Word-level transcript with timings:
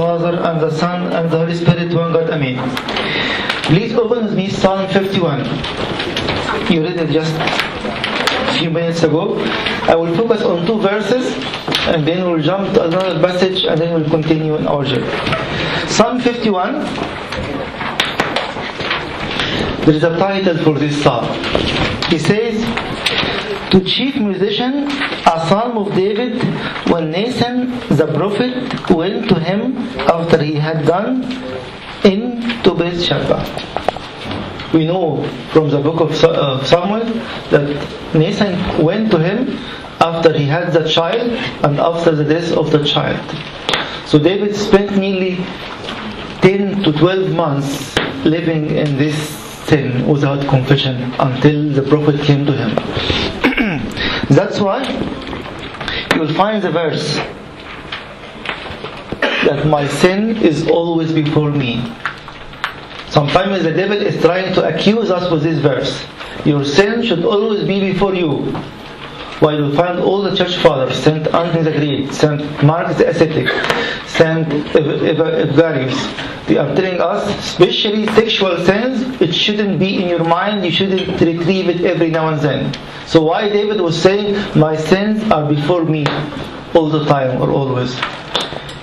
Father 0.00 0.40
and 0.48 0.58
the 0.62 0.70
Son 0.70 1.12
and 1.12 1.30
the 1.30 1.36
Holy 1.36 1.54
Spirit, 1.54 1.92
one 1.92 2.10
God, 2.14 2.30
Amen. 2.30 2.56
Please 3.64 3.92
open 3.92 4.24
with 4.24 4.34
me 4.34 4.48
Psalm 4.48 4.88
51. 4.88 5.40
You 6.72 6.82
read 6.84 6.96
it 6.96 7.10
just 7.10 7.34
a 7.34 8.54
few 8.58 8.70
minutes 8.70 9.02
ago. 9.02 9.38
I 9.92 9.94
will 9.94 10.16
focus 10.16 10.40
on 10.40 10.64
two 10.64 10.78
verses 10.80 11.34
and 11.92 12.08
then 12.08 12.24
we'll 12.24 12.40
jump 12.40 12.72
to 12.76 12.84
another 12.84 13.20
passage 13.20 13.64
and 13.66 13.78
then 13.78 13.92
we'll 13.92 14.08
continue 14.08 14.56
in 14.56 14.64
journey. 14.64 15.06
Psalm 15.86 16.18
51. 16.18 16.80
There 19.84 19.96
is 19.96 20.02
a 20.02 20.16
title 20.18 20.56
for 20.64 20.78
this 20.78 21.02
psalm. 21.02 21.26
He 22.08 22.18
says, 22.18 22.64
to 23.70 23.80
chief 23.84 24.16
musician, 24.16 24.88
a 25.26 25.46
psalm 25.48 25.78
of 25.78 25.94
David, 25.94 26.42
when 26.90 27.10
Nathan 27.10 27.70
the 27.96 28.06
prophet 28.14 28.90
went 28.90 29.28
to 29.28 29.38
him 29.38 29.76
after 30.10 30.42
he 30.42 30.54
had 30.54 30.86
gone 30.86 31.22
into 32.04 32.74
Bathsheba. 32.74 33.38
We 34.72 34.86
know 34.86 35.22
from 35.52 35.70
the 35.70 35.78
book 35.78 36.00
of 36.00 36.16
Samuel 36.16 37.04
that 37.50 38.14
Nathan 38.14 38.82
went 38.84 39.10
to 39.12 39.18
him 39.18 39.58
after 40.00 40.32
he 40.32 40.46
had 40.46 40.72
the 40.72 40.88
child 40.88 41.30
and 41.64 41.78
after 41.78 42.12
the 42.14 42.24
death 42.24 42.52
of 42.52 42.70
the 42.70 42.84
child. 42.84 43.20
So 44.06 44.18
David 44.18 44.56
spent 44.56 44.96
nearly 44.96 45.36
10 46.42 46.82
to 46.84 46.92
12 46.92 47.34
months 47.34 47.96
living 48.24 48.70
in 48.70 48.96
this 48.96 49.16
sin 49.68 50.06
without 50.08 50.46
confession 50.48 51.12
until 51.18 51.70
the 51.70 51.82
prophet 51.82 52.20
came 52.22 52.46
to 52.46 52.52
him. 52.52 53.39
That's 54.30 54.60
why 54.60 54.84
you 56.14 56.20
will 56.20 56.32
find 56.34 56.62
the 56.62 56.70
verse 56.70 57.16
that 59.44 59.66
my 59.66 59.88
sin 59.88 60.36
is 60.36 60.68
always 60.68 61.12
before 61.12 61.50
me. 61.50 61.82
Sometimes 63.08 63.64
the 63.64 63.72
devil 63.72 63.96
is 63.96 64.22
trying 64.22 64.54
to 64.54 64.62
accuse 64.72 65.10
us 65.10 65.28
with 65.32 65.42
this 65.42 65.58
verse. 65.58 66.04
Your 66.44 66.64
sin 66.64 67.02
should 67.02 67.24
always 67.24 67.64
be 67.64 67.92
before 67.92 68.14
you. 68.14 68.54
While 69.40 69.58
you 69.58 69.74
find 69.74 70.00
all 70.00 70.20
the 70.20 70.36
church 70.36 70.56
fathers, 70.56 71.02
Saint 71.02 71.26
Anthony 71.28 71.62
the 71.62 71.72
Great, 71.72 72.12
Saint 72.12 72.62
Mark 72.62 72.94
the 72.98 73.08
Ascetic, 73.08 73.48
Saint 74.06 74.46
Evagrius, 74.74 75.96
they 76.46 76.58
are 76.58 76.74
telling 76.74 77.00
us, 77.00 77.26
especially 77.38 78.06
sexual 78.08 78.58
sins, 78.66 79.18
it 79.18 79.32
shouldn't 79.32 79.78
be 79.78 80.02
in 80.02 80.10
your 80.10 80.24
mind, 80.24 80.62
you 80.62 80.70
shouldn't 80.70 81.18
retrieve 81.20 81.70
it 81.70 81.80
every 81.86 82.10
now 82.10 82.28
and 82.28 82.40
then. 82.42 82.74
So 83.06 83.22
why 83.22 83.48
David 83.48 83.80
was 83.80 84.00
saying, 84.00 84.36
my 84.58 84.76
sins 84.76 85.22
are 85.32 85.48
before 85.48 85.84
me 85.84 86.04
all 86.74 86.90
the 86.90 87.06
time 87.06 87.40
or 87.40 87.50
always. 87.50 87.98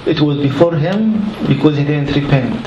It 0.08 0.22
was 0.22 0.38
before 0.38 0.76
him 0.76 1.20
because 1.48 1.78
he 1.78 1.84
didn't 1.84 2.16
repent. 2.16 2.66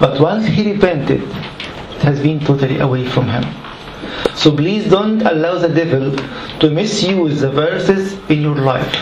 But 0.00 0.20
once 0.20 0.46
he 0.46 0.72
repented, 0.72 1.22
it 1.22 2.02
has 2.02 2.18
been 2.18 2.40
totally 2.40 2.80
away 2.80 3.06
from 3.06 3.28
him. 3.28 3.69
So 4.34 4.54
please 4.54 4.88
don't 4.88 5.22
allow 5.22 5.58
the 5.58 5.68
devil 5.68 6.16
to 6.60 6.70
misuse 6.70 7.40
the 7.40 7.50
verses 7.50 8.14
in 8.30 8.42
your 8.42 8.56
life. 8.56 8.94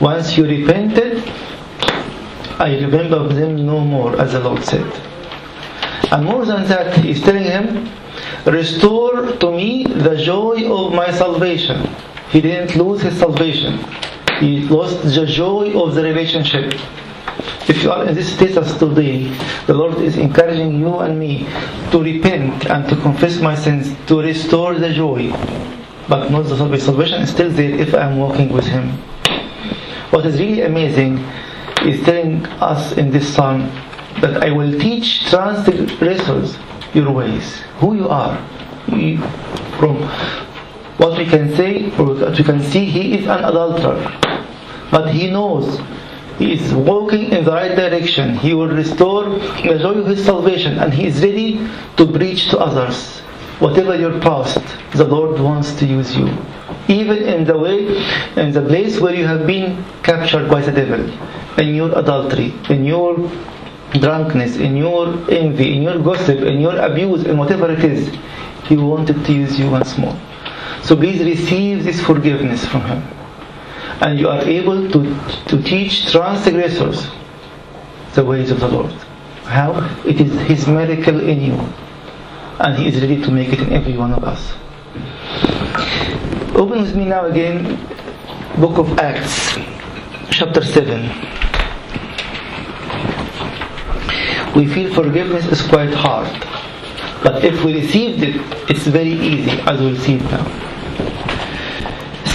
Once 0.00 0.36
you 0.36 0.44
repented, 0.44 1.22
I 2.58 2.78
remember 2.80 3.28
them 3.28 3.66
no 3.66 3.80
more, 3.80 4.20
as 4.20 4.32
the 4.32 4.40
Lord 4.40 4.64
said. 4.64 4.86
And 6.12 6.24
more 6.24 6.44
than 6.44 6.66
that, 6.68 6.96
He's 6.98 7.22
telling 7.22 7.44
him, 7.44 7.88
Restore 8.46 9.32
to 9.38 9.50
me 9.50 9.84
the 9.84 10.16
joy 10.16 10.70
of 10.70 10.94
my 10.94 11.10
salvation. 11.10 11.88
He 12.30 12.40
didn't 12.40 12.76
lose 12.76 13.02
his 13.02 13.18
salvation, 13.18 13.78
he 14.40 14.62
lost 14.68 15.02
the 15.02 15.26
joy 15.26 15.72
of 15.80 15.94
the 15.94 16.02
relationship. 16.02 16.74
If 17.68 17.82
you 17.82 17.90
are 17.90 18.06
in 18.06 18.14
this 18.14 18.32
status 18.32 18.78
today, 18.78 19.28
the 19.66 19.74
Lord 19.74 19.98
is 19.98 20.16
encouraging 20.16 20.78
you 20.78 20.98
and 20.98 21.18
me 21.18 21.46
to 21.90 22.02
repent 22.02 22.66
and 22.66 22.88
to 22.88 22.96
confess 22.96 23.40
my 23.40 23.54
sins, 23.54 23.94
to 24.06 24.20
restore 24.20 24.74
the 24.74 24.92
joy. 24.92 25.30
But 26.08 26.30
not 26.30 26.42
the 26.44 26.56
salvation. 26.56 27.22
Is 27.22 27.30
still 27.30 27.50
there 27.50 27.74
if 27.74 27.92
I 27.92 28.02
am 28.02 28.18
walking 28.18 28.52
with 28.52 28.66
Him. 28.66 28.92
What 30.10 30.24
is 30.24 30.38
really 30.38 30.62
amazing 30.62 31.18
is 31.82 32.04
telling 32.04 32.46
us 32.62 32.92
in 32.96 33.10
this 33.10 33.34
psalm 33.34 33.62
that 34.20 34.42
I 34.42 34.52
will 34.52 34.78
teach 34.78 35.28
transgressors 35.28 36.56
your 36.94 37.10
ways, 37.10 37.58
who 37.80 37.96
you 37.96 38.08
are. 38.08 38.36
From 39.78 39.96
what 40.98 41.18
we 41.18 41.26
can 41.26 41.54
say 41.56 41.90
or 41.98 42.14
what 42.14 42.38
we 42.38 42.44
can 42.44 42.62
see, 42.62 42.84
he 42.84 43.18
is 43.18 43.26
an 43.26 43.42
adulterer. 43.44 44.00
But 44.92 45.12
he 45.12 45.28
knows 45.30 45.80
he 46.38 46.52
is 46.52 46.74
walking 46.74 47.32
in 47.32 47.44
the 47.44 47.50
right 47.50 47.74
direction. 47.74 48.36
He 48.36 48.52
will 48.52 48.68
restore 48.68 49.24
the 49.30 49.78
joy 49.78 49.94
of 50.00 50.06
his 50.06 50.24
salvation 50.24 50.78
and 50.78 50.92
he 50.92 51.06
is 51.06 51.22
ready 51.22 51.58
to 51.96 52.06
preach 52.06 52.50
to 52.50 52.58
others. 52.58 53.20
Whatever 53.58 53.96
your 53.96 54.20
past, 54.20 54.60
the 54.92 55.04
Lord 55.04 55.40
wants 55.40 55.72
to 55.76 55.86
use 55.86 56.14
you. 56.14 56.28
Even 56.88 57.18
in 57.22 57.44
the 57.44 57.56
way, 57.56 57.86
in 58.36 58.52
the 58.52 58.60
place 58.60 59.00
where 59.00 59.14
you 59.14 59.26
have 59.26 59.46
been 59.46 59.82
captured 60.02 60.50
by 60.50 60.60
the 60.60 60.72
devil, 60.72 61.00
in 61.58 61.74
your 61.74 61.98
adultery, 61.98 62.52
in 62.68 62.84
your 62.84 63.16
drunkenness, 63.92 64.56
in 64.56 64.76
your 64.76 65.08
envy, 65.30 65.74
in 65.74 65.82
your 65.82 65.98
gossip, 66.02 66.40
in 66.40 66.60
your 66.60 66.76
abuse, 66.76 67.24
in 67.24 67.38
whatever 67.38 67.70
it 67.70 67.82
is, 67.82 68.14
He 68.64 68.76
wanted 68.76 69.24
to 69.24 69.32
use 69.32 69.58
you 69.58 69.70
once 69.70 69.96
more. 69.96 70.16
So 70.82 70.94
please 70.94 71.24
receive 71.24 71.84
this 71.84 72.00
forgiveness 72.04 72.66
from 72.66 72.82
Him. 72.82 73.25
And 74.00 74.18
you 74.18 74.28
are 74.28 74.42
able 74.42 74.90
to, 74.90 75.00
to 75.48 75.62
teach 75.62 76.10
transgressors 76.12 77.08
the 78.14 78.24
ways 78.24 78.50
of 78.50 78.60
the 78.60 78.68
Lord. 78.68 78.92
How? 79.44 79.72
It 80.04 80.20
is 80.20 80.32
His 80.48 80.66
miracle 80.66 81.20
in 81.20 81.40
you. 81.40 81.54
And 82.58 82.76
He 82.76 82.88
is 82.88 83.00
ready 83.00 83.22
to 83.22 83.30
make 83.30 83.52
it 83.52 83.60
in 83.60 83.72
every 83.72 83.96
one 83.96 84.12
of 84.12 84.24
us. 84.24 84.52
Open 86.54 86.82
with 86.82 86.96
me 86.96 87.04
now 87.04 87.26
again, 87.26 87.76
Book 88.58 88.78
of 88.78 88.98
Acts, 88.98 89.58
chapter 90.30 90.62
7. 90.64 91.02
We 94.56 94.66
feel 94.66 94.92
forgiveness 94.94 95.46
is 95.46 95.60
quite 95.60 95.92
hard. 95.92 96.26
But 97.22 97.44
if 97.44 97.62
we 97.62 97.74
received 97.74 98.22
it, 98.22 98.36
it's 98.70 98.86
very 98.86 99.12
easy, 99.12 99.50
as 99.66 99.80
we'll 99.80 99.96
see 99.96 100.16
now. 100.16 100.75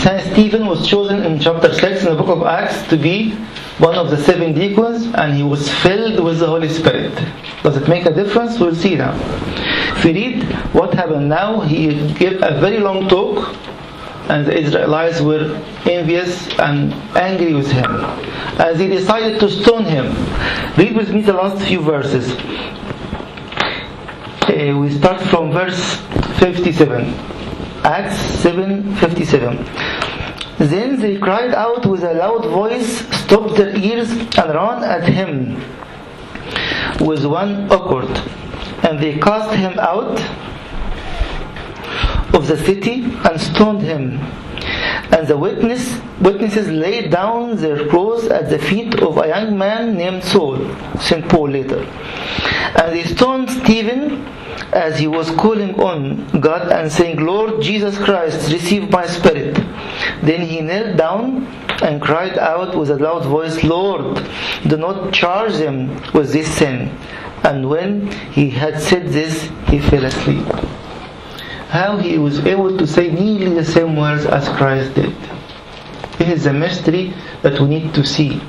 Saint 0.01 0.33
Stephen 0.33 0.65
was 0.65 0.87
chosen 0.87 1.21
in 1.23 1.39
chapter 1.39 1.71
6 1.71 2.01
in 2.01 2.09
the 2.09 2.15
book 2.15 2.29
of 2.29 2.41
Acts 2.41 2.81
to 2.89 2.97
be 2.97 3.33
one 3.77 3.93
of 3.93 4.09
the 4.09 4.17
seven 4.17 4.51
deacons 4.51 5.05
and 5.13 5.35
he 5.35 5.43
was 5.43 5.69
filled 5.83 6.23
with 6.23 6.39
the 6.39 6.47
Holy 6.47 6.69
Spirit. 6.69 7.13
Does 7.61 7.77
it 7.77 7.87
make 7.87 8.07
a 8.07 8.11
difference? 8.11 8.59
We'll 8.59 8.73
see 8.73 8.95
now. 8.95 9.13
If 9.95 10.03
we 10.03 10.13
read 10.13 10.43
what 10.73 10.91
happened 10.95 11.29
now, 11.29 11.59
he 11.59 12.11
gave 12.13 12.41
a 12.41 12.59
very 12.59 12.79
long 12.79 13.09
talk 13.09 13.55
and 14.29 14.47
the 14.47 14.57
Israelites 14.57 15.21
were 15.21 15.61
envious 15.85 16.47
and 16.57 16.93
angry 17.15 17.53
with 17.53 17.71
him 17.71 17.85
as 18.59 18.79
they 18.79 18.87
decided 18.87 19.39
to 19.39 19.51
stone 19.51 19.85
him. 19.85 20.07
Read 20.77 20.95
with 20.95 21.13
me 21.13 21.21
the 21.21 21.33
last 21.33 21.63
few 21.67 21.79
verses. 21.79 22.33
Uh, 24.49 24.75
we 24.79 24.89
start 24.89 25.21
from 25.29 25.51
verse 25.51 25.97
57. 26.39 27.40
Acts 27.91 28.15
7:57. 28.45 29.65
Then 30.57 30.97
they 31.01 31.17
cried 31.17 31.53
out 31.53 31.85
with 31.85 32.03
a 32.05 32.13
loud 32.13 32.45
voice, 32.45 32.89
stopped 33.23 33.57
their 33.57 33.75
ears, 33.75 34.09
and 34.11 34.47
ran 34.59 34.81
at 34.81 35.03
him 35.09 35.59
with 37.01 37.25
one 37.25 37.69
accord. 37.69 38.07
And 38.83 38.97
they 39.03 39.17
cast 39.17 39.51
him 39.55 39.77
out 39.77 40.21
of 42.33 42.47
the 42.47 42.55
city 42.55 42.95
and 43.27 43.41
stoned 43.41 43.81
him. 43.81 44.21
And 45.11 45.27
the 45.27 45.37
witness, 45.37 45.99
witnesses 46.21 46.67
laid 46.67 47.11
down 47.11 47.57
their 47.57 47.87
clothes 47.89 48.27
at 48.27 48.49
the 48.49 48.59
feet 48.59 49.01
of 49.01 49.17
a 49.17 49.27
young 49.27 49.57
man 49.57 49.97
named 49.97 50.23
Saul, 50.23 50.57
St. 50.99 51.27
Paul 51.27 51.49
later. 51.49 51.83
And 51.83 52.93
they 52.93 53.03
stoned 53.03 53.49
Stephen 53.49 54.25
as 54.73 54.99
he 54.99 55.07
was 55.07 55.29
calling 55.31 55.79
on 55.79 56.25
God 56.39 56.71
and 56.71 56.91
saying, 56.91 57.25
Lord 57.25 57.61
Jesus 57.61 57.97
Christ, 57.97 58.51
receive 58.51 58.89
my 58.89 59.05
spirit. 59.05 59.55
Then 60.21 60.41
he 60.41 60.61
knelt 60.61 60.97
down 60.97 61.45
and 61.81 62.01
cried 62.01 62.37
out 62.37 62.77
with 62.77 62.89
a 62.89 62.95
loud 62.95 63.25
voice, 63.25 63.63
Lord, 63.63 64.23
do 64.67 64.77
not 64.77 65.13
charge 65.13 65.53
them 65.53 65.87
with 66.13 66.31
this 66.31 66.47
sin. 66.55 66.95
And 67.43 67.69
when 67.69 68.11
he 68.31 68.49
had 68.51 68.79
said 68.79 69.07
this, 69.07 69.49
he 69.67 69.79
fell 69.79 70.05
asleep. 70.05 70.47
How 71.71 71.95
he 71.95 72.17
was 72.17 72.39
able 72.39 72.77
to 72.77 72.85
say 72.85 73.09
nearly 73.09 73.53
the 73.53 73.63
same 73.63 73.95
words 73.95 74.25
as 74.25 74.49
Christ 74.49 74.93
did. 74.93 75.15
It 76.19 76.27
is 76.27 76.45
a 76.45 76.51
mystery 76.51 77.13
that 77.43 77.61
we 77.61 77.67
need 77.67 77.93
to 77.93 78.05
see. 78.05 78.41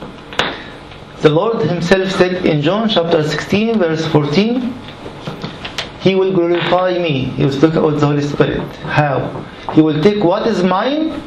The 1.21 1.31
Lord 1.31 1.63
Himself 1.63 2.11
said 2.11 2.45
in 2.45 2.63
John 2.63 2.89
chapter 2.89 3.23
16, 3.23 3.79
verse 3.79 4.05
14, 4.09 4.75
He 6.01 6.17
will 6.17 6.33
glorify 6.33 6.99
me. 6.99 7.27
He 7.39 7.45
was 7.45 7.61
talking 7.61 7.77
about 7.77 8.01
the 8.01 8.07
Holy 8.07 8.23
Spirit. 8.23 8.69
How? 8.79 9.47
He 9.73 9.83
will 9.83 10.03
take 10.03 10.25
what 10.25 10.49
is 10.49 10.65
mine 10.65 11.23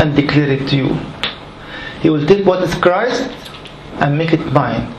and 0.00 0.16
declare 0.16 0.50
it 0.50 0.68
to 0.70 0.76
you. 0.76 0.98
He 2.00 2.10
will 2.10 2.26
take 2.26 2.44
what 2.44 2.60
is 2.64 2.74
Christ 2.74 3.30
and 4.00 4.18
make 4.18 4.32
it 4.32 4.44
mine. 4.52 4.92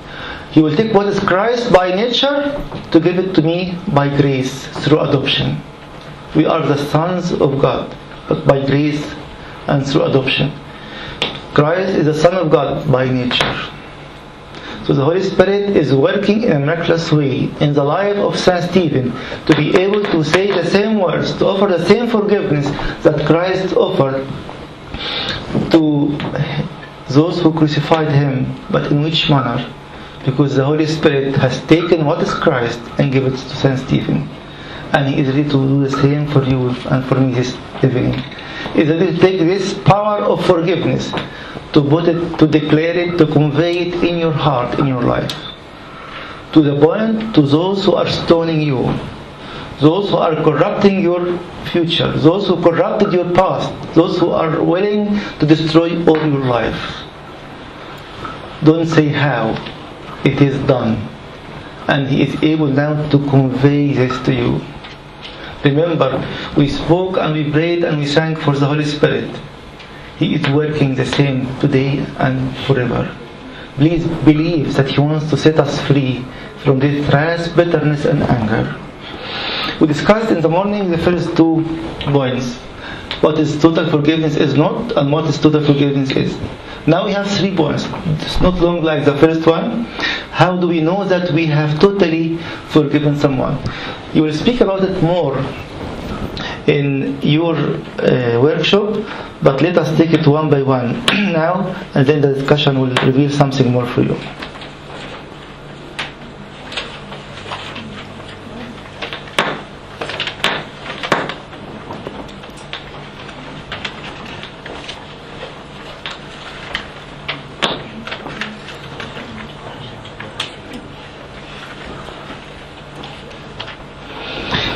He 0.52 0.62
will 0.62 0.78
take 0.78 0.94
what 0.94 1.08
is 1.08 1.20
Christ 1.20 1.74
by 1.74 1.94
nature 1.94 2.56
to 2.92 3.00
give 3.02 3.20
it 3.20 3.36
to 3.36 3.42
me 3.42 3.78
by 3.90 4.08
grace 4.08 4.68
through 4.86 5.02
adoption. 5.02 5.62
We 6.36 6.46
are 6.46 6.66
the 6.66 6.78
sons 6.78 7.34
of 7.34 7.60
God, 7.60 7.96
but 8.30 8.48
by 8.48 8.66
grace 8.66 9.04
and 9.68 9.86
through 9.86 10.04
adoption. 10.04 10.52
Christ 11.54 11.98
is 11.98 12.06
the 12.06 12.14
Son 12.14 12.34
of 12.36 12.50
God 12.50 12.90
by 12.90 13.10
nature. 13.10 13.70
So 14.86 14.94
the 14.94 15.04
Holy 15.04 15.22
Spirit 15.22 15.76
is 15.76 15.94
working 15.94 16.44
in 16.44 16.54
a 16.54 16.60
miraculous 16.60 17.12
way 17.12 17.52
in 17.60 17.74
the 17.74 17.84
life 17.84 18.16
of 18.16 18.40
Saint 18.40 18.72
Stephen 18.72 19.12
to 19.46 19.56
be 19.56 19.76
able 19.76 20.04
to 20.04 20.24
say 20.24 20.48
the 20.48 20.66
same 20.66 21.00
words, 21.00 21.34
to 21.38 21.46
offer 21.46 21.68
the 21.68 21.86
same 21.86 22.08
forgiveness 22.08 22.66
that 23.04 23.26
Christ 23.28 23.76
offered 23.76 24.26
to 25.72 26.18
those 27.10 27.42
who 27.42 27.54
crucified 27.54 28.12
him, 28.12 28.56
but 28.72 28.92
in 28.92 29.04
which 29.04 29.30
manner? 29.30 29.72
Because 30.26 30.56
the 30.56 30.64
Holy 30.64 30.86
Spirit 30.88 31.36
has 31.36 31.62
taken 31.68 32.06
what 32.06 32.22
is 32.24 32.34
Christ 32.34 32.80
and 32.98 33.12
given 33.12 33.34
it 33.34 33.38
to 33.38 33.56
Saint 33.58 33.80
Stephen. 33.80 34.30
And 34.94 35.08
he 35.08 35.22
is 35.22 35.28
ready 35.28 35.44
to 35.46 35.50
do 35.52 35.84
the 35.84 35.90
same 35.90 36.28
for 36.28 36.44
you 36.44 36.70
and 36.90 37.06
for 37.06 37.16
me 37.16 37.34
this 37.34 37.56
evening. 37.82 38.14
Is 38.76 38.90
ready 38.90 39.14
to 39.14 39.18
take 39.18 39.40
this 39.40 39.74
power 39.74 40.20
of 40.24 40.46
forgiveness, 40.46 41.12
to 41.74 41.82
put 41.82 42.08
it, 42.08 42.38
to 42.40 42.48
declare 42.48 42.98
it, 42.98 43.18
to 43.18 43.26
convey 43.26 43.88
it 43.88 44.04
in 44.04 44.18
your 44.18 44.34
heart, 44.34 44.80
in 44.80 44.88
your 44.88 45.02
life. 45.02 45.32
To 46.54 46.62
the 46.62 46.78
point 46.80 47.34
to 47.36 47.42
those 47.42 47.86
who 47.86 47.96
are 47.96 48.10
stoning 48.10 48.62
you, 48.62 48.94
those 49.80 50.10
who 50.10 50.18
are 50.18 50.36
corrupting 50.36 51.02
your 51.02 51.40
future, 51.72 52.12
those 52.12 52.48
who 52.48 52.62
corrupted 52.62 53.14
your 53.14 53.32
past, 53.34 53.72
those 53.96 54.20
who 54.20 54.32
are 54.32 54.62
willing 54.62 55.20
to 55.40 55.46
destroy 55.46 56.06
all 56.06 56.18
your 56.18 56.46
life. 56.46 57.04
Don't 58.64 58.86
say 58.86 59.08
how, 59.08 59.56
it 60.24 60.42
is 60.42 60.56
done. 60.68 61.08
And 61.88 62.08
He 62.08 62.22
is 62.22 62.44
able 62.44 62.68
now 62.68 63.10
to 63.10 63.18
convey 63.30 63.94
this 63.94 64.14
to 64.26 64.34
you. 64.34 64.62
Remember, 65.64 66.28
we 66.58 66.68
spoke 66.68 67.18
and 67.18 67.34
we 67.34 67.52
prayed 67.52 67.84
and 67.84 68.00
we 68.00 68.08
sang 68.08 68.36
for 68.36 68.56
the 68.56 68.66
Holy 68.66 68.86
Spirit. 68.86 69.30
He 70.18 70.36
is 70.36 70.48
working 70.50 70.96
the 70.96 71.06
same 71.06 71.48
today 71.60 72.06
and 72.18 72.56
forever. 72.66 73.16
Please 73.76 74.06
believe 74.26 74.74
that 74.74 74.88
He 74.90 75.00
wants 75.00 75.30
to 75.30 75.38
set 75.38 75.60
us 75.60 75.80
free 75.82 76.26
from 76.64 76.80
this 76.80 77.06
bitterness, 77.56 78.06
and 78.06 78.24
anger. 78.24 78.76
We 79.80 79.88
discussed 79.88 80.32
in 80.32 80.42
the 80.42 80.50
morning 80.50 80.92
the 80.92 80.98
first 80.98 81.36
two 81.36 81.66
points. 82.02 82.58
What 83.22 83.40
is 83.40 83.60
total 83.62 83.90
forgiveness 83.90 84.36
is 84.36 84.56
not, 84.56 84.98
and 84.98 85.12
what 85.12 85.26
is 85.26 85.40
total 85.40 85.64
forgiveness 85.64 86.12
is. 86.12 86.38
Now 86.88 87.06
we 87.06 87.12
have 87.14 87.30
three 87.30 87.56
points. 87.56 87.86
It's 88.24 88.42
not 88.42 88.56
long 88.60 88.82
like 88.82 89.06
the 89.06 89.16
first 89.18 89.46
one. 89.46 89.86
How 90.32 90.58
do 90.58 90.68
we 90.68 90.82
know 90.82 91.06
that 91.06 91.32
we 91.32 91.46
have 91.46 91.80
totally 91.80 92.38
forgiven 92.70 93.16
someone? 93.16 93.60
You 94.14 94.24
will 94.24 94.34
speak 94.34 94.62
about 94.62 94.84
it 94.84 95.02
more 95.04 95.38
in 96.66 97.22
your 97.22 97.56
uh, 97.56 98.40
workshop, 98.42 98.98
but 99.44 99.62
let 99.62 99.78
us 99.78 99.96
take 99.96 100.12
it 100.12 100.26
one 100.26 100.50
by 100.50 100.64
one 100.64 101.06
now, 101.34 101.76
and 101.94 102.08
then 102.08 102.22
the 102.22 102.34
discussion 102.34 102.80
will 102.80 102.96
reveal 103.06 103.30
something 103.30 103.72
more 103.72 103.86
for 103.86 104.02
you. 104.02 104.18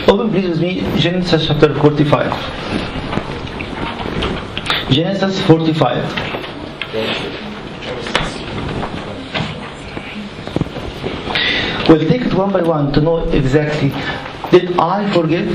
Open 0.07 0.29
please 0.29 0.47
with 0.47 0.61
me 0.61 0.81
Genesis 1.25 1.47
chapter 1.47 1.73
45. 1.73 2.31
Genesis 4.91 5.41
45. 5.47 6.05
We'll 11.89 12.07
take 12.07 12.21
it 12.21 12.33
one 12.35 12.51
by 12.51 12.61
one 12.61 12.93
to 12.93 13.01
know 13.01 13.27
exactly 13.29 13.89
did 14.51 14.77
I 14.77 15.11
forgive? 15.13 15.49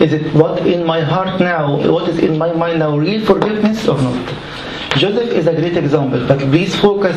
Is 0.00 0.12
it 0.12 0.32
what 0.34 0.64
in 0.64 0.86
my 0.86 1.00
heart 1.00 1.40
now, 1.40 1.90
what 1.90 2.08
is 2.08 2.20
in 2.20 2.38
my 2.38 2.52
mind 2.52 2.78
now, 2.78 2.96
real 2.96 3.26
forgiveness 3.26 3.88
or 3.88 4.00
not? 4.00 4.34
Joseph 4.96 5.32
is 5.32 5.48
a 5.48 5.54
great 5.54 5.76
example, 5.76 6.24
but 6.28 6.38
please 6.38 6.76
focus 6.76 7.16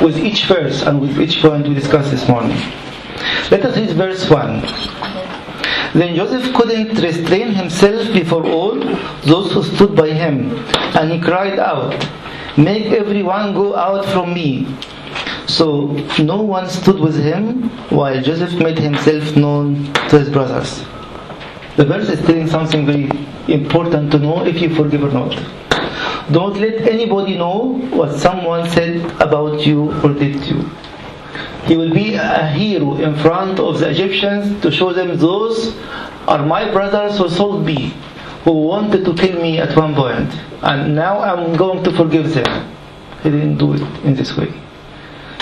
with 0.00 0.16
each 0.16 0.46
verse 0.46 0.84
and 0.84 1.02
with 1.02 1.20
each 1.20 1.42
point 1.42 1.68
we 1.68 1.74
discuss 1.74 2.10
this 2.10 2.26
morning. 2.30 2.56
Let 3.50 3.62
us 3.66 3.76
read 3.76 3.90
verse 3.90 4.30
1. 4.30 4.95
Then 5.96 6.14
Joseph 6.14 6.54
couldn't 6.54 7.00
restrain 7.00 7.54
himself 7.54 8.12
before 8.12 8.44
all 8.44 8.74
those 9.24 9.52
who 9.52 9.62
stood 9.62 9.96
by 9.96 10.10
him, 10.10 10.52
and 10.94 11.10
he 11.10 11.18
cried 11.18 11.58
out, 11.58 11.94
Make 12.58 12.92
everyone 12.92 13.54
go 13.54 13.74
out 13.74 14.04
from 14.04 14.34
me. 14.34 14.66
So 15.46 15.86
no 16.18 16.42
one 16.42 16.68
stood 16.68 17.00
with 17.00 17.16
him 17.16 17.70
while 17.88 18.20
Joseph 18.22 18.58
made 18.58 18.78
himself 18.78 19.36
known 19.36 19.90
to 20.10 20.18
his 20.18 20.28
brothers. 20.28 20.84
The 21.76 21.86
verse 21.86 22.10
is 22.10 22.20
telling 22.26 22.46
something 22.46 22.84
very 22.84 23.08
important 23.48 24.10
to 24.12 24.18
know 24.18 24.44
if 24.44 24.60
you 24.60 24.74
forgive 24.74 25.02
or 25.02 25.10
not. 25.10 25.32
Don't 26.30 26.60
let 26.60 26.82
anybody 26.82 27.38
know 27.38 27.78
what 27.88 28.12
someone 28.18 28.68
said 28.68 29.00
about 29.18 29.66
you 29.66 29.92
or 30.02 30.12
did 30.12 30.42
to 30.42 30.56
you. 30.56 30.70
He 31.66 31.76
will 31.76 31.92
be 31.92 32.14
a 32.14 32.46
hero 32.46 32.96
in 32.96 33.16
front 33.16 33.58
of 33.58 33.80
the 33.80 33.90
Egyptians 33.90 34.62
to 34.62 34.70
show 34.70 34.92
them 34.92 35.16
those 35.16 35.76
are 36.28 36.44
my 36.46 36.70
brothers 36.70 37.18
who 37.18 37.28
sold 37.28 37.64
me, 37.64 37.92
who 38.44 38.52
wanted 38.52 39.04
to 39.04 39.14
kill 39.14 39.40
me 39.42 39.58
at 39.58 39.76
one 39.76 39.94
point, 39.94 40.32
and 40.62 40.94
now 40.94 41.18
I'm 41.18 41.56
going 41.56 41.82
to 41.82 41.92
forgive 41.92 42.34
them. 42.34 42.72
He 43.22 43.30
didn't 43.30 43.58
do 43.58 43.74
it 43.74 43.82
in 44.04 44.14
this 44.14 44.36
way. 44.36 44.52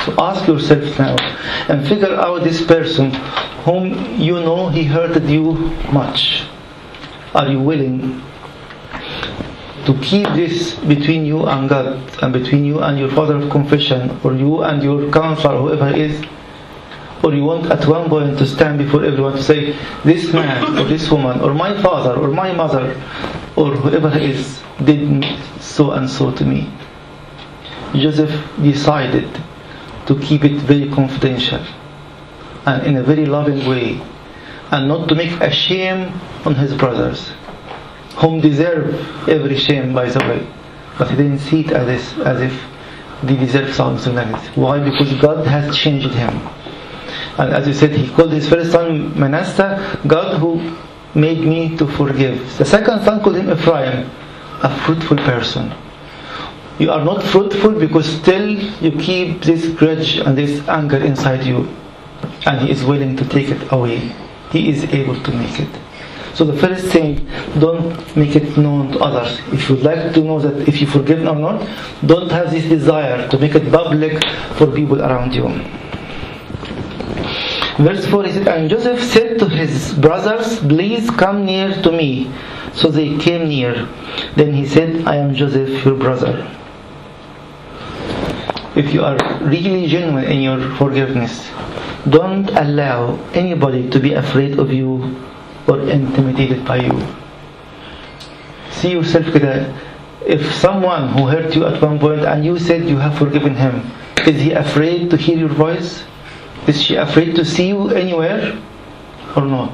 So 0.04 0.14
ask 0.18 0.46
yourself 0.46 0.98
now 0.98 1.16
and 1.68 1.86
figure 1.86 2.14
out 2.14 2.42
this 2.42 2.64
person 2.64 3.12
whom 3.64 4.18
you 4.18 4.40
know 4.40 4.68
he 4.68 4.84
hurted 4.84 5.28
you 5.28 5.52
much. 5.92 6.44
Are 7.34 7.48
you 7.48 7.60
willing 7.60 8.22
to 9.86 9.94
keep 10.00 10.26
this 10.34 10.74
between 10.74 11.26
you 11.26 11.46
and 11.46 11.68
God 11.68 12.00
and 12.22 12.32
between 12.32 12.64
you 12.64 12.80
and 12.80 12.98
your 12.98 13.10
father 13.10 13.36
of 13.36 13.50
confession 13.50 14.18
or 14.24 14.34
you 14.34 14.62
and 14.62 14.82
your 14.82 15.10
counselor, 15.10 15.58
whoever 15.58 15.94
is? 15.94 16.22
Or 17.22 17.32
you 17.32 17.44
want 17.44 17.70
at 17.70 17.86
one 17.86 18.08
point 18.08 18.38
to 18.38 18.46
stand 18.46 18.78
before 18.78 19.04
everyone 19.04 19.32
to 19.32 19.42
say, 19.42 19.76
This 20.04 20.32
man 20.32 20.78
or 20.78 20.84
this 20.84 21.10
woman 21.10 21.40
or 21.40 21.54
my 21.54 21.80
father 21.82 22.18
or 22.20 22.28
my 22.28 22.52
mother 22.52 23.00
or 23.56 23.74
whoever 23.76 24.16
is 24.18 24.60
did 24.84 25.24
so 25.60 25.92
and 25.92 26.08
so 26.08 26.32
to 26.32 26.44
me. 26.44 26.70
Joseph 27.94 28.32
decided 28.60 29.28
to 30.06 30.18
keep 30.20 30.44
it 30.44 30.58
very 30.60 30.90
confidential 30.90 31.64
and 32.66 32.86
in 32.86 32.96
a 32.96 33.02
very 33.02 33.24
loving 33.24 33.66
way 33.66 34.00
and 34.70 34.88
not 34.88 35.08
to 35.08 35.14
make 35.14 35.30
a 35.40 35.50
shame 35.50 36.12
on 36.44 36.54
his 36.54 36.74
brothers 36.74 37.30
whom 38.16 38.40
deserve 38.40 38.94
every 39.28 39.58
shame 39.58 39.92
by 39.92 40.08
the 40.08 40.20
way. 40.20 40.46
But 40.98 41.10
he 41.10 41.16
didn't 41.16 41.40
see 41.40 41.60
it 41.60 41.72
as, 41.72 42.12
as 42.20 42.40
if 42.40 42.62
they 43.22 43.36
deserve 43.36 43.74
something 43.74 44.14
like 44.14 44.28
this 44.28 44.56
why? 44.56 44.78
Because 44.78 45.12
God 45.20 45.46
has 45.46 45.76
changed 45.76 46.10
him. 46.14 46.40
And 47.38 47.52
as 47.52 47.66
you 47.66 47.74
said 47.74 47.92
he 47.92 48.08
called 48.10 48.32
his 48.32 48.48
first 48.48 48.72
son 48.72 49.18
Manasseh 49.18 50.00
God 50.06 50.38
who 50.38 50.76
made 51.14 51.40
me 51.40 51.76
to 51.76 51.86
forgive. 51.86 52.58
The 52.58 52.64
second 52.64 53.02
son 53.04 53.22
called 53.22 53.36
him 53.36 53.50
Ephraim 53.50 54.10
a 54.62 54.76
fruitful 54.84 55.16
person. 55.18 55.72
You 56.78 56.90
are 56.90 57.04
not 57.04 57.22
fruitful 57.22 57.78
because 57.78 58.06
still 58.06 58.48
you 58.48 58.92
keep 58.98 59.42
this 59.42 59.66
grudge 59.68 60.16
and 60.16 60.36
this 60.36 60.66
anger 60.68 60.96
inside 60.96 61.44
you 61.44 61.68
and 62.46 62.60
he 62.60 62.70
is 62.70 62.84
willing 62.84 63.16
to 63.16 63.24
take 63.28 63.48
it 63.48 63.72
away. 63.72 64.12
He 64.50 64.68
is 64.70 64.84
able 64.84 65.20
to 65.20 65.30
make 65.32 65.58
it 65.60 65.83
so 66.34 66.44
the 66.44 66.56
first 66.56 66.86
thing 66.86 67.26
don't 67.58 68.16
make 68.16 68.34
it 68.36 68.56
known 68.56 68.92
to 68.92 68.98
others. 68.98 69.40
If 69.52 69.68
you 69.68 69.76
would 69.76 69.84
like 69.84 70.12
to 70.14 70.20
know 70.20 70.40
that 70.40 70.68
if 70.68 70.80
you 70.80 70.86
forgive 70.86 71.20
or 71.20 71.36
not 71.36 71.66
don't 72.04 72.30
have 72.30 72.50
this 72.50 72.64
desire 72.64 73.28
to 73.28 73.38
make 73.38 73.54
it 73.54 73.70
public 73.70 74.22
for 74.56 74.66
people 74.66 75.00
around 75.00 75.34
you. 75.34 75.48
Verse 77.78 78.06
4 78.06 78.26
is 78.26 78.36
and 78.46 78.70
Joseph 78.70 79.02
said 79.02 79.38
to 79.38 79.48
his 79.48 79.94
brothers 79.94 80.58
please 80.60 81.10
come 81.10 81.44
near 81.44 81.72
to 81.82 81.92
me 81.92 82.30
so 82.74 82.88
they 82.88 83.16
came 83.18 83.48
near. 83.48 83.88
Then 84.36 84.52
he 84.54 84.66
said 84.66 85.06
I 85.06 85.16
am 85.16 85.34
Joseph 85.34 85.84
your 85.84 85.96
brother 85.96 86.50
if 88.76 88.92
you 88.92 89.04
are 89.04 89.16
really 89.40 89.86
genuine 89.86 90.24
in 90.24 90.42
your 90.42 90.58
forgiveness, 90.76 91.48
don't 92.10 92.50
allow 92.50 93.16
anybody 93.32 93.88
to 93.90 94.00
be 94.00 94.14
afraid 94.14 94.58
of 94.58 94.72
you 94.72 95.14
or 95.67 95.79
intimidated 95.89 96.65
by 96.65 96.77
you. 96.77 96.97
See 98.71 98.91
yourself 98.91 99.25
كده. 99.33 99.73
If 100.25 100.53
someone 100.53 101.09
who 101.09 101.27
hurt 101.27 101.55
you 101.55 101.65
at 101.65 101.81
one 101.81 101.97
point 101.99 102.21
and 102.21 102.43
you 102.45 102.59
said 102.59 102.87
you 102.89 102.97
have 102.97 103.17
forgiven 103.17 103.55
him, 103.55 103.81
Is 104.27 104.41
he 104.41 104.51
afraid 104.51 105.09
to 105.11 105.17
hear 105.17 105.37
your 105.37 105.49
voice? 105.49 106.03
Is 106.67 106.81
she 106.81 106.95
afraid 106.95 107.35
to 107.35 107.45
see 107.45 107.69
you 107.69 107.89
anywhere 107.89 108.57
or 109.35 109.43
not? 109.45 109.71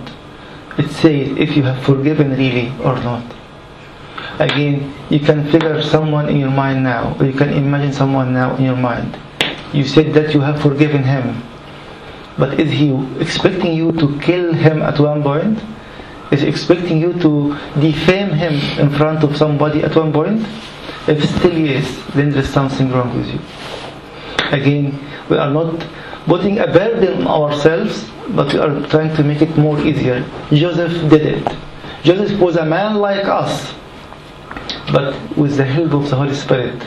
It 0.78 0.90
says 0.92 1.36
if 1.38 1.58
you 1.58 1.64
have 1.64 1.84
forgiven 1.84 2.32
really 2.38 2.70
or 2.84 2.96
not. 3.02 3.24
Again, 4.40 4.94
you 5.10 5.20
can 5.20 5.50
figure 5.52 5.82
someone 5.82 6.30
in 6.30 6.38
your 6.38 6.52
mind 6.52 6.84
now, 6.84 7.16
or 7.20 7.26
you 7.26 7.34
can 7.34 7.50
imagine 7.54 7.92
someone 7.94 8.34
now 8.34 8.56
in 8.58 8.66
your 8.66 8.76
mind. 8.76 9.18
You 9.74 9.84
said 9.84 10.14
that 10.14 10.34
you 10.34 10.42
have 10.42 10.62
forgiven 10.62 11.04
him, 11.04 11.42
but 12.38 12.60
is 12.60 12.72
he 12.72 12.94
expecting 13.20 13.74
you 13.74 13.92
to 13.94 14.20
kill 14.20 14.54
him 14.54 14.82
at 14.82 15.00
one 15.00 15.24
point? 15.24 15.60
Is 16.31 16.45
expecting 16.45 17.01
you 17.01 17.13
to 17.15 17.59
defame 17.81 18.31
him 18.31 18.55
in 18.79 18.91
front 18.97 19.25
of 19.25 19.37
somebody 19.37 19.83
at 19.83 19.97
one 19.97 20.13
point? 20.13 20.47
If 21.09 21.25
still 21.25 21.59
yes, 21.59 21.87
then 22.15 22.31
there's 22.31 22.49
something 22.49 22.91
wrong 22.93 23.17
with 23.17 23.27
you. 23.27 23.41
Again, 24.53 24.99
we 25.29 25.37
are 25.37 25.51
not 25.51 25.85
putting 26.27 26.61
a 26.61 26.69
burden 26.69 27.27
on 27.27 27.51
ourselves, 27.51 28.09
but 28.29 28.53
we 28.53 28.61
are 28.61 28.87
trying 28.89 29.15
to 29.17 29.25
make 29.25 29.43
it 29.43 29.57
more 29.57 29.81
easier. 29.81 30.25
Joseph 30.53 31.11
did 31.11 31.27
it. 31.27 31.57
Joseph 32.05 32.39
was 32.39 32.55
a 32.55 32.65
man 32.65 32.97
like 32.97 33.27
us, 33.27 33.75
but 34.93 35.15
with 35.37 35.57
the 35.57 35.65
help 35.65 35.93
of 35.95 36.11
the 36.11 36.17
Holy 36.17 36.35
Spirit, 36.35 36.81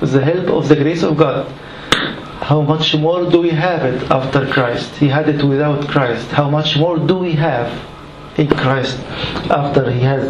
with 0.00 0.12
the 0.12 0.22
help 0.24 0.46
of 0.48 0.68
the 0.68 0.76
grace 0.76 1.02
of 1.02 1.16
God. 1.16 1.50
How 2.40 2.60
much 2.62 2.94
more 2.94 3.28
do 3.28 3.40
we 3.40 3.50
have 3.50 3.84
it 3.84 4.08
after 4.12 4.46
Christ? 4.46 4.94
He 4.96 5.08
had 5.08 5.28
it 5.28 5.42
without 5.42 5.88
Christ. 5.88 6.28
How 6.30 6.48
much 6.48 6.76
more 6.76 6.96
do 6.98 7.16
we 7.16 7.32
have 7.32 7.66
in 8.38 8.48
Christ 8.48 8.98
after 9.50 9.90
He 9.90 10.00
has 10.00 10.24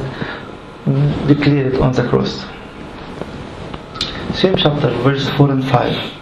declared 1.26 1.74
it 1.74 1.80
on 1.80 1.92
the 1.92 2.08
cross? 2.08 2.44
Same 4.34 4.56
chapter, 4.56 4.90
verse 5.02 5.28
4 5.30 5.50
and 5.50 5.64
5. 5.64 6.12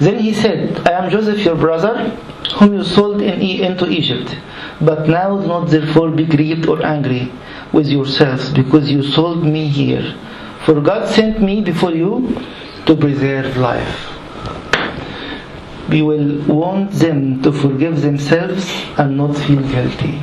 Then 0.00 0.18
he 0.18 0.32
said, 0.32 0.88
I 0.88 1.04
am 1.04 1.10
Joseph 1.10 1.44
your 1.44 1.54
brother, 1.54 2.08
whom 2.56 2.74
you 2.74 2.82
sold 2.82 3.20
in 3.20 3.40
e- 3.42 3.62
into 3.62 3.88
Egypt. 3.88 4.36
But 4.80 5.08
now 5.08 5.38
do 5.38 5.46
not 5.46 5.68
therefore 5.68 6.10
be 6.10 6.24
grieved 6.24 6.66
or 6.66 6.84
angry 6.84 7.30
with 7.72 7.86
yourselves, 7.86 8.50
because 8.50 8.90
you 8.90 9.02
sold 9.02 9.44
me 9.44 9.68
here. 9.68 10.16
For 10.64 10.80
God 10.80 11.08
sent 11.08 11.42
me 11.42 11.60
before 11.60 11.92
you 11.92 12.40
to 12.86 12.96
preserve 12.96 13.56
life. 13.56 14.08
We 15.88 16.02
will 16.02 16.42
want 16.46 16.92
them 16.92 17.42
to 17.42 17.52
forgive 17.52 18.00
themselves 18.00 18.70
and 18.96 19.16
not 19.16 19.36
feel 19.36 19.62
guilty. 19.62 20.22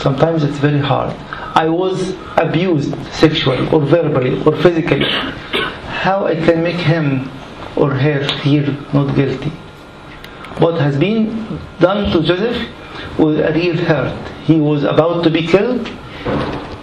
Sometimes 0.00 0.44
it's 0.44 0.56
very 0.56 0.78
hard. 0.78 1.14
I 1.54 1.68
was 1.68 2.14
abused 2.38 2.94
sexually 3.12 3.68
or 3.68 3.80
verbally 3.80 4.42
or 4.44 4.56
physically. 4.56 5.04
How 5.04 6.26
I 6.26 6.36
can 6.36 6.62
make 6.62 6.76
him 6.76 7.30
or 7.76 7.90
her 7.90 8.26
feel 8.38 8.72
not 8.94 9.14
guilty? 9.14 9.50
What 10.58 10.80
has 10.80 10.96
been 10.96 11.58
done 11.80 12.10
to 12.12 12.22
Joseph 12.22 12.66
was 13.18 13.38
a 13.40 13.52
real 13.52 13.76
hurt. 13.76 14.28
He 14.44 14.56
was 14.56 14.84
about 14.84 15.22
to 15.24 15.30
be 15.30 15.46
killed. 15.46 15.86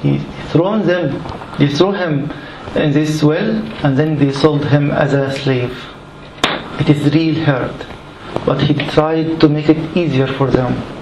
He 0.02 0.20
thrown 0.50 0.86
them, 0.86 1.24
they 1.58 1.68
threw 1.68 1.94
him 1.94 2.32
in 2.76 2.92
this 2.92 3.24
well, 3.24 3.50
and 3.84 3.98
then 3.98 4.18
they 4.18 4.32
sold 4.32 4.66
him 4.66 4.92
as 4.92 5.14
a 5.14 5.32
slave. 5.40 5.76
It 6.80 6.90
is 6.90 7.14
real 7.14 7.44
hurt, 7.46 7.88
but 8.46 8.62
he 8.62 8.76
tried 8.76 9.42
to 9.42 9.50
make 9.50 9.70
it 9.70 9.98
easier 9.98 10.28
for 10.28 10.52
them. 10.52 10.97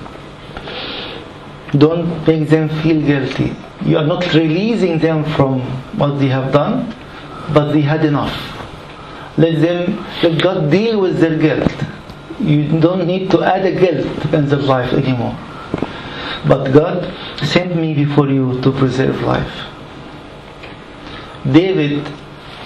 Don't 1.78 2.26
make 2.28 2.48
them 2.50 2.70
feel 2.82 3.02
guilty. 3.02 3.54
You 3.84 3.98
are 3.98 4.06
not 4.06 4.34
releasing 4.34 5.00
them 5.00 5.24
from 5.36 5.62
what 5.98 6.20
they 6.20 6.28
have 6.28 6.54
done, 6.54 6.94
but 7.54 7.72
they 7.74 7.82
had 7.82 8.06
enough. 8.06 8.34
Let 9.38 9.62
them 9.62 10.06
let 10.24 10.42
God 10.42 10.72
deal 10.72 11.02
with 11.02 11.20
their 11.20 11.38
guilt. 11.38 11.74
You 12.40 12.80
don't 12.80 13.06
need 13.06 13.30
to 13.32 13.44
add 13.44 13.66
a 13.66 13.72
guilt 13.72 14.34
in 14.34 14.48
their 14.48 14.60
life 14.60 14.94
anymore. 14.94 15.38
But 16.48 16.72
God 16.72 17.12
sent 17.44 17.76
me 17.76 17.94
before 17.94 18.30
you 18.30 18.62
to 18.62 18.72
preserve 18.72 19.22
life. 19.22 19.54
David, 21.52 22.06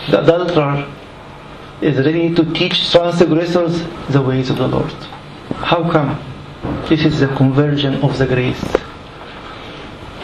the 0.10 0.22
adulterer, 0.22 0.92
is 1.82 1.98
ready 1.98 2.36
to 2.36 2.44
teach 2.54 2.92
transgressors 2.92 3.84
the 4.10 4.22
ways 4.22 4.50
of 4.50 4.58
the 4.58 4.68
Lord. 4.68 4.92
How 5.56 5.90
come? 5.90 6.20
This 6.90 7.06
is 7.06 7.20
the 7.20 7.28
conversion 7.36 8.04
of 8.04 8.18
the 8.18 8.28
grace. 8.28 8.62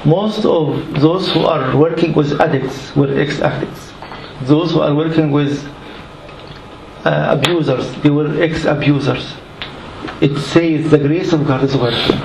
Most 0.05 0.45
of 0.45 1.01
those 1.01 1.31
who 1.31 1.45
are 1.45 1.75
working 1.75 2.13
with 2.13 2.39
addicts 2.39 2.95
were 2.95 3.17
ex-addicts. 3.19 3.91
Those 4.43 4.71
who 4.71 4.81
are 4.81 4.93
working 4.93 5.31
with 5.31 5.65
uh, 7.05 7.37
abusers, 7.39 7.91
they 8.03 8.11
were 8.11 8.41
ex-abusers. 8.41 9.33
It 10.21 10.37
says 10.37 10.91
the 10.91 10.99
grace 10.99 11.33
of 11.33 11.47
God 11.47 11.63
is 11.63 11.75
working. 11.75 12.19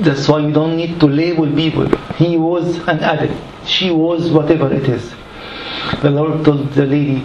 That's 0.00 0.28
why 0.28 0.40
you 0.40 0.52
don't 0.52 0.76
need 0.76 0.98
to 1.00 1.06
label 1.06 1.46
people. 1.54 1.86
He 2.16 2.36
was 2.36 2.76
an 2.88 3.00
addict. 3.00 3.34
She 3.64 3.92
was 3.92 4.30
whatever 4.30 4.72
it 4.72 4.88
is. 4.88 5.14
The 6.02 6.10
Lord 6.10 6.44
told 6.44 6.72
the 6.72 6.86
lady 6.86 7.24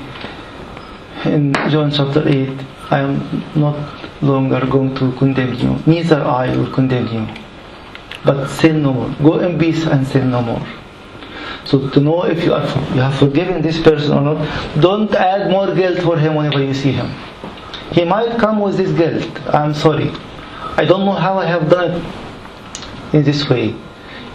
in 1.26 1.54
John 1.70 1.90
chapter 1.92 2.28
8, 2.28 2.50
I 2.92 3.00
am 3.00 3.44
not 3.56 4.22
longer 4.22 4.66
going 4.66 4.94
to 4.96 5.12
condemn 5.14 5.56
you, 5.56 5.82
neither 5.88 6.22
I 6.22 6.56
will 6.56 6.72
condemn 6.72 7.08
you. 7.08 7.47
But 8.28 8.48
sin 8.50 8.84
no 8.84 8.94
more. 8.94 9.16
Go 9.24 9.40
in 9.40 9.58
peace 9.58 9.86
and 9.86 10.06
sin 10.06 10.30
no 10.30 10.42
more. 10.42 10.62
So 11.64 11.90
to 11.90 12.00
know 12.00 12.24
if 12.24 12.44
you 12.44 12.54
are 12.54 12.66
you 12.94 13.02
have 13.02 13.16
forgiven 13.18 13.62
this 13.62 13.80
person 13.82 14.12
or 14.14 14.22
not, 14.22 14.82
don't 14.82 15.14
add 15.16 15.50
more 15.50 15.74
guilt 15.74 16.00
for 16.00 16.18
him 16.18 16.36
whenever 16.36 16.64
you 16.64 16.74
see 16.74 16.92
him. 16.92 17.10
He 17.92 18.04
might 18.04 18.38
come 18.38 18.60
with 18.60 18.78
this 18.78 18.92
guilt. 18.92 19.30
I'm 19.54 19.74
sorry. 19.74 20.12
I 20.78 20.86
don't 20.86 21.06
know 21.06 21.14
how 21.14 21.38
I 21.40 21.46
have 21.46 21.70
done 21.70 21.92
it 21.92 23.16
in 23.16 23.24
this 23.24 23.50
way. 23.50 23.76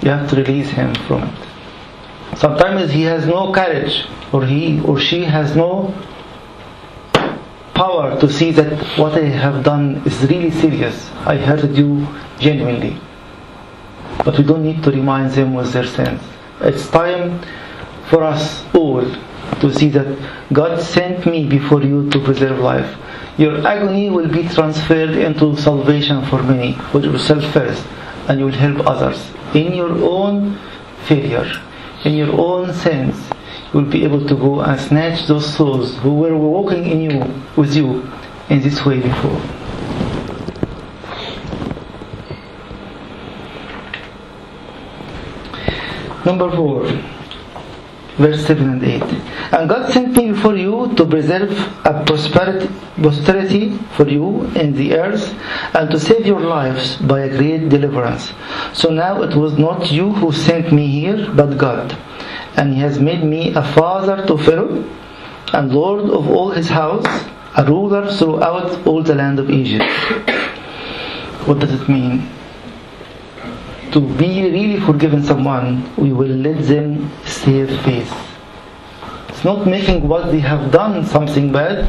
You 0.03 0.11
have 0.11 0.29
to 0.31 0.37
release 0.37 0.71
him 0.71 0.95
from 1.07 1.23
it. 1.25 2.39
Sometimes 2.39 2.91
he 2.91 3.03
has 3.03 3.27
no 3.27 3.53
courage 3.53 4.07
or 4.33 4.45
he 4.47 4.81
or 4.81 4.99
she 4.99 5.23
has 5.25 5.55
no 5.55 5.95
power 7.75 8.19
to 8.21 8.29
see 8.31 8.51
that 8.53 8.73
what 8.99 9.15
I 9.15 9.25
have 9.27 9.63
done 9.65 10.03
is 10.07 10.25
really 10.31 10.51
serious. 10.51 11.11
I 11.27 11.37
hurted 11.37 11.77
you 11.77 12.07
genuinely. 12.39 12.97
But 14.25 14.39
we 14.39 14.45
don't 14.45 14.63
need 14.63 14.83
to 14.85 14.91
remind 14.91 15.33
them 15.33 15.55
with 15.55 15.73
their 15.73 15.87
sins. 15.87 16.21
It's 16.61 16.89
time 16.89 17.41
for 18.09 18.23
us 18.23 18.65
all 18.75 19.05
to 19.61 19.75
see 19.75 19.89
that 19.91 20.07
God 20.53 20.81
sent 20.81 21.27
me 21.27 21.47
before 21.47 21.83
you 21.83 22.09
to 22.11 22.21
preserve 22.21 22.59
life. 22.59 22.97
Your 23.39 23.67
agony 23.67 24.11
will 24.11 24.29
be 24.29 24.47
transferred 24.49 25.17
into 25.17 25.57
salvation 25.57 26.25
for 26.27 26.43
many, 26.43 26.75
for 26.91 27.01
yourself 27.01 27.45
first, 27.53 27.85
and 28.29 28.39
you 28.39 28.47
will 28.47 28.53
help 28.53 28.87
others. 28.87 29.31
In 29.55 29.73
your 29.75 29.93
own 30.05 30.59
failure, 31.07 31.51
in 32.05 32.15
your 32.15 32.33
own 32.39 32.73
sins, 32.73 33.17
you 33.73 33.81
will 33.81 33.91
be 33.91 34.05
able 34.05 34.27
to 34.29 34.35
go 34.35 34.61
and 34.61 34.81
snatch 34.81 35.27
those 35.27 35.53
souls 35.55 35.97
who 35.99 36.15
were 36.15 36.37
walking 36.37 36.87
in 36.87 37.01
you 37.01 37.43
with 37.57 37.75
you 37.75 38.09
in 38.51 38.61
this 38.61 38.85
way 38.85 39.01
before. 39.01 39.62
Number 46.25 46.51
four, 46.55 46.85
verse 48.17 48.47
7 48.47 48.69
and 48.71 48.85
8. 48.85 49.03
And 49.53 49.69
God 49.69 49.93
sent 49.93 50.17
me 50.17 50.33
before 50.33 50.57
you 50.57 50.95
to 50.97 51.05
preserve 51.05 51.51
a 51.85 52.05
prosperity, 52.05 52.69
posterity 53.03 53.77
for 53.97 54.09
you 54.09 54.47
in 54.55 54.73
the 54.75 54.95
earth 54.95 55.35
and 55.75 55.91
to 55.91 55.99
save 55.99 56.25
your 56.27 56.41
lives 56.41 56.97
by 56.97 57.21
a 57.21 57.37
great 57.37 57.69
deliverance. 57.69 58.33
So 58.73 58.91
now 58.91 59.23
it 59.23 59.35
was 59.35 59.59
not 59.59 59.91
you 59.91 60.13
who 60.13 60.31
sent 60.33 60.73
me 60.73 60.87
here, 60.87 61.29
but 61.35 61.59
God. 61.59 61.97
And 62.57 62.75
He 62.75 62.81
has 62.81 63.01
made 63.01 63.25
me 63.25 63.53
a 63.55 63.63
father 63.75 64.25
to 64.27 64.39
Pharaoh 64.39 64.85
and 65.53 65.73
Lord 65.73 66.11
of 66.11 66.29
all 66.31 66.51
his 66.51 66.69
house, 66.69 67.05
a 67.57 67.65
ruler 67.67 68.11
throughout 68.13 68.87
all 68.87 69.03
the 69.03 69.15
land 69.15 69.39
of 69.39 69.51
Egypt. 69.51 69.85
What 71.47 71.59
does 71.59 71.73
it 71.73 71.89
mean? 71.89 72.29
To 73.93 74.01
be 74.01 74.43
really 74.51 74.81
forgiven 74.81 75.23
someone, 75.23 75.85
we 75.97 76.13
will 76.13 76.29
let 76.29 76.65
them 76.65 77.11
save 77.25 77.69
face. 77.83 78.13
It's 79.29 79.45
not 79.45 79.67
making 79.67 80.09
what 80.09 80.33
they 80.33 80.41
have 80.41 80.73
done 80.73 81.05
something 81.07 81.53
bad, 81.53 81.87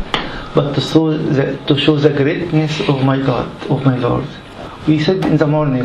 but 0.54 0.74
to 0.76 0.82
show 0.82 1.18
the, 1.18 1.58
to 1.68 1.78
show 1.78 1.96
the 1.96 2.10
greatness 2.10 2.82
of 2.90 3.04
my 3.04 3.18
God, 3.20 3.50
of 3.70 3.86
my 3.86 3.98
Lord. 3.98 4.28
We 4.88 5.00
said 5.00 5.24
in 5.26 5.38
the 5.38 5.48
morning, 5.48 5.84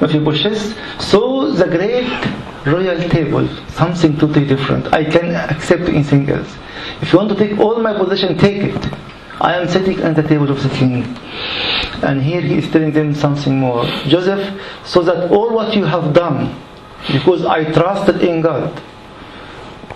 Mephibosheth 0.00 0.74
saw 1.00 1.52
the 1.52 1.66
great 1.66 2.10
royal 2.66 2.98
table, 3.08 3.46
something 3.68 4.18
totally 4.18 4.46
different. 4.46 4.92
I 4.92 5.04
can 5.04 5.34
accept 5.34 5.82
anything 5.82 6.28
else. 6.28 6.56
If 7.00 7.12
you 7.12 7.18
want 7.18 7.30
to 7.30 7.36
take 7.36 7.58
all 7.58 7.80
my 7.80 7.96
possession, 7.96 8.36
take 8.36 8.74
it. 8.74 8.94
I 9.40 9.54
am 9.54 9.68
sitting 9.68 10.00
at 10.00 10.16
the 10.16 10.22
table 10.22 10.50
of 10.50 10.62
the 10.62 10.68
king. 10.68 11.04
And 12.02 12.22
here 12.22 12.40
he 12.40 12.58
is 12.58 12.70
telling 12.70 12.92
them 12.92 13.14
something 13.14 13.58
more. 13.58 13.84
Joseph, 14.06 14.60
so 14.84 15.02
that 15.02 15.30
all 15.30 15.52
what 15.54 15.74
you 15.74 15.84
have 15.84 16.12
done, 16.12 16.54
because 17.10 17.44
I 17.44 17.64
trusted 17.72 18.22
in 18.22 18.40
God, 18.40 18.80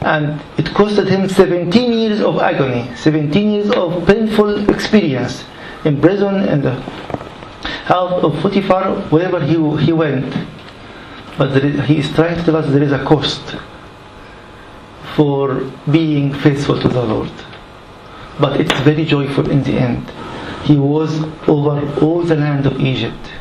And 0.07 0.41
it 0.57 0.67
costed 0.67 1.09
him 1.09 1.29
17 1.29 1.93
years 1.93 2.21
of 2.21 2.39
agony, 2.39 2.95
17 2.95 3.51
years 3.51 3.71
of 3.73 4.07
painful 4.07 4.71
experience 4.71 5.45
in 5.85 6.01
prison 6.01 6.49
in 6.49 6.63
the 6.63 6.75
house 7.91 8.23
of 8.23 8.33
Potiphar, 8.41 9.01
wherever 9.11 9.41
he, 9.41 9.55
he 9.85 9.93
went. 9.93 10.33
But 11.37 11.61
he 11.87 11.99
is 11.99 12.13
trying 12.15 12.37
to 12.37 12.43
tell 12.45 12.57
us 12.57 12.71
there 12.71 12.85
is 12.85 12.93
a 12.93 13.05
cost 13.05 13.57
for 15.17 15.71
being 15.91 16.33
faithful 16.33 16.81
to 16.81 16.89
the 16.89 17.03
Lord. 17.03 17.33
But 18.39 18.61
it's 18.61 18.79
very 18.81 19.05
joyful 19.05 19.51
in 19.51 19.63
the 19.63 19.73
end. 19.73 20.11
He 20.65 20.77
was 20.77 21.23
over 21.49 21.81
all 22.01 22.23
the 22.23 22.37
land 22.37 22.67
of 22.67 22.81
Egypt. 22.81 23.33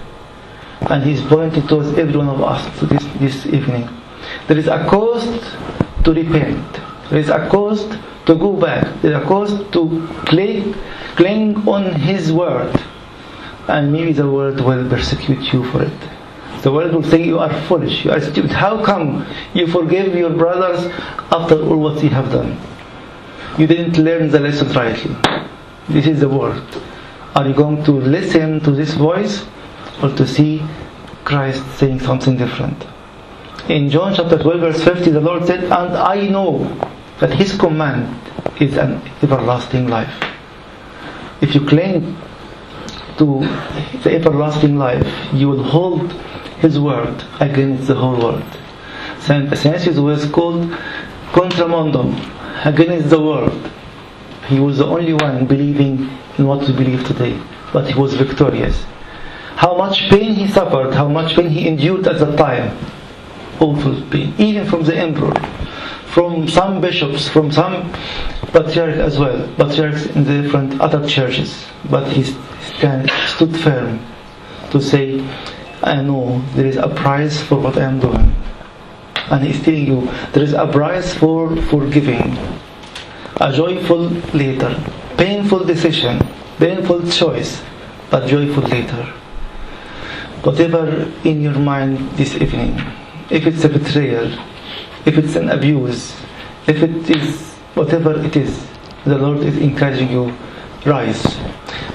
And 0.82 1.04
he's 1.04 1.22
pointing 1.22 1.68
towards 1.68 1.98
every 1.98 2.16
one 2.16 2.30
of 2.30 2.42
us 2.42 2.64
this, 2.82 3.04
this 3.20 3.46
evening. 3.48 3.90
There 4.48 4.58
is 4.58 4.68
a 4.68 4.86
cost 4.88 5.44
to 6.04 6.14
repent. 6.14 6.74
There 7.10 7.20
is 7.20 7.30
a 7.30 7.50
cost 7.50 7.90
to 8.26 8.36
go 8.36 8.54
back. 8.54 9.02
There 9.02 9.12
is 9.12 9.24
a 9.24 9.26
cost 9.26 9.72
to 9.74 10.08
cling, 10.26 10.74
cling 11.16 11.68
on 11.68 11.94
His 11.94 12.32
word. 12.32 12.80
And 13.68 13.92
maybe 13.92 14.14
the 14.14 14.30
world 14.30 14.62
will 14.62 14.88
persecute 14.90 15.52
you 15.52 15.64
for 15.72 15.84
it. 15.84 16.10
The 16.62 16.72
world 16.72 16.94
will 16.94 17.04
say 17.04 17.24
you 17.24 17.40
are 17.40 17.54
foolish, 17.64 18.06
you 18.06 18.12
are 18.12 18.20
stupid. 18.20 18.52
How 18.52 18.84
come 18.84 19.26
you 19.54 19.68
forgive 19.68 20.16
your 20.16 20.32
brothers 20.32 20.86
after 21.32 21.62
all 21.62 21.78
what 21.78 22.04
you 22.04 22.10
have 22.10 22.32
done? 22.32 22.58
You 23.58 23.68
didn't 23.68 23.98
learn 23.98 24.30
the 24.30 24.40
lesson 24.40 24.72
rightly. 24.74 25.16
This 25.88 26.08
is 26.08 26.20
the 26.20 26.28
word. 26.28 26.62
Are 27.36 27.48
you 27.48 27.54
going 27.54 27.84
to 27.86 27.92
listen 27.92 28.60
to 28.62 28.72
this 28.72 28.94
voice 28.96 29.46
or 30.04 30.10
to 30.10 30.28
see 30.28 30.62
Christ 31.24 31.64
saying 31.78 32.02
something 32.02 32.36
different? 32.36 32.86
In 33.70 33.90
John 33.90 34.14
chapter 34.14 34.38
12, 34.38 34.60
verse 34.60 34.84
50, 34.84 35.12
the 35.12 35.22
Lord 35.22 35.46
said, 35.46 35.64
And 35.64 35.96
I 35.96 36.28
know 36.28 36.66
that 37.20 37.34
His 37.34 37.58
command 37.58 38.20
is 38.60 38.78
an 38.78 39.02
everlasting 39.24 39.88
life. 39.88 40.14
If 41.42 41.56
you 41.56 41.66
cling 41.66 42.18
to 43.18 43.40
the 44.04 44.16
everlasting 44.16 44.78
life, 44.78 45.08
you 45.34 45.48
will 45.48 45.64
hold 45.64 46.12
His 46.60 46.78
word 46.78 47.24
against 47.40 47.88
the 47.88 47.96
whole 47.96 48.20
world. 48.20 48.44
Saint 49.20 49.52
Athanasius 49.52 49.98
was 49.98 50.30
called 50.30 50.70
contramundum, 51.32 52.35
against 52.66 53.10
the 53.10 53.22
world. 53.22 53.72
He 54.48 54.60
was 54.60 54.80
the 54.80 54.86
only 54.86 55.14
one 55.14 55.46
believing 55.46 56.10
in 56.38 56.46
what 56.46 56.68
we 56.68 56.74
believe 56.74 57.06
today, 57.08 57.40
but 57.72 57.88
he 57.88 58.00
was 58.00 58.14
victorious. 58.16 58.84
How 59.56 59.78
much 59.78 60.10
pain 60.10 60.34
he 60.36 60.48
suffered, 60.48 60.94
how 60.94 61.08
much 61.08 61.36
pain 61.36 61.50
he 61.50 61.68
endured 61.68 62.06
at 62.08 62.20
that 62.20 62.38
time 62.38 62.78
awful 63.60 64.02
pain, 64.10 64.34
even 64.38 64.68
from 64.68 64.84
the 64.84 64.96
emperor, 64.96 65.34
from 66.08 66.48
some 66.48 66.82
bishops, 66.82 67.28
from 67.28 67.52
some 67.52 67.92
patriarchs 68.52 69.00
as 69.00 69.20
well, 69.20 69.48
patriarchs 69.58 70.06
in 70.08 70.24
the 70.24 70.42
different 70.42 70.80
other 70.82 71.08
churches. 71.08 71.66
But 71.90 72.12
he 72.12 72.24
stand, 72.24 73.12
stood 73.28 73.58
firm 73.60 74.00
to 74.72 74.82
say, 74.82 75.26
I 75.84 76.02
know 76.02 76.42
there 76.56 76.66
is 76.66 76.78
a 76.78 76.88
price 76.88 77.42
for 77.42 77.60
what 77.60 77.78
I 77.78 77.84
am 77.84 78.00
doing. 78.00 78.34
And 79.32 79.44
he's 79.44 79.64
telling 79.64 79.88
you, 79.88 80.10
there 80.34 80.44
is 80.44 80.54
a 80.54 80.68
price 80.68 81.14
for 81.14 81.56
forgiving. 81.64 82.38
A 83.38 83.52
joyful 83.52 84.10
later, 84.34 84.82
painful 85.18 85.66
decision, 85.66 86.20
painful 86.58 87.10
choice, 87.10 87.62
but 88.10 88.28
joyful 88.28 88.64
later. 88.64 89.04
Whatever 90.44 91.12
in 91.24 91.42
your 91.42 91.58
mind 91.58 91.98
this 92.12 92.36
evening, 92.36 92.80
if 93.30 93.48
it's 93.48 93.64
a 93.64 93.70
betrayal, 93.70 94.32
if 95.06 95.18
it's 95.18 95.36
an 95.36 95.50
abuse, 95.50 96.16
if 96.68 96.82
it 96.84 97.10
is 97.10 97.54
whatever 97.74 98.20
it 98.24 98.36
is, 98.36 98.66
the 99.06 99.18
Lord 99.18 99.40
is 99.40 99.58
encouraging 99.58 100.12
you, 100.12 100.36
rise. 100.86 101.38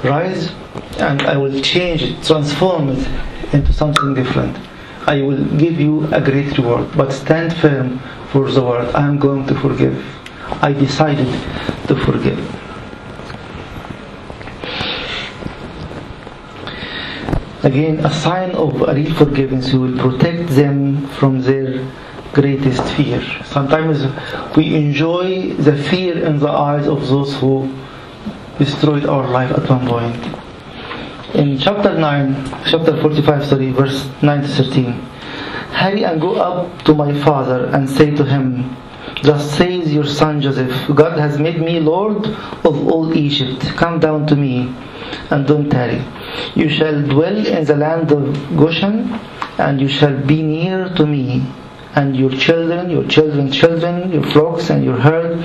Rise 0.02 0.50
and 0.98 1.22
I 1.22 1.36
will 1.36 1.60
change 1.60 2.02
it, 2.02 2.22
transform 2.22 2.90
it 2.90 3.08
into 3.52 3.72
something 3.72 4.14
different. 4.14 4.56
I 5.06 5.22
will 5.22 5.44
give 5.56 5.80
you 5.80 6.06
a 6.12 6.20
great 6.20 6.56
reward, 6.58 6.96
but 6.96 7.12
stand 7.12 7.56
firm 7.56 7.98
for 8.30 8.50
the 8.50 8.62
word. 8.62 8.94
I 8.94 9.06
am 9.06 9.18
going 9.18 9.46
to 9.46 9.54
forgive. 9.54 10.04
I 10.62 10.72
decided 10.72 11.28
to 11.88 11.96
forgive. 11.96 12.38
Again, 17.62 18.04
a 18.06 18.10
sign 18.10 18.52
of 18.52 18.80
a 18.82 18.94
real 18.94 19.14
forgiveness, 19.14 19.72
will 19.72 19.96
protect 19.98 20.48
them 20.50 21.06
from 21.08 21.42
their 21.42 21.84
greatest 22.32 22.82
fear. 22.94 23.22
Sometimes 23.44 24.06
we 24.56 24.74
enjoy 24.74 25.54
the 25.54 25.76
fear 25.76 26.24
in 26.24 26.38
the 26.38 26.48
eyes 26.48 26.86
of 26.86 27.06
those 27.08 27.34
who 27.36 27.68
destroyed 28.58 29.04
our 29.04 29.28
life 29.28 29.50
at 29.50 29.68
one 29.68 29.86
point. 29.86 30.39
In 31.34 31.58
chapter 31.58 31.96
9, 31.96 32.44
chapter 32.66 33.00
45, 33.00 33.44
sorry, 33.46 33.70
verse 33.70 34.10
9 34.20 34.42
to 34.42 34.48
13, 34.48 34.92
hurry 35.70 36.04
and 36.04 36.20
go 36.20 36.34
up 36.34 36.82
to 36.82 36.92
my 36.92 37.14
father 37.22 37.66
and 37.66 37.88
say 37.88 38.10
to 38.10 38.24
him, 38.24 38.76
Thus 39.22 39.48
says 39.56 39.94
your 39.94 40.06
son 40.06 40.40
Joseph, 40.40 40.72
God 40.94 41.18
has 41.18 41.38
made 41.38 41.60
me 41.60 41.78
Lord 41.78 42.26
of 42.26 42.88
all 42.88 43.16
Egypt. 43.16 43.60
Come 43.76 44.00
down 44.00 44.26
to 44.26 44.34
me 44.34 44.74
and 45.30 45.46
don't 45.46 45.70
tarry. 45.70 46.02
You 46.56 46.68
shall 46.68 47.00
dwell 47.02 47.46
in 47.46 47.64
the 47.64 47.76
land 47.76 48.10
of 48.10 48.34
Goshen, 48.56 49.12
and 49.58 49.80
you 49.80 49.88
shall 49.88 50.16
be 50.26 50.42
near 50.42 50.88
to 50.94 51.06
me, 51.06 51.46
and 51.94 52.16
your 52.16 52.30
children, 52.30 52.90
your 52.90 53.04
children's 53.04 53.56
children, 53.56 54.12
your 54.12 54.22
flocks 54.22 54.70
and 54.70 54.84
your 54.84 54.96
herd, 54.96 55.38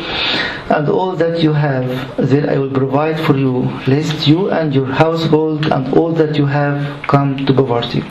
and 0.70 0.90
all 0.90 1.16
that 1.16 1.42
you 1.42 1.54
have, 1.54 1.88
there 2.18 2.50
I 2.50 2.58
will 2.58 2.72
provide 2.72 3.20
for 3.20 3.38
you, 3.38 3.70
lest 3.88 4.28
you 4.28 4.52
and 4.52 4.74
your 4.74 4.86
household 4.86 5.66
and 5.68 5.94
all 5.94 6.12
that 6.14 6.38
you 6.38 6.46
have 6.46 7.04
come 7.08 7.46
to 7.46 7.54
poverty. 7.54 8.04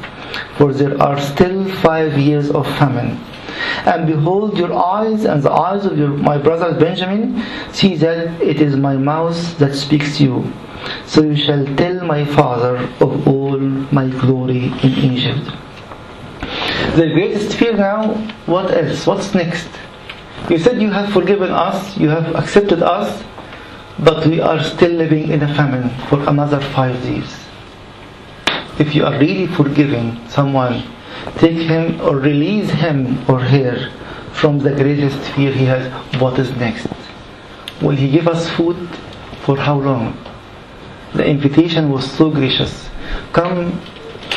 For 0.56 0.72
there 0.72 1.00
are 1.00 1.20
still 1.20 1.68
five 1.76 2.18
years 2.18 2.50
of 2.50 2.66
famine. 2.78 3.20
And 3.86 4.06
behold, 4.06 4.58
your 4.58 4.72
eyes 4.72 5.24
and 5.24 5.42
the 5.42 5.52
eyes 5.52 5.86
of 5.86 5.96
your, 5.96 6.08
my 6.08 6.38
brother 6.38 6.78
Benjamin 6.78 7.42
see 7.72 7.96
that 7.96 8.40
it 8.40 8.60
is 8.60 8.76
my 8.76 8.96
mouth 8.96 9.58
that 9.58 9.74
speaks 9.74 10.18
to 10.18 10.24
you. 10.24 10.52
So 11.06 11.22
you 11.22 11.36
shall 11.36 11.64
tell 11.76 12.04
my 12.04 12.24
father 12.24 12.76
of 13.00 13.28
all 13.28 13.58
my 13.58 14.08
glory 14.08 14.66
in 14.82 14.92
Egypt. 15.12 15.63
The 16.96 17.10
greatest 17.12 17.56
fear 17.56 17.76
now, 17.76 18.14
what 18.46 18.70
else? 18.70 19.06
What's 19.06 19.34
next? 19.34 19.68
You 20.48 20.58
said 20.58 20.80
you 20.80 20.90
have 20.90 21.12
forgiven 21.12 21.50
us, 21.50 21.96
you 21.96 22.08
have 22.08 22.34
accepted 22.36 22.82
us, 22.82 23.22
but 23.98 24.26
we 24.26 24.40
are 24.40 24.62
still 24.62 24.92
living 24.92 25.30
in 25.30 25.42
a 25.42 25.54
famine 25.54 25.88
for 26.08 26.20
another 26.28 26.60
five 26.60 27.02
years. 27.04 27.32
If 28.78 28.94
you 28.94 29.04
are 29.04 29.18
really 29.18 29.46
forgiving 29.46 30.20
someone, 30.28 30.82
take 31.36 31.56
him 31.56 32.00
or 32.00 32.16
release 32.18 32.70
him 32.70 33.18
or 33.30 33.40
her 33.40 33.90
from 34.32 34.58
the 34.58 34.70
greatest 34.70 35.18
fear 35.32 35.52
he 35.52 35.64
has. 35.64 35.90
What 36.20 36.38
is 36.38 36.50
next? 36.56 36.88
Will 37.80 37.96
he 37.96 38.10
give 38.10 38.28
us 38.28 38.50
food? 38.50 38.88
For 39.44 39.56
how 39.56 39.78
long? 39.78 40.16
The 41.14 41.24
invitation 41.24 41.90
was 41.90 42.10
so 42.10 42.30
gracious. 42.30 42.88
Come 43.32 43.80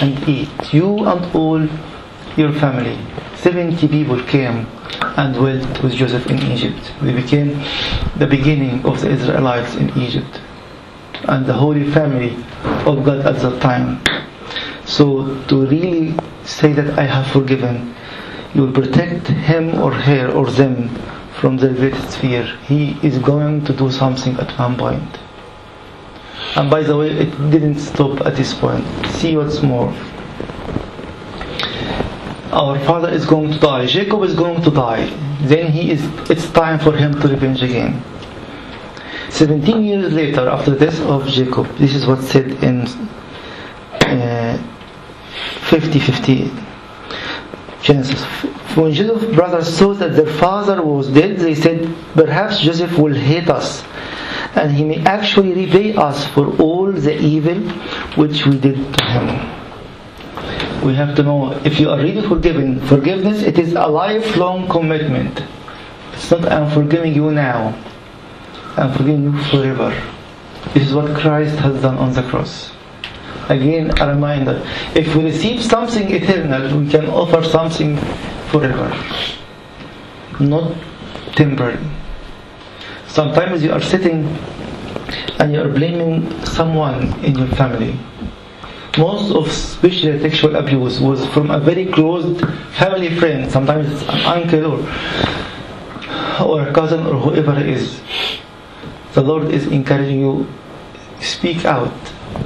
and 0.02 0.30
eat, 0.30 0.74
you 0.74 1.06
and 1.06 1.36
all 1.36 1.68
your 2.38 2.52
family. 2.54 2.98
Seventy 3.36 3.88
people 3.88 4.22
came 4.24 4.68
and 5.18 5.34
dwelt 5.34 5.84
with 5.84 5.94
Joseph 5.94 6.28
in 6.28 6.42
Egypt. 6.52 6.94
They 7.02 7.14
became 7.14 7.64
the 8.18 8.28
beginning 8.28 8.86
of 8.86 9.02
the 9.02 9.10
Israelites 9.10 9.76
in 9.76 9.90
Egypt 9.98 10.42
and 11.24 11.46
the 11.46 11.54
holy 11.54 11.90
family 11.92 12.36
of 12.86 13.04
God 13.04 13.26
at 13.26 13.38
that 13.42 13.62
time. 13.62 14.02
So 14.86 15.42
to 15.46 15.66
really 15.66 16.16
say 16.46 16.74
that 16.74 16.98
I 16.98 17.04
have 17.04 17.28
forgiven, 17.28 17.96
you 18.54 18.62
will 18.62 18.72
protect 18.72 19.28
him 19.28 19.82
or 19.82 19.92
her 19.92 20.32
or 20.32 20.46
them 20.52 20.90
from 21.40 21.58
their 21.58 21.74
greatest 21.74 22.18
fear. 22.18 22.44
He 22.66 22.98
is 23.04 23.18
going 23.20 23.66
to 23.66 23.74
do 23.74 23.92
something 23.92 24.40
at 24.40 24.58
one 24.58 24.78
point. 24.78 25.20
And 26.56 26.70
by 26.70 26.84
the 26.84 26.96
way, 26.96 27.10
it 27.12 27.32
didn't 27.52 27.80
stop 27.80 28.22
at 28.22 28.36
this 28.36 28.54
point. 28.54 28.86
See 29.08 29.36
what's 29.36 29.62
more. 29.62 29.94
Our 32.58 32.80
father 32.86 33.10
is 33.10 33.24
going 33.28 33.52
to 33.52 33.60
die. 33.60 33.86
Jacob 33.86 34.24
is 34.24 34.34
going 34.34 34.64
to 34.64 34.72
die. 34.72 35.06
Then 35.42 35.72
he 35.72 35.92
is. 35.92 36.04
It's 36.28 36.50
time 36.50 36.80
for 36.80 36.92
him 36.92 37.14
to 37.22 37.28
revenge 37.28 37.62
again. 37.62 38.04
17 39.30 39.84
years 39.84 40.12
later, 40.12 40.50
after 40.50 40.72
the 40.72 40.86
death 40.86 41.00
of 41.02 41.28
Jacob, 41.28 41.68
this 41.78 41.94
is 41.94 42.08
what's 42.08 42.28
said 42.32 42.50
in 42.64 42.88
uh, 44.08 44.58
50 45.70 46.00
50 46.00 46.52
Genesis. 47.84 48.24
When 48.76 48.92
Joseph's 48.92 49.36
brothers 49.36 49.78
saw 49.78 49.94
that 49.94 50.16
their 50.16 50.34
father 50.40 50.82
was 50.82 51.10
dead, 51.10 51.38
they 51.38 51.54
said, 51.54 51.94
Perhaps 52.16 52.62
Joseph 52.62 52.98
will 52.98 53.14
hate 53.14 53.50
us, 53.50 53.84
and 54.56 54.72
he 54.72 54.84
may 54.84 55.04
actually 55.06 55.54
repay 55.54 55.94
us 55.94 56.26
for 56.30 56.60
all 56.60 56.92
the 56.92 57.16
evil 57.22 57.60
which 58.16 58.48
we 58.48 58.58
did 58.58 58.78
to 58.98 59.04
him. 59.04 59.57
We 60.84 60.94
have 60.96 61.16
to 61.16 61.24
know 61.24 61.54
if 61.66 61.80
you 61.80 61.90
are 61.90 61.98
really 61.98 62.28
forgiven, 62.28 62.80
forgiveness 62.88 63.42
it 63.42 63.58
is 63.58 63.74
a 63.74 63.88
lifelong 63.88 64.68
commitment. 64.70 65.44
It's 66.14 66.32
not 66.32 66.46
I'm 66.52 66.70
forgiving 66.72 67.14
you 67.14 67.32
now. 67.32 67.76
I'm 68.78 68.94
forgiving 68.94 69.24
you 69.24 69.44
forever. 69.46 69.92
This 70.74 70.88
is 70.88 70.94
what 70.94 71.16
Christ 71.18 71.56
has 71.60 71.82
done 71.82 71.98
on 71.98 72.14
the 72.14 72.24
cross. 72.24 72.72
Again, 73.50 73.92
a 74.00 74.08
reminder. 74.08 74.62
If 74.94 75.16
we 75.16 75.24
receive 75.24 75.64
something 75.64 76.12
eternal, 76.12 76.78
we 76.78 76.90
can 76.90 77.08
offer 77.08 77.44
something 77.44 77.98
forever. 78.52 78.92
Not 80.40 80.76
temporary. 81.36 81.80
Sometimes 83.08 83.64
you 83.64 83.72
are 83.72 83.82
sitting 83.82 84.26
and 85.40 85.54
you 85.54 85.62
are 85.62 85.70
blaming 85.70 86.30
someone 86.46 87.14
in 87.24 87.38
your 87.38 87.48
family. 87.56 87.98
Most 88.98 89.32
of 89.32 89.48
especially 89.48 90.20
sexual 90.20 90.56
abuse 90.56 91.00
was 91.00 91.24
from 91.28 91.52
a 91.52 91.60
very 91.60 91.86
close 91.86 92.42
family 92.78 93.16
friend, 93.20 93.50
sometimes 93.52 93.92
it's 93.92 94.02
an 94.10 94.22
uncle 94.22 94.82
or, 96.42 96.48
or 96.48 96.68
a 96.68 96.74
cousin 96.74 97.06
or 97.06 97.16
whoever 97.20 97.60
it 97.60 97.68
is. 97.68 98.02
The 99.14 99.22
Lord 99.22 99.52
is 99.52 99.68
encouraging 99.68 100.20
you, 100.20 100.48
speak 101.22 101.66
out. 101.66 101.94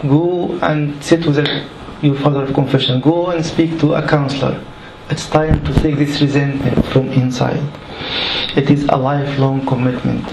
Go 0.02 0.58
and 0.62 1.02
sit 1.04 1.26
with 1.26 1.38
your 2.02 2.16
father 2.16 2.44
of 2.44 2.54
confession. 2.54 3.00
Go 3.00 3.28
and 3.28 3.46
speak 3.46 3.80
to 3.80 3.94
a 3.94 4.08
counselor. 4.08 4.62
It's 5.10 5.28
time 5.30 5.64
to 5.66 5.74
take 5.82 5.96
this 5.96 6.22
resentment 6.22 6.86
from 6.88 7.10
inside. 7.10 7.62
It 8.58 8.70
is 8.70 8.84
a 8.90 8.98
lifelong 8.98 9.66
commitment. 9.66 10.26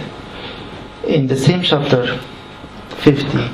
In 1.05 1.27
the 1.27 1.37
same 1.37 1.63
chapter 1.63 2.19
50, 2.99 3.51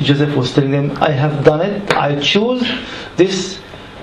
Joseph 0.00 0.34
was 0.36 0.52
telling 0.52 0.70
them, 0.70 0.96
I 1.00 1.10
have 1.10 1.44
done 1.44 1.60
it, 1.60 1.94
I 1.94 2.20
choose 2.20 2.66
this 3.16 3.60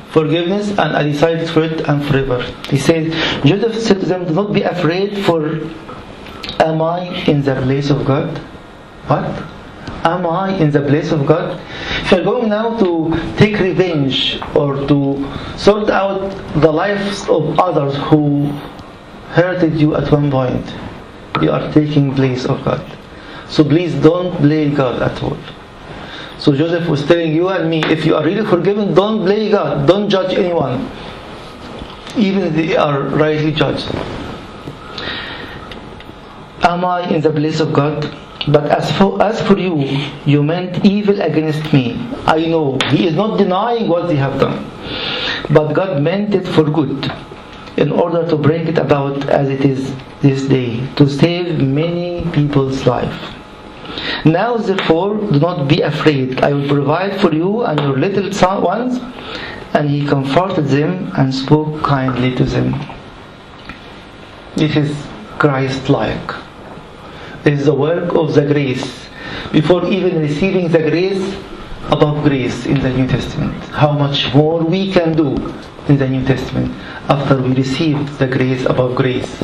forgiveness 0.09 0.69
and 0.69 0.95
I 0.95 1.03
decided 1.03 1.49
for 1.49 1.63
it 1.63 1.81
and 1.81 2.03
forever. 2.05 2.41
He 2.69 2.77
said, 2.77 3.11
Joseph 3.43 3.75
said 3.81 3.99
to 3.99 4.05
them, 4.05 4.25
Do 4.25 4.33
not 4.33 4.53
be 4.53 4.61
afraid, 4.61 5.25
for 5.25 5.59
am 6.59 6.81
I 6.81 7.07
in 7.27 7.41
the 7.41 7.55
place 7.61 7.89
of 7.89 8.05
God? 8.05 8.37
What? 9.07 9.27
Am 10.05 10.25
I 10.25 10.55
in 10.57 10.71
the 10.71 10.81
place 10.81 11.11
of 11.11 11.25
God? 11.25 11.59
If 12.03 12.11
you're 12.11 12.23
going 12.23 12.49
now 12.49 12.77
to 12.77 13.11
take 13.37 13.59
revenge 13.59 14.39
or 14.55 14.87
to 14.87 14.99
sort 15.57 15.89
out 15.89 16.29
the 16.61 16.71
lives 16.71 17.27
of 17.27 17.59
others 17.59 17.97
who 18.09 18.51
hurted 19.33 19.75
you 19.75 19.95
at 19.95 20.11
one 20.11 20.29
point, 20.29 20.65
you 21.41 21.51
are 21.51 21.71
taking 21.73 22.15
place 22.15 22.45
of 22.45 22.63
God. 22.63 22.85
So 23.49 23.63
please 23.63 23.93
don't 23.95 24.37
blame 24.41 24.75
God 24.75 25.01
at 25.01 25.21
all. 25.23 25.37
So 26.45 26.53
Joseph 26.53 26.87
was 26.87 27.03
telling 27.07 27.33
you 27.33 27.49
and 27.49 27.67
me, 27.67 27.83
if 27.85 28.05
you 28.05 28.15
are 28.15 28.23
really 28.23 28.45
forgiven, 28.45 28.93
don't 28.93 29.25
blame 29.25 29.49
God, 29.49 29.87
don't 29.87 30.07
judge 30.07 30.37
anyone, 30.37 30.91
even 32.15 32.43
if 32.43 32.53
they 32.53 32.77
are 32.77 33.01
rightly 33.01 33.51
judged. 33.51 33.89
Am 36.61 36.85
I 36.85 37.09
in 37.09 37.21
the 37.21 37.31
place 37.31 37.59
of 37.59 37.73
God? 37.73 38.15
But 38.47 38.65
as 38.69 38.91
for 38.95 39.19
as 39.23 39.41
for 39.41 39.57
you, 39.57 39.73
you 40.27 40.43
meant 40.43 40.85
evil 40.85 41.19
against 41.19 41.73
me. 41.73 41.97
I 42.27 42.45
know 42.45 42.77
he 42.91 43.07
is 43.07 43.15
not 43.15 43.39
denying 43.39 43.87
what 43.87 44.07
they 44.07 44.15
have 44.15 44.39
done, 44.39 44.69
but 45.49 45.73
God 45.73 45.99
meant 45.99 46.35
it 46.35 46.47
for 46.47 46.63
good, 46.63 47.11
in 47.75 47.91
order 47.91 48.21
to 48.29 48.37
bring 48.37 48.67
it 48.67 48.77
about 48.77 49.27
as 49.29 49.49
it 49.49 49.65
is 49.65 49.95
this 50.21 50.43
day, 50.43 50.85
to 50.97 51.09
save 51.09 51.59
many 51.59 52.23
people's 52.33 52.85
life. 52.85 53.33
Now 54.25 54.57
therefore 54.57 55.15
do 55.15 55.39
not 55.39 55.67
be 55.67 55.81
afraid. 55.81 56.43
I 56.43 56.53
will 56.53 56.67
provide 56.67 57.19
for 57.21 57.33
you 57.33 57.63
and 57.63 57.79
your 57.79 57.97
little 57.97 58.29
ones. 58.61 58.99
And 59.73 59.89
he 59.89 60.05
comforted 60.05 60.65
them 60.65 61.11
and 61.17 61.33
spoke 61.33 61.83
kindly 61.83 62.35
to 62.35 62.45
them. 62.45 62.73
This 64.55 64.75
is 64.75 65.07
Christ-like. 65.37 66.33
This 67.43 67.59
is 67.59 67.65
the 67.65 67.73
work 67.75 68.15
of 68.15 68.33
the 68.33 68.45
grace. 68.45 69.07
Before 69.51 69.85
even 69.85 70.21
receiving 70.21 70.69
the 70.69 70.79
grace 70.79 71.35
above 71.91 72.23
grace 72.23 72.65
in 72.65 72.81
the 72.81 72.89
New 72.89 73.07
Testament. 73.07 73.61
How 73.65 73.91
much 73.91 74.33
more 74.33 74.63
we 74.63 74.91
can 74.91 75.15
do 75.15 75.35
in 75.87 75.97
the 75.97 76.07
New 76.07 76.25
Testament 76.25 76.73
after 77.09 77.39
we 77.41 77.53
receive 77.53 78.17
the 78.17 78.27
grace 78.27 78.65
above 78.65 78.95
grace 78.95 79.43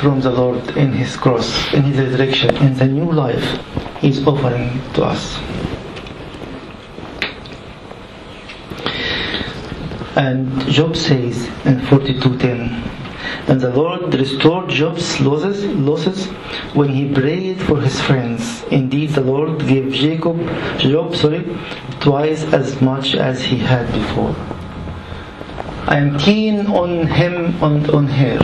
from 0.00 0.20
the 0.20 0.30
Lord 0.30 0.76
in 0.76 0.92
His 0.92 1.16
cross, 1.16 1.72
in 1.72 1.82
His 1.82 1.98
resurrection, 1.98 2.56
in 2.56 2.74
the 2.74 2.86
new 2.86 3.10
life 3.10 3.44
He's 4.00 4.26
offering 4.26 4.80
to 4.94 5.04
us. 5.04 5.38
And 10.16 10.60
Job 10.68 10.94
says 10.94 11.46
in 11.64 11.80
42:10, 11.88 13.48
and 13.48 13.60
the 13.60 13.70
Lord 13.70 14.14
restored 14.14 14.68
Job's 14.68 15.20
losses, 15.20 15.64
losses 15.64 16.26
when 16.74 16.90
he 16.90 17.12
prayed 17.12 17.60
for 17.60 17.80
his 17.80 18.00
friends. 18.00 18.62
Indeed, 18.70 19.10
the 19.10 19.22
Lord 19.22 19.66
gave 19.66 19.92
Jacob, 19.92 20.38
Job, 20.78 21.16
sorry, 21.16 21.44
twice 22.00 22.44
as 22.52 22.80
much 22.80 23.14
as 23.14 23.42
he 23.42 23.58
had 23.58 23.90
before. 23.92 24.34
I 25.86 25.96
am 25.98 26.18
keen 26.18 26.66
on 26.66 27.06
him 27.06 27.62
and 27.62 27.90
on 27.90 28.06
her 28.06 28.40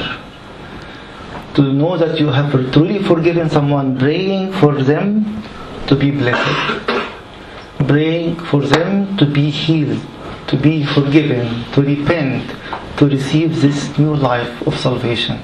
to 1.54 1.72
know 1.72 1.96
that 1.96 2.20
you 2.20 2.28
have 2.28 2.52
truly 2.72 3.02
forgiven 3.02 3.50
someone, 3.50 3.98
praying 3.98 4.52
for 4.52 4.82
them 4.82 5.42
to 5.86 5.96
be 5.96 6.10
blessed, 6.10 6.86
praying 7.86 8.36
for 8.36 8.60
them 8.62 9.16
to 9.16 9.26
be 9.26 9.50
healed, 9.50 10.00
to 10.46 10.56
be 10.56 10.84
forgiven, 10.84 11.64
to 11.72 11.82
repent, 11.82 12.48
to 12.96 13.06
receive 13.06 13.60
this 13.60 13.98
new 13.98 14.14
life 14.14 14.66
of 14.66 14.78
salvation. 14.78 15.38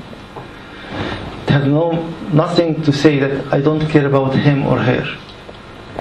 It 1.43 1.51
has 1.51 1.67
no 1.67 1.93
nothing 2.33 2.83
to 2.83 2.93
say 2.93 3.19
that 3.19 3.53
I 3.53 3.61
don't 3.61 3.89
care 3.89 4.07
about 4.07 4.35
him 4.35 4.67
or 4.67 4.79
her. 4.79 5.05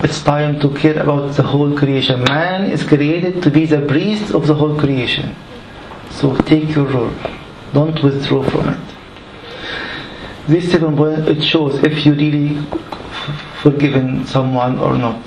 It's 0.04 0.22
time 0.22 0.60
to 0.60 0.70
care 0.74 1.00
about 1.00 1.36
the 1.36 1.44
whole 1.44 1.78
creation. 1.78 2.24
Man 2.24 2.70
is 2.70 2.84
created 2.84 3.41
to 3.44 3.50
be 3.50 3.65
the 3.65 3.82
priest 3.82 4.34
of 4.34 4.46
the 4.46 4.54
whole 4.54 4.78
creation. 4.78 5.36
So 6.12 6.36
take 6.36 6.76
your 6.76 6.86
role. 6.86 7.13
Don't 7.74 8.02
withdraw 8.04 8.44
from 8.44 8.70
it. 8.70 8.85
This 10.48 10.72
second 10.72 10.96
point 10.96 11.28
it 11.28 11.44
shows 11.44 11.84
if 11.84 12.06
you 12.06 12.14
really 12.14 12.64
forgiven 13.64 14.26
someone 14.28 14.78
or 14.78 14.96
not. 14.96 15.20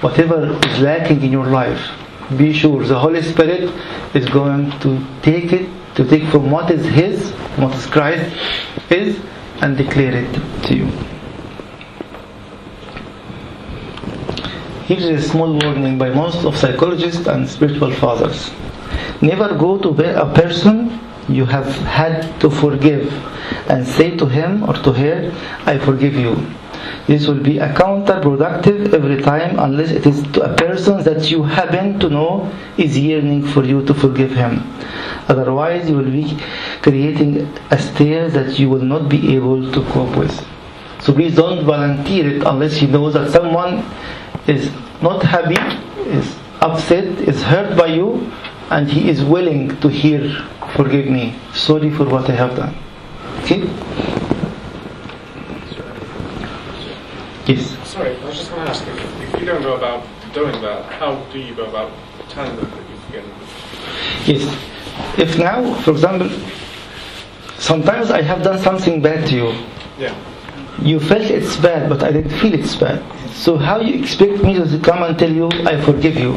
Whatever 0.00 0.58
is 0.66 0.80
lacking 0.80 1.22
in 1.22 1.30
your 1.30 1.46
life, 1.46 1.90
be 2.38 2.54
sure 2.54 2.82
the 2.82 2.98
Holy 2.98 3.20
Spirit 3.20 3.70
is 4.14 4.26
going 4.30 4.70
to 4.80 5.04
take 5.20 5.52
it, 5.52 5.68
to 5.96 6.08
take 6.08 6.24
from 6.30 6.50
what 6.50 6.70
is 6.70 6.86
His, 6.86 7.30
what 7.58 7.74
is 7.74 7.84
Christ 7.84 8.34
is, 8.90 9.20
and 9.60 9.76
declare 9.76 10.16
it 10.16 10.32
to 10.64 10.74
you. 10.74 10.86
Here's 14.86 15.04
a 15.04 15.28
small 15.28 15.58
warning 15.58 15.98
by 15.98 16.08
most 16.08 16.44
of 16.46 16.56
psychologists 16.56 17.26
and 17.26 17.46
spiritual 17.48 17.92
fathers. 17.92 18.50
Never 19.20 19.54
go 19.56 19.76
to 19.78 19.88
a 20.20 20.32
person 20.34 21.00
you 21.28 21.44
have 21.46 21.66
had 21.84 22.40
to 22.40 22.50
forgive 22.50 23.12
and 23.68 23.86
say 23.86 24.16
to 24.16 24.26
him 24.26 24.62
or 24.64 24.74
to 24.74 24.92
her, 24.92 25.32
I 25.66 25.78
forgive 25.78 26.14
you. 26.14 26.36
This 27.06 27.26
will 27.26 27.40
be 27.40 27.58
a 27.58 27.68
counterproductive 27.72 28.92
every 28.92 29.22
time 29.22 29.58
unless 29.58 29.90
it 29.90 30.06
is 30.06 30.22
to 30.32 30.42
a 30.52 30.56
person 30.56 31.02
that 31.04 31.30
you 31.30 31.42
happen 31.42 31.98
to 32.00 32.08
know 32.08 32.50
is 32.78 32.98
yearning 32.98 33.46
for 33.46 33.64
you 33.64 33.84
to 33.86 33.94
forgive 33.94 34.32
him. 34.32 34.62
Otherwise, 35.28 35.88
you 35.88 35.96
will 35.96 36.10
be 36.10 36.38
creating 36.82 37.46
a 37.70 37.78
stare 37.78 38.28
that 38.30 38.58
you 38.58 38.68
will 38.68 38.84
not 38.84 39.08
be 39.08 39.34
able 39.34 39.70
to 39.72 39.82
cope 39.90 40.16
with. 40.16 40.32
So 41.00 41.12
please 41.12 41.34
don't 41.34 41.64
volunteer 41.64 42.36
it 42.36 42.42
unless 42.46 42.80
you 42.80 42.88
know 42.88 43.10
that 43.10 43.30
someone 43.30 43.84
is 44.46 44.70
not 45.02 45.22
happy, 45.22 45.60
is 46.08 46.36
upset, 46.60 47.04
is 47.28 47.42
hurt 47.42 47.76
by 47.76 47.86
you, 47.86 48.30
and 48.70 48.90
he 48.90 49.08
is 49.08 49.22
willing 49.24 49.78
to 49.80 49.88
hear, 49.88 50.30
forgive 50.76 51.06
me, 51.06 51.34
sorry 51.52 51.90
for 51.90 52.04
what 52.04 52.28
I 52.30 52.34
have 52.34 52.56
done. 52.56 52.74
Okay? 53.40 53.60
Yes. 57.46 57.76
Sorry, 57.86 58.16
I 58.16 58.24
was 58.24 58.38
just 58.38 58.50
going 58.50 58.64
to 58.64 58.70
ask 58.70 58.86
if, 58.86 59.34
if 59.34 59.40
you 59.40 59.46
don't 59.46 59.62
know 59.62 59.74
about 59.74 60.06
doing 60.32 60.60
that, 60.62 60.90
how 60.92 61.16
do 61.32 61.38
you 61.38 61.54
go 61.54 61.66
about 61.66 61.92
telling 62.30 62.56
them 62.56 62.70
that 62.70 62.88
you've 62.88 63.04
forgiven 63.04 63.30
them? 63.30 63.38
Yes. 64.24 65.18
If 65.18 65.38
now, 65.38 65.74
for 65.82 65.90
example, 65.90 66.30
sometimes 67.58 68.10
I 68.10 68.22
have 68.22 68.42
done 68.42 68.58
something 68.58 69.02
bad 69.02 69.28
to 69.28 69.34
you. 69.34 69.64
Yeah. 69.98 70.16
You 70.80 70.98
felt 70.98 71.22
it's 71.22 71.56
bad, 71.56 71.88
but 71.88 72.02
I 72.02 72.12
didn't 72.12 72.36
feel 72.38 72.54
it's 72.54 72.74
bad. 72.74 73.02
So 73.32 73.56
how 73.56 73.80
you 73.80 73.94
expect 74.02 74.42
me 74.42 74.54
to 74.54 74.78
come 74.80 75.02
and 75.02 75.18
tell 75.18 75.30
you 75.30 75.48
I 75.66 75.80
forgive 75.82 76.16
you? 76.16 76.34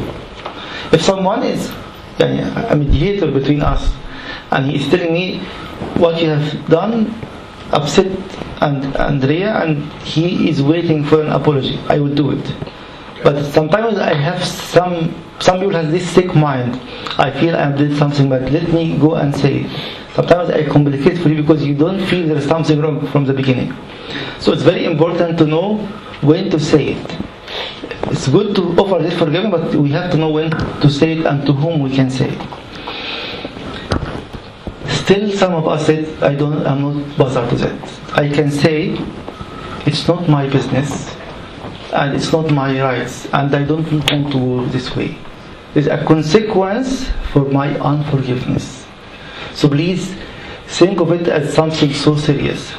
If 0.92 1.02
someone 1.02 1.42
is 1.42 1.72
a 2.20 2.74
mediator 2.76 3.30
between 3.30 3.62
us 3.62 3.94
and 4.50 4.66
he 4.70 4.76
is 4.76 4.88
telling 4.90 5.12
me 5.12 5.38
what 5.96 6.20
you 6.20 6.28
have 6.28 6.68
done 6.68 7.14
upset 7.72 8.06
and 8.60 8.96
Andrea 8.96 9.62
and 9.62 9.84
he 10.02 10.48
is 10.48 10.62
waiting 10.62 11.04
for 11.04 11.20
an 11.22 11.28
apology, 11.28 11.78
I 11.88 11.98
will 11.98 12.14
do 12.14 12.30
it. 12.32 12.54
But 13.22 13.44
sometimes 13.52 13.98
I 13.98 14.14
have 14.14 14.44
some 14.44 15.14
some 15.40 15.58
people 15.60 15.74
have 15.74 15.90
this 15.92 16.08
sick 16.10 16.34
mind. 16.34 16.80
I 17.18 17.30
feel 17.30 17.54
I 17.54 17.70
did 17.72 17.96
something, 17.96 18.28
but 18.28 18.42
let 18.50 18.72
me 18.72 18.98
go 18.98 19.14
and 19.14 19.34
say 19.34 19.60
it. 19.62 19.70
Sometimes 20.14 20.50
I 20.50 20.64
complicate 20.66 21.18
for 21.18 21.28
you 21.28 21.42
because 21.42 21.64
you 21.64 21.74
don't 21.74 22.04
feel 22.06 22.26
there 22.26 22.36
is 22.38 22.46
something 22.46 22.80
wrong 22.80 23.06
from 23.08 23.24
the 23.24 23.32
beginning. 23.32 23.72
So 24.40 24.52
it's 24.52 24.62
very 24.62 24.84
important 24.84 25.38
to 25.38 25.46
know 25.46 25.76
when 26.22 26.50
to 26.50 26.58
say 26.58 26.94
it. 26.94 27.16
It's 28.10 28.26
good 28.26 28.56
to 28.56 28.62
offer 28.80 29.02
this 29.02 29.18
forgiveness, 29.18 29.52
but 29.52 29.74
we 29.74 29.90
have 29.90 30.10
to 30.12 30.16
know 30.16 30.30
when 30.30 30.50
to 30.50 30.88
say 30.90 31.18
it 31.18 31.26
and 31.26 31.44
to 31.46 31.52
whom 31.52 31.80
we 31.80 31.90
can 31.94 32.10
say 32.10 32.30
it. 32.30 32.40
Still, 34.88 35.30
some 35.32 35.54
of 35.54 35.68
us 35.68 35.86
said, 35.86 36.08
"I 36.22 36.34
don't. 36.34 36.66
I'm 36.66 36.82
not 36.82 37.18
bothered 37.18 37.50
to 37.50 37.56
that. 37.56 37.78
I 38.14 38.28
can 38.28 38.50
say, 38.50 38.96
it's 39.86 40.08
not 40.08 40.28
my 40.28 40.48
business, 40.48 41.14
and 41.92 42.14
it's 42.14 42.32
not 42.32 42.50
my 42.50 42.80
rights, 42.80 43.28
and 43.32 43.54
I 43.54 43.64
don't 43.64 43.90
want 43.92 44.32
to 44.32 44.38
work 44.38 44.72
this 44.72 44.96
way. 44.96 45.16
There's 45.74 45.86
a 45.86 46.02
consequence 46.04 47.08
for 47.32 47.44
my 47.44 47.78
unforgiveness. 47.78 48.86
So 49.52 49.68
please 49.68 50.16
think 50.66 51.00
of 51.00 51.12
it 51.12 51.28
as 51.28 51.52
something 51.52 51.92
so 51.92 52.16
serious. 52.16 52.72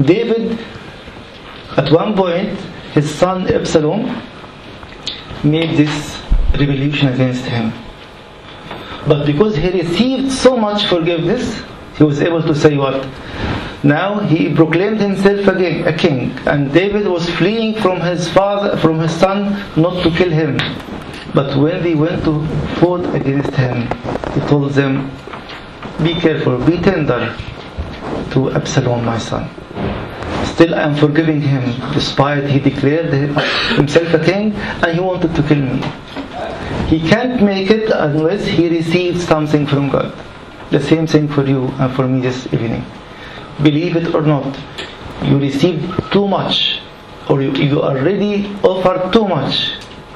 David, 0.00 0.58
at 1.76 1.92
one 1.92 2.16
point, 2.16 2.58
his 2.92 3.12
son 3.12 3.48
Absalom 3.52 4.08
made 5.44 5.76
this 5.76 6.20
revolution 6.58 7.08
against 7.08 7.44
him. 7.44 7.72
But 9.06 9.26
because 9.26 9.56
he 9.56 9.70
received 9.70 10.32
so 10.32 10.56
much 10.56 10.86
forgiveness, 10.86 11.62
he 11.96 12.04
was 12.04 12.20
able 12.20 12.42
to 12.42 12.54
say 12.54 12.76
what? 12.76 13.06
Now 13.82 14.20
he 14.20 14.54
proclaimed 14.54 14.98
himself 15.00 15.46
again 15.46 15.86
a 15.86 15.92
king, 15.92 16.32
and 16.46 16.72
David 16.72 17.06
was 17.06 17.28
fleeing 17.28 17.74
from 17.74 18.00
his 18.00 18.28
father, 18.30 18.78
from 18.78 18.98
his 18.98 19.12
son, 19.12 19.62
not 19.76 20.02
to 20.02 20.10
kill 20.10 20.30
him. 20.30 20.56
But 21.34 21.56
when 21.58 21.82
they 21.82 21.94
went 21.94 22.24
to 22.24 22.46
fight 22.80 23.14
against 23.14 23.54
him, 23.54 23.88
he 24.32 24.40
told 24.48 24.72
them, 24.72 25.10
"Be 26.02 26.14
careful, 26.14 26.58
be 26.58 26.78
tender 26.78 27.34
to 28.30 28.50
Absalom, 28.52 29.04
my 29.04 29.18
son. 29.18 29.48
Still, 30.54 30.74
I 30.76 30.82
am 30.82 30.94
forgiving 30.94 31.40
him, 31.40 31.64
despite 31.92 32.44
he 32.44 32.60
declared 32.60 33.12
himself 33.74 34.14
a 34.14 34.24
king 34.24 34.52
and 34.54 34.92
he 34.92 35.00
wanted 35.00 35.34
to 35.34 35.42
kill 35.42 35.58
me. 35.58 35.82
He 36.86 37.00
can't 37.00 37.42
make 37.42 37.70
it 37.72 37.90
unless 37.90 38.46
he 38.46 38.68
receives 38.68 39.26
something 39.26 39.66
from 39.66 39.90
God. 39.90 40.14
The 40.70 40.78
same 40.78 41.08
thing 41.08 41.26
for 41.26 41.44
you 41.44 41.66
and 41.80 41.92
for 41.96 42.06
me 42.06 42.20
this 42.20 42.46
evening. 42.52 42.84
Believe 43.64 43.96
it 43.96 44.14
or 44.14 44.22
not, 44.22 44.56
you 45.24 45.40
receive 45.40 45.82
too 46.12 46.28
much, 46.28 46.78
or 47.28 47.42
you, 47.42 47.50
you 47.52 47.82
already 47.82 48.46
offer 48.62 49.10
too 49.12 49.26
much. 49.26 49.72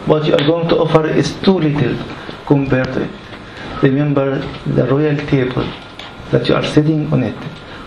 What 0.06 0.24
you 0.24 0.34
are 0.34 0.46
going 0.46 0.68
to 0.68 0.78
offer 0.78 1.06
is 1.08 1.34
too 1.42 1.58
little 1.58 1.98
compared 2.46 2.92
to 2.94 3.02
it. 3.02 3.10
Remember 3.82 4.38
the 4.66 4.84
royal 4.86 5.16
table 5.26 5.68
that 6.30 6.48
you 6.48 6.54
are 6.54 6.64
sitting 6.64 7.12
on 7.12 7.24
it. 7.24 7.36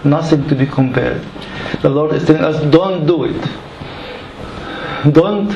Nothing 0.03 0.47
to 0.47 0.55
be 0.55 0.65
compared. 0.65 1.21
The 1.81 1.89
Lord 1.89 2.13
is 2.13 2.25
telling 2.25 2.43
us, 2.43 2.59
don't 2.71 3.05
do 3.05 3.25
it. 3.25 3.41
Don't 5.13 5.51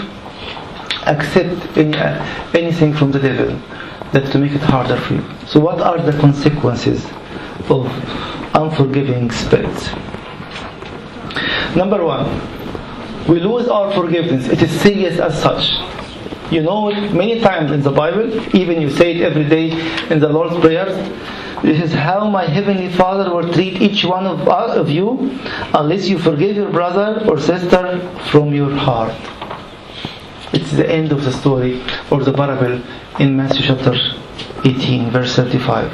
accept 1.08 1.78
any, 1.78 1.96
uh, 1.98 2.26
anything 2.54 2.94
from 2.94 3.12
the 3.12 3.20
devil 3.20 3.60
that 4.12 4.32
to 4.32 4.38
make 4.38 4.52
it 4.54 4.62
harder 4.62 4.98
for 4.98 5.16
you. 5.16 5.24
So 5.48 5.60
what 5.60 5.82
are 5.82 6.00
the 6.00 6.18
consequences 6.20 7.06
of 7.70 7.86
unforgiving 8.56 9.32
spirits? 9.32 9.90
Number 11.76 12.04
one, 12.06 12.26
we 13.28 13.40
lose 13.40 13.68
our 13.68 13.92
forgiveness. 13.94 14.48
It 14.48 14.62
is 14.62 14.72
serious 14.82 15.20
as 15.20 15.42
such. 15.42 15.72
You 16.52 16.62
know 16.62 16.90
it 16.90 17.12
many 17.12 17.42
times 17.42 17.72
in 17.72 17.82
the 17.82 17.92
Bible, 17.92 18.56
even 18.56 18.80
you 18.80 18.90
say 18.92 19.16
it 19.16 19.22
every 19.24 19.46
day 19.46 19.72
in 20.10 20.20
the 20.20 20.30
Lord's 20.30 20.58
Prayer. 20.60 20.86
This 21.65 21.82
is 21.82 21.93
how 21.93 22.30
my 22.30 22.45
Heavenly 22.45 22.89
Father 22.89 23.34
will 23.34 23.51
treat 23.51 23.82
each 23.82 24.06
one 24.06 24.28
of, 24.28 24.47
uh, 24.47 24.80
of 24.80 24.88
you 24.88 25.32
unless 25.73 26.08
you 26.08 26.19
forgive 26.19 26.58
your 26.58 26.69
brother 26.69 27.25
or 27.28 27.39
sister 27.39 28.08
from 28.30 28.54
your 28.54 28.69
heart. 28.69 29.15
It's 30.54 30.71
the 30.73 30.88
end 30.88 31.12
of 31.12 31.23
the 31.23 31.32
story 31.32 31.82
or 32.12 32.23
the 32.23 32.32
parable 32.32 32.80
in 33.19 33.36
Matthew 33.36 33.63
chapter 33.63 33.95
18, 34.63 35.10
verse 35.10 35.36
35. 35.36 35.91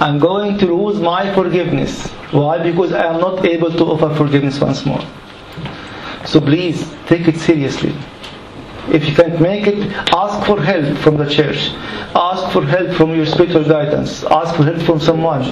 I'm 0.00 0.20
going 0.20 0.56
to 0.58 0.66
lose 0.72 1.00
my 1.00 1.34
forgiveness. 1.34 2.06
Why? 2.30 2.62
Because 2.62 2.92
I 2.92 3.12
am 3.12 3.20
not 3.20 3.44
able 3.44 3.72
to 3.72 3.84
offer 3.86 4.14
forgiveness 4.14 4.60
once 4.60 4.86
more. 4.86 5.04
So 6.26 6.40
please 6.40 6.88
take 7.06 7.26
it 7.26 7.38
seriously. 7.38 7.92
If 8.92 9.08
you 9.08 9.14
can't 9.14 9.40
make 9.40 9.66
it, 9.66 9.92
ask 10.12 10.46
for 10.46 10.60
help 10.60 10.96
from 10.98 11.16
the 11.16 11.28
church. 11.28 11.70
Ask 12.14 12.52
for 12.52 12.64
help 12.64 12.92
from 12.96 13.14
your 13.14 13.26
spiritual 13.26 13.64
guidance. 13.64 14.24
Ask 14.24 14.54
for 14.54 14.64
help 14.64 14.80
from 14.82 15.00
someone. 15.00 15.42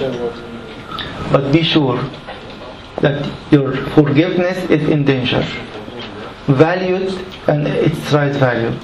But 1.31 1.51
be 1.51 1.63
sure 1.63 1.97
that 3.01 3.29
your 3.51 3.75
forgiveness 3.89 4.69
is 4.69 4.89
in 4.89 5.03
danger. 5.03 5.45
Value 6.47 6.95
it 6.95 7.13
and 7.47 7.67
its 7.67 8.11
right 8.13 8.35
value. 8.35 8.77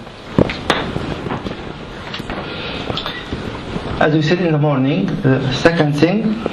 As 4.02 4.14
we 4.16 4.22
said 4.22 4.40
in 4.40 4.52
the 4.52 4.58
morning, 4.58 5.06
the 5.22 5.54
second 5.54 5.94
thing, 5.94 6.44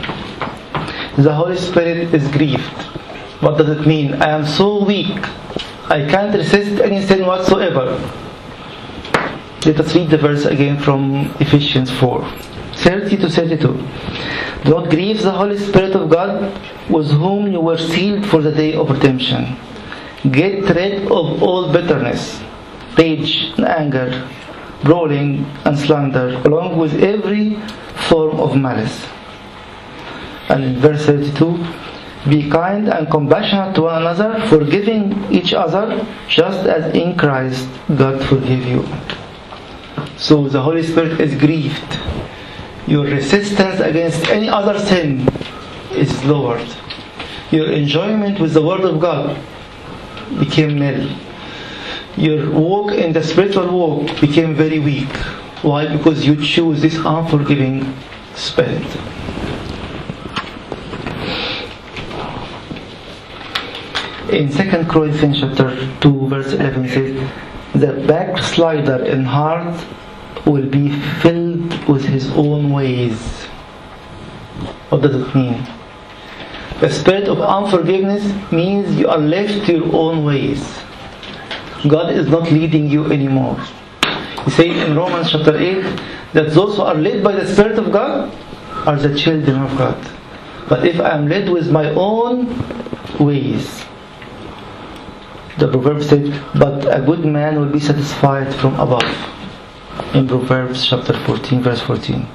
the 1.16 1.34
Holy 1.34 1.56
Spirit 1.56 2.14
is 2.14 2.28
grieved. 2.28 2.82
What 3.40 3.56
does 3.56 3.70
it 3.70 3.87
mean? 3.87 4.14
I 4.22 4.30
am 4.30 4.44
so 4.46 4.84
weak. 4.84 5.18
I 5.90 6.07
can't 6.07 6.35
resist 6.35 6.83
any 6.83 7.01
sin 7.07 7.24
whatsoever. 7.24 7.96
Let 9.64 9.81
us 9.81 9.94
read 9.94 10.11
the 10.11 10.18
verse 10.18 10.44
again 10.44 10.79
from 10.79 11.35
Ephesians 11.40 11.90
4 11.90 12.31
30 12.74 13.16
to 13.16 13.29
32. 13.31 13.57
Do 14.64 14.70
not 14.70 14.90
grieve 14.90 15.22
the 15.22 15.33
Holy 15.33 15.57
Spirit 15.57 15.94
of 15.96 16.11
God, 16.11 16.53
with 16.90 17.11
whom 17.11 17.51
you 17.51 17.61
were 17.61 17.79
sealed 17.79 18.27
for 18.27 18.42
the 18.42 18.53
day 18.53 18.74
of 18.74 18.90
redemption. 18.90 19.57
Get 20.31 20.68
rid 20.77 21.05
of 21.05 21.42
all 21.42 21.72
bitterness, 21.72 22.38
rage, 22.98 23.53
and 23.57 23.66
anger, 23.66 24.29
brawling, 24.85 25.46
and 25.64 25.79
slander, 25.79 26.29
along 26.44 26.77
with 26.77 27.03
every 27.03 27.57
form 28.09 28.38
of 28.40 28.57
malice. 28.57 29.07
And 30.51 30.64
in 30.64 30.81
verse 30.81 31.07
32, 31.07 31.64
be 32.29 32.51
kind 32.51 32.88
and 32.88 33.11
compassionate 33.11 33.75
to 33.75 33.83
one 33.83 34.03
another, 34.03 34.41
forgiving 34.49 35.25
each 35.33 35.55
other, 35.55 36.07
just 36.29 36.67
as 36.67 36.95
in 36.95 37.17
Christ 37.17 37.69
God 37.97 38.25
forgave 38.25 38.64
you. 38.64 38.87
So 40.17 40.49
the 40.49 40.61
Holy 40.61 40.83
Spirit 40.83 41.21
is 41.21 41.35
grieved. 41.38 41.99
Your 42.87 43.05
resistance 43.05 43.81
against 43.81 44.27
any 44.29 44.49
other 44.49 44.79
sin 44.79 45.29
is 45.93 46.25
lowered. 46.25 46.69
Your 47.51 47.71
enjoyment 47.71 48.41
with 48.41 48.53
the 48.53 48.62
Word 48.62 48.81
of 48.81 49.01
God 49.01 49.38
became 50.38 50.79
nil. 50.79 51.09
Your 52.17 52.51
walk 52.51 52.93
in 52.93 53.12
the 53.12 53.23
spiritual 53.23 53.71
walk 53.71 54.21
became 54.21 54.55
very 54.55 54.79
weak. 54.79 55.14
Why? 55.62 55.87
Because 55.97 56.27
you 56.27 56.37
choose 56.37 56.83
this 56.83 56.97
unforgiving 56.97 57.95
spirit. 58.35 58.87
In 64.31 64.53
2 64.53 64.85
Corinthians 64.85 65.41
chapter 65.41 65.75
2 66.01 66.29
verse 66.29 66.53
11 66.53 66.88
says, 66.88 67.31
The 67.75 67.93
backslider 68.07 69.03
in 69.07 69.25
heart 69.25 69.83
will 70.45 70.67
be 70.69 70.91
filled 71.23 71.73
with 71.88 72.05
his 72.05 72.31
own 72.33 72.71
ways. 72.71 73.19
What 74.91 75.01
does 75.01 75.14
it 75.14 75.35
mean? 75.35 75.67
The 76.81 76.91
spirit 76.91 77.27
of 77.27 77.41
unforgiveness 77.41 78.23
means 78.53 78.97
you 78.97 79.09
are 79.09 79.19
left 79.19 79.64
to 79.67 79.73
your 79.73 79.97
own 79.97 80.25
ways. 80.25 80.61
God 81.88 82.12
is 82.12 82.29
not 82.29 82.53
leading 82.53 82.91
you 82.91 83.11
anymore. 83.11 83.59
He 84.45 84.51
says 84.51 84.88
in 84.88 84.95
Romans 84.95 85.31
chapter 85.31 85.57
8 85.57 85.83
that 86.35 86.51
those 86.51 86.77
who 86.77 86.83
are 86.83 86.95
led 86.95 87.25
by 87.25 87.33
the 87.33 87.47
Spirit 87.47 87.79
of 87.79 87.91
God 87.91 88.31
are 88.87 88.97
the 88.97 89.17
children 89.19 89.57
of 89.62 89.77
God. 89.79 89.97
But 90.69 90.87
if 90.87 91.01
I 91.01 91.17
am 91.17 91.29
led 91.29 91.49
with 91.49 91.71
my 91.71 91.88
own 91.91 92.47
ways, 93.19 93.88
the 95.59 95.68
proverb 95.68 96.03
said, 96.03 96.31
but 96.55 96.87
a 96.94 97.01
good 97.01 97.25
man 97.25 97.59
will 97.59 97.71
be 97.71 97.81
satisfied 97.81 98.55
from 98.55 98.79
above. 98.79 99.05
In 100.14 100.27
Proverbs 100.29 100.87
chapter 100.87 101.12
14, 101.12 101.62
verse 101.62 101.81
14. 101.83 102.27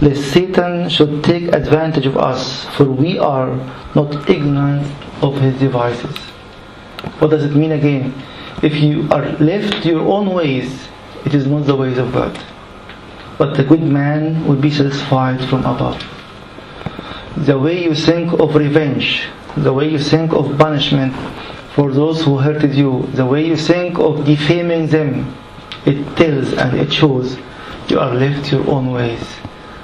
Lest 0.00 0.32
Satan 0.32 0.88
should 0.88 1.24
take 1.24 1.44
advantage 1.52 2.06
of 2.06 2.16
us, 2.16 2.64
for 2.76 2.84
we 2.84 3.18
are 3.18 3.54
not 3.94 4.28
ignorant 4.28 4.86
of 5.22 5.40
his 5.40 5.58
devices. 5.58 6.16
What 7.18 7.30
does 7.30 7.44
it 7.44 7.54
mean 7.54 7.72
again? 7.72 8.12
If 8.62 8.74
you 8.76 9.08
are 9.10 9.30
left 9.38 9.82
to 9.82 9.88
your 9.88 10.06
own 10.06 10.30
ways, 10.34 10.88
it 11.24 11.34
is 11.34 11.46
not 11.46 11.66
the 11.66 11.76
ways 11.76 11.98
of 11.98 12.12
God. 12.12 12.38
But 13.38 13.56
the 13.56 13.64
good 13.64 13.82
man 13.82 14.46
will 14.46 14.60
be 14.60 14.70
satisfied 14.70 15.40
from 15.48 15.60
above. 15.60 16.02
The 17.36 17.58
way 17.58 17.82
you 17.82 17.94
think 17.94 18.32
of 18.34 18.54
revenge, 18.54 19.26
the 19.56 19.72
way 19.72 19.88
you 19.88 19.98
think 19.98 20.32
of 20.32 20.56
punishment, 20.58 21.14
for 21.74 21.90
those 21.90 22.22
who 22.22 22.38
hurted 22.38 22.74
you. 22.74 23.06
The 23.14 23.24
way 23.24 23.46
you 23.46 23.56
think 23.56 23.98
of 23.98 24.24
defaming 24.24 24.88
them, 24.88 25.34
it 25.86 26.16
tells 26.16 26.52
and 26.54 26.78
it 26.78 26.92
shows 26.92 27.38
you 27.88 27.98
are 27.98 28.14
left 28.14 28.52
your 28.52 28.68
own 28.70 28.92
ways. 28.92 29.24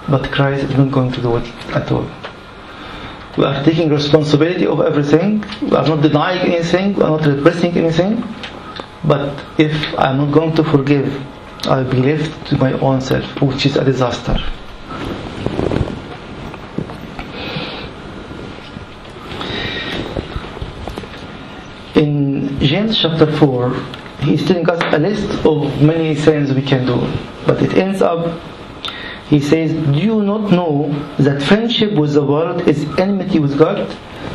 But 0.08 0.30
Christ 0.30 0.64
is 0.64 0.76
not 0.76 0.90
going 0.90 1.12
to 1.12 1.20
do 1.20 1.36
it 1.36 1.46
at 1.74 1.90
all. 1.90 2.08
We 3.36 3.44
are 3.44 3.62
taking 3.64 3.88
responsibility 3.88 4.66
of 4.66 4.80
everything. 4.80 5.44
We 5.62 5.76
are 5.76 5.86
not 5.86 6.02
denying 6.02 6.52
anything. 6.52 6.94
We 6.94 7.02
are 7.02 7.18
not 7.18 7.26
repressing 7.26 7.76
anything. 7.76 8.22
But 9.04 9.44
if 9.58 9.72
I 9.98 10.10
am 10.10 10.18
not 10.18 10.32
going 10.32 10.54
to 10.56 10.64
forgive, 10.64 11.08
I 11.66 11.82
will 11.82 11.90
be 11.90 12.02
left 12.02 12.48
to 12.48 12.56
my 12.56 12.72
own 12.72 13.00
self, 13.00 13.40
which 13.40 13.66
is 13.66 13.76
a 13.76 13.84
disaster. 13.84 14.36
In 21.98 22.60
James 22.60 22.96
chapter 22.96 23.26
4, 23.26 23.74
he 24.20 24.34
is 24.34 24.46
telling 24.46 24.70
us 24.70 24.80
a 24.94 25.00
list 25.00 25.44
of 25.44 25.82
many 25.82 26.14
things 26.14 26.52
we 26.52 26.62
can 26.62 26.86
do. 26.86 26.96
But 27.44 27.60
it 27.60 27.74
ends 27.74 28.02
up, 28.02 28.40
he 29.26 29.40
says, 29.40 29.72
Do 29.72 29.98
you 29.98 30.22
not 30.22 30.52
know 30.52 30.94
that 31.18 31.42
friendship 31.42 31.94
with 31.94 32.14
the 32.14 32.24
world 32.24 32.68
is 32.68 32.84
enmity 33.00 33.40
with 33.40 33.58
God? 33.58 33.90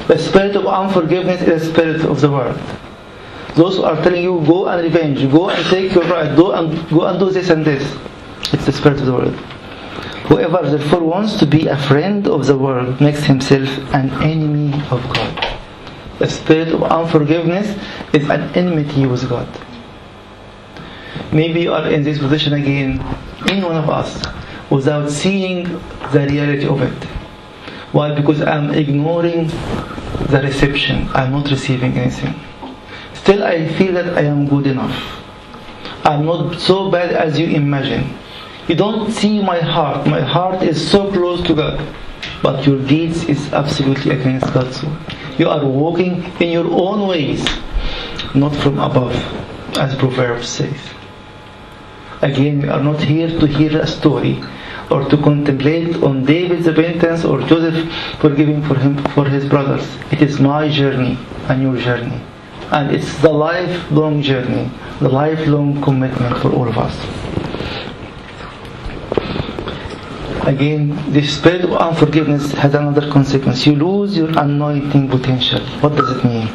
The 0.09 0.17
spirit 0.17 0.57
of 0.57 0.67
unforgiveness 0.67 1.41
is 1.43 1.63
the 1.63 1.71
spirit 1.71 2.01
of 2.03 2.19
the 2.19 2.29
world. 2.29 2.59
Those 3.55 3.77
who 3.77 3.83
are 3.83 3.95
telling 4.03 4.23
you, 4.23 4.43
go 4.45 4.67
and 4.67 4.83
revenge, 4.83 5.31
go 5.31 5.49
and 5.49 5.63
take 5.67 5.93
your 5.93 6.03
right, 6.03 6.35
go 6.35 6.51
and, 6.51 6.89
go 6.89 7.05
and 7.05 7.17
do 7.17 7.29
this 7.29 7.49
and 7.49 7.63
this. 7.63 7.83
It's 8.51 8.65
the 8.65 8.73
spirit 8.73 8.99
of 8.99 9.05
the 9.05 9.13
world. 9.13 9.35
Whoever 10.27 10.69
therefore 10.69 11.03
wants 11.03 11.39
to 11.39 11.45
be 11.45 11.67
a 11.67 11.77
friend 11.77 12.27
of 12.27 12.45
the 12.45 12.57
world 12.57 12.99
makes 12.99 13.23
himself 13.23 13.69
an 13.93 14.09
enemy 14.21 14.73
of 14.91 15.01
God. 15.13 15.42
The 16.23 16.29
spirit 16.29 16.69
of 16.69 16.83
unforgiveness 16.83 17.77
is 18.13 18.29
an 18.29 18.43
enmity 18.55 19.05
with 19.05 19.27
God. 19.27 19.45
Maybe 21.33 21.59
you 21.63 21.73
are 21.73 21.85
in 21.89 22.03
this 22.03 22.17
position 22.17 22.53
again, 22.53 23.01
any 23.49 23.61
one 23.61 23.75
of 23.75 23.89
us, 23.89 24.23
without 24.69 25.11
seeing 25.11 25.65
the 26.13 26.25
reality 26.31 26.65
of 26.65 26.81
it. 26.81 27.03
Why? 27.91 28.15
Because 28.15 28.41
I'm 28.41 28.71
ignoring 28.71 29.47
the 30.31 30.39
reception. 30.41 31.09
I'm 31.13 31.33
not 31.33 31.51
receiving 31.51 31.97
anything. 31.97 32.39
Still, 33.13 33.43
I 33.43 33.67
feel 33.73 33.91
that 33.95 34.17
I 34.17 34.21
am 34.21 34.47
good 34.47 34.67
enough. 34.67 34.95
I'm 36.05 36.25
not 36.25 36.57
so 36.57 36.89
bad 36.89 37.11
as 37.11 37.37
you 37.37 37.47
imagine. 37.47 38.17
You 38.69 38.75
don't 38.75 39.11
see 39.11 39.43
my 39.43 39.59
heart. 39.59 40.07
My 40.07 40.21
heart 40.21 40.63
is 40.63 40.89
so 40.89 41.11
close 41.11 41.45
to 41.47 41.53
God. 41.53 41.85
But 42.43 42.67
your 42.67 42.85
deeds 42.85 43.23
is 43.23 43.51
absolutely 43.53 44.11
against 44.11 44.53
God's 44.53 44.83
will. 44.83 44.97
You 45.37 45.49
are 45.49 45.65
walking 45.65 46.25
in 46.41 46.49
your 46.51 46.67
own 46.69 47.07
ways, 47.07 47.43
not 48.35 48.53
from 48.57 48.79
above, 48.79 49.15
as 49.77 49.95
Proverbs 49.95 50.49
says. 50.49 50.77
Again, 52.21 52.61
we 52.61 52.67
are 52.67 52.83
not 52.83 53.01
here 53.01 53.29
to 53.39 53.47
hear 53.47 53.79
a 53.79 53.87
story 53.87 54.43
or 54.91 55.09
to 55.09 55.17
contemplate 55.17 56.03
on 56.03 56.25
David's 56.25 56.67
repentance 56.67 57.23
or 57.25 57.39
Joseph 57.41 57.91
forgiving 58.19 58.61
for 58.63 58.75
him 58.75 58.97
for 59.15 59.25
his 59.25 59.45
brothers. 59.45 59.87
It 60.11 60.21
is 60.21 60.39
my 60.39 60.67
journey 60.69 61.17
and 61.47 61.61
your 61.61 61.77
journey. 61.77 62.21
And 62.71 62.93
it's 62.93 63.17
the 63.21 63.31
lifelong 63.31 64.21
journey, 64.21 64.69
the 64.99 65.09
lifelong 65.09 65.81
commitment 65.81 66.37
for 66.39 66.51
all 66.51 66.67
of 66.67 66.77
us. 66.77 66.95
Again, 70.45 71.13
the 71.13 71.25
spirit 71.25 71.63
of 71.63 71.71
unforgiveness 71.73 72.51
has 72.51 72.73
another 72.75 73.09
consequence. 73.09 73.65
You 73.65 73.75
lose 73.75 74.17
your 74.17 74.29
anointing 74.37 75.07
potential. 75.07 75.61
What 75.79 75.95
does 75.95 76.09
it 76.17 76.25
mean? 76.25 76.47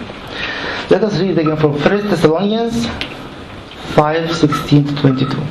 Let 0.91 1.05
us 1.05 1.19
read 1.19 1.39
again 1.39 1.57
from 1.57 1.73
1 1.73 2.09
Thessalonians 2.09 2.87
5 3.95 4.37
16 4.37 4.85
to 4.89 4.95
22. 4.97 5.45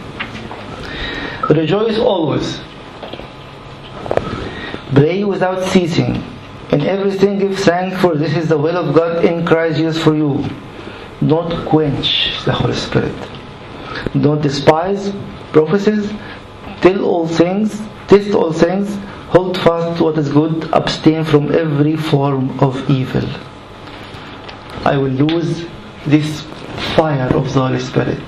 Rejoice 1.49 1.97
always. 1.97 2.59
Pray 4.93 5.23
without 5.23 5.67
ceasing. 5.69 6.23
In 6.71 6.81
everything 6.81 7.39
give 7.39 7.57
thanks, 7.57 7.99
for 8.01 8.15
this 8.15 8.35
is 8.35 8.49
the 8.49 8.57
will 8.57 8.77
of 8.77 8.93
God 8.93 9.25
in 9.25 9.45
Christ 9.45 9.77
Jesus 9.77 10.01
for 10.01 10.15
you. 10.15 10.45
Don't 11.25 11.65
quench 11.65 12.43
the 12.45 12.51
Holy 12.51 12.75
Spirit. 12.75 13.15
Don't 14.21 14.41
despise 14.41 15.11
prophecies. 15.51 16.11
Tell 16.81 17.03
all 17.03 17.27
things. 17.27 17.81
Test 18.07 18.33
all 18.33 18.53
things. 18.53 18.95
Hold 19.29 19.57
fast 19.57 20.01
what 20.01 20.17
is 20.17 20.29
good. 20.29 20.69
Abstain 20.73 21.23
from 21.25 21.51
every 21.53 21.97
form 21.97 22.57
of 22.59 22.89
evil. 22.89 23.27
I 24.85 24.97
will 24.97 25.09
lose 25.09 25.65
this 26.05 26.41
fire 26.95 27.27
of 27.35 27.53
the 27.53 27.59
Holy 27.59 27.79
Spirit. 27.79 28.23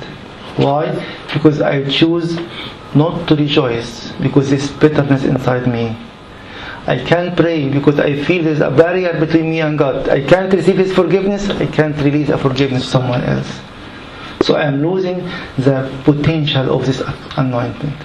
Why? 0.57 0.91
Because 1.33 1.61
I 1.61 1.89
choose 1.89 2.37
not 2.93 3.27
to 3.29 3.35
rejoice 3.35 4.11
because 4.13 4.49
there's 4.49 4.69
bitterness 4.71 5.23
inside 5.23 5.67
me. 5.67 5.95
I 6.85 6.97
can't 6.97 7.37
pray 7.37 7.69
because 7.69 7.99
I 7.99 8.21
feel 8.23 8.43
there's 8.43 8.61
a 8.61 8.71
barrier 8.71 9.17
between 9.17 9.49
me 9.49 9.61
and 9.61 9.77
God. 9.77 10.09
I 10.09 10.25
can't 10.25 10.51
receive 10.51 10.77
His 10.77 10.91
forgiveness. 10.91 11.49
I 11.49 11.67
can't 11.67 11.95
release 11.97 12.29
a 12.29 12.37
forgiveness 12.37 12.83
to 12.83 12.89
someone 12.89 13.23
else. 13.23 13.59
So 14.41 14.55
I 14.55 14.63
am 14.63 14.81
losing 14.81 15.19
the 15.57 15.89
potential 16.03 16.73
of 16.75 16.85
this 16.85 17.01
anointment. 17.37 17.95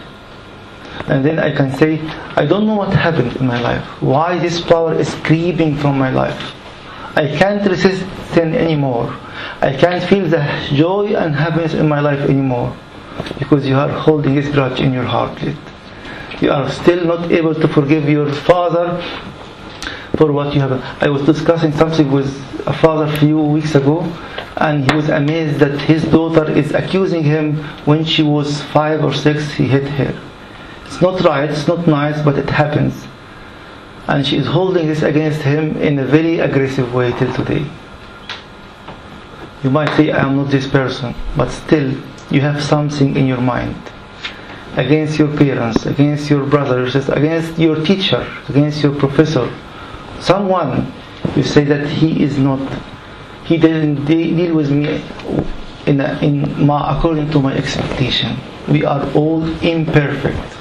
And 1.07 1.25
then 1.25 1.39
I 1.39 1.55
can 1.55 1.71
say, 1.77 2.01
I 2.35 2.47
don't 2.47 2.67
know 2.67 2.75
what 2.75 2.93
happened 2.95 3.37
in 3.37 3.47
my 3.47 3.61
life. 3.61 3.85
Why 4.01 4.39
this 4.39 4.61
power 4.61 4.95
is 4.95 5.15
creeping 5.17 5.77
from 5.77 5.99
my 5.99 6.11
life. 6.11 6.55
I 7.17 7.29
can't 7.29 7.65
resist 7.69 8.05
sin 8.33 8.55
anymore. 8.55 9.15
I 9.61 9.77
can't 9.77 10.03
feel 10.03 10.27
the 10.27 10.43
joy 10.73 11.15
and 11.15 11.35
happiness 11.35 11.75
in 11.75 11.89
my 11.89 12.01
life 12.01 12.29
anymore 12.29 12.75
because 13.39 13.67
you 13.67 13.77
are 13.77 13.89
holding 13.89 14.35
this 14.35 14.49
grudge 14.49 14.81
in 14.81 14.93
your 14.93 15.05
heart. 15.05 15.39
You 16.41 16.51
are 16.51 16.71
still 16.71 17.05
not 17.05 17.31
able 17.31 17.55
to 17.55 17.69
forgive 17.69 18.09
your 18.09 18.33
father 18.33 19.01
for 20.17 20.33
what 20.33 20.55
you 20.55 20.61
have. 20.61 20.73
I 21.03 21.09
was 21.09 21.23
discussing 21.23 21.73
something 21.73 22.11
with 22.11 22.29
a 22.67 22.73
father 22.73 23.05
a 23.05 23.17
few 23.19 23.39
weeks 23.41 23.75
ago, 23.75 24.01
and 24.57 24.91
he 24.91 24.97
was 24.97 25.09
amazed 25.09 25.59
that 25.61 25.81
his 25.83 26.03
daughter 26.05 26.51
is 26.51 26.73
accusing 26.73 27.23
him 27.23 27.63
when 27.85 28.05
she 28.05 28.23
was 28.23 28.63
five 28.63 29.05
or 29.05 29.13
six, 29.13 29.53
he 29.53 29.67
hit 29.69 29.85
her. 29.85 30.21
It's 30.87 31.01
not 31.01 31.21
right, 31.23 31.51
it's 31.51 31.67
not 31.67 31.87
nice, 31.87 32.23
but 32.23 32.39
it 32.39 32.49
happens. 32.49 33.07
And 34.07 34.27
she 34.27 34.37
is 34.37 34.47
holding 34.47 34.87
this 34.87 35.03
against 35.03 35.43
him 35.43 35.77
in 35.77 35.99
a 35.99 36.05
very 36.05 36.39
aggressive 36.41 36.93
way 36.93 37.13
till 37.13 37.33
today. 37.33 37.67
You 39.63 39.71
might 39.71 39.97
say, 39.97 40.13
I 40.13 40.27
am 40.27 40.37
not 40.37 40.51
this 40.51 40.69
person, 40.69 41.15
but 41.37 41.51
still, 41.51 41.95
you 42.31 42.41
have 42.43 42.63
something 42.63 43.17
in 43.17 43.27
your 43.27 43.41
mind 43.41 43.77
against 44.77 45.19
your 45.19 45.35
parents, 45.37 45.87
against 45.87 46.29
your 46.29 46.45
brothers, 46.45 46.97
against 46.97 47.59
your 47.59 47.77
teacher, 47.85 48.27
against 48.49 48.83
your 48.83 48.95
professor. 48.95 49.49
Someone, 50.21 50.93
you 51.37 51.43
say 51.43 51.65
that 51.65 51.87
he 51.87 52.23
is 52.23 52.39
not, 52.39 52.61
he 53.45 53.57
didn't 53.57 54.05
deal 54.05 54.55
with 54.55 54.71
me 54.71 55.03
in, 55.87 56.01
a, 56.01 56.19
in 56.21 56.67
my, 56.67 56.97
according 56.97 57.31
to 57.31 57.41
my 57.41 57.55
expectation. 57.55 58.37
We 58.69 58.85
are 58.85 59.09
all 59.13 59.45
imperfect. 59.63 60.57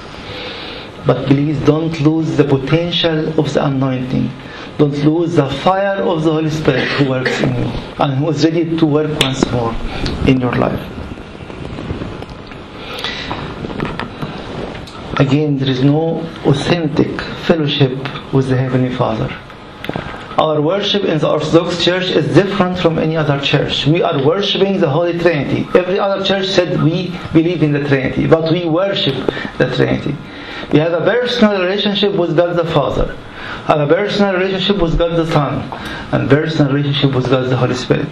But 1.06 1.28
please 1.28 1.60
don't 1.66 2.00
lose 2.02 2.38
the 2.38 2.46
potential 2.46 3.40
of 3.40 3.54
the 3.54 3.66
anointing. 3.66 4.32
Don't 4.78 4.98
lose 5.04 5.36
the 5.36 5.50
fire 5.50 6.02
of 6.02 6.24
the 6.24 6.32
Holy 6.32 6.50
Spirit 6.50 6.88
who 6.98 7.10
works 7.10 7.42
in 7.42 7.54
you 7.56 7.72
and 8.00 8.14
who 8.14 8.30
is 8.30 8.44
ready 8.44 8.78
to 8.78 8.86
work 8.86 9.20
once 9.20 9.50
more 9.52 9.76
in 10.28 10.40
your 10.40 10.54
life. 10.54 10.80
Again, 15.20 15.58
there 15.58 15.70
is 15.70 15.84
no 15.84 16.22
authentic 16.46 17.22
fellowship 17.46 17.92
with 18.34 18.48
the 18.50 18.58
Heavenly 18.58 18.96
Father. 18.96 19.30
Our 20.40 20.60
worship 20.60 21.04
in 21.04 21.20
the 21.20 21.30
Orthodox 21.30 21.84
Church 21.84 22.10
is 22.10 22.34
different 22.34 22.80
from 22.80 22.98
any 22.98 23.16
other 23.16 23.40
church. 23.40 23.86
We 23.86 24.02
are 24.02 24.26
worshiping 24.26 24.80
the 24.80 24.90
Holy 24.90 25.20
Trinity. 25.20 25.68
Every 25.76 26.00
other 26.00 26.26
church 26.26 26.48
said 26.48 26.82
we 26.82 27.14
believe 27.32 27.62
in 27.62 27.72
the 27.72 27.88
Trinity, 27.88 28.26
but 28.26 28.52
we 28.52 28.66
worship 28.66 29.16
the 29.60 29.70
Trinity. 29.76 30.18
We 30.74 30.80
have 30.80 30.94
a 30.94 31.02
personal 31.02 31.62
relationship 31.62 32.16
with 32.16 32.36
God 32.36 32.58
the 32.58 32.66
Father, 32.66 33.16
have 33.66 33.80
a 33.80 33.86
personal 33.86 34.34
relationship 34.34 34.82
with 34.82 34.98
God 34.98 35.16
the 35.16 35.32
Son, 35.32 35.62
and 36.12 36.28
personal 36.28 36.74
relationship 36.74 37.14
with 37.14 37.30
God 37.30 37.48
the 37.52 37.56
Holy 37.56 37.76
Spirit. 37.76 38.10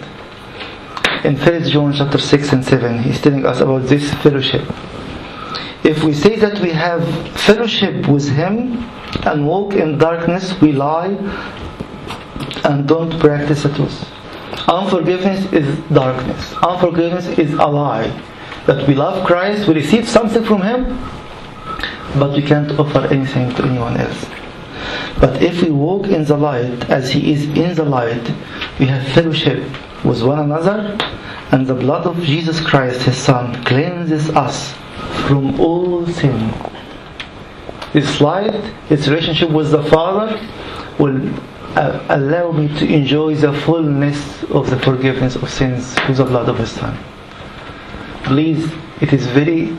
In 1.26 1.38
1 1.38 1.64
John 1.70 1.92
chapter 1.92 2.20
6 2.20 2.54
and 2.54 2.64
7, 2.64 3.02
he's 3.02 3.20
telling 3.20 3.48
us 3.48 3.62
about 3.62 3.88
this 3.88 4.14
fellowship. 4.22 4.62
If 5.84 6.04
we 6.04 6.14
say 6.14 6.36
that 6.36 6.60
we 6.60 6.70
have 6.70 7.02
fellowship 7.32 8.08
with 8.08 8.30
Him 8.30 8.78
and 9.26 9.48
walk 9.48 9.74
in 9.74 9.98
darkness, 9.98 10.54
we 10.62 10.72
lie 10.72 11.18
and 12.64 12.88
don't 12.88 13.20
practice 13.20 13.64
the 13.64 13.74
truth. 13.74 14.08
Unforgiveness 14.68 15.52
is 15.52 15.80
darkness. 15.90 16.54
Unforgiveness 16.62 17.26
is 17.40 17.54
a 17.54 17.66
lie. 17.66 18.08
That 18.68 18.88
we 18.88 18.94
love 18.94 19.26
Christ, 19.26 19.68
we 19.68 19.74
receive 19.74 20.08
something 20.08 20.44
from 20.44 20.62
Him, 20.62 21.00
but 22.18 22.32
we 22.32 22.42
can't 22.42 22.72
offer 22.80 23.08
anything 23.12 23.54
to 23.56 23.64
anyone 23.64 23.98
else. 23.98 24.26
But 25.20 25.42
if 25.42 25.62
we 25.62 25.70
walk 25.70 26.08
in 26.08 26.26
the 26.26 26.38
light 26.38 26.90
as 26.90 27.12
He 27.12 27.32
is 27.32 27.46
in 27.46 27.76
the 27.76 27.86
light, 27.86 28.32
we 28.80 28.88
have 28.88 29.08
fellowship 29.14 29.64
with 30.04 30.24
one 30.24 30.40
another, 30.40 30.98
and 31.52 31.68
the 31.68 31.76
blood 31.76 32.08
of 32.08 32.18
Jesus 32.24 32.60
Christ, 32.60 33.04
His 33.04 33.18
Son, 33.18 33.64
cleanses 33.66 34.30
us 34.30 34.74
from 35.28 35.60
all 35.60 36.06
sin. 36.08 36.54
This 37.94 38.22
light, 38.22 38.64
His 38.90 39.08
relationship 39.10 39.52
with 39.52 39.72
the 39.72 39.84
Father, 39.84 40.40
will 40.98 41.22
uh, 41.78 42.06
allow 42.10 42.52
me 42.52 42.68
to 42.80 42.86
enjoy 42.86 43.36
the 43.36 43.54
fullness 43.62 44.44
of 44.46 44.70
the 44.70 44.80
forgiveness 44.80 45.36
of 45.36 45.50
sins 45.50 45.94
through 45.94 46.16
the 46.16 46.26
blood 46.26 46.50
of 46.50 46.58
His 46.58 46.72
Son. 46.72 46.98
Please, 48.24 48.72
it 49.02 49.14
is 49.14 49.26
very 49.28 49.78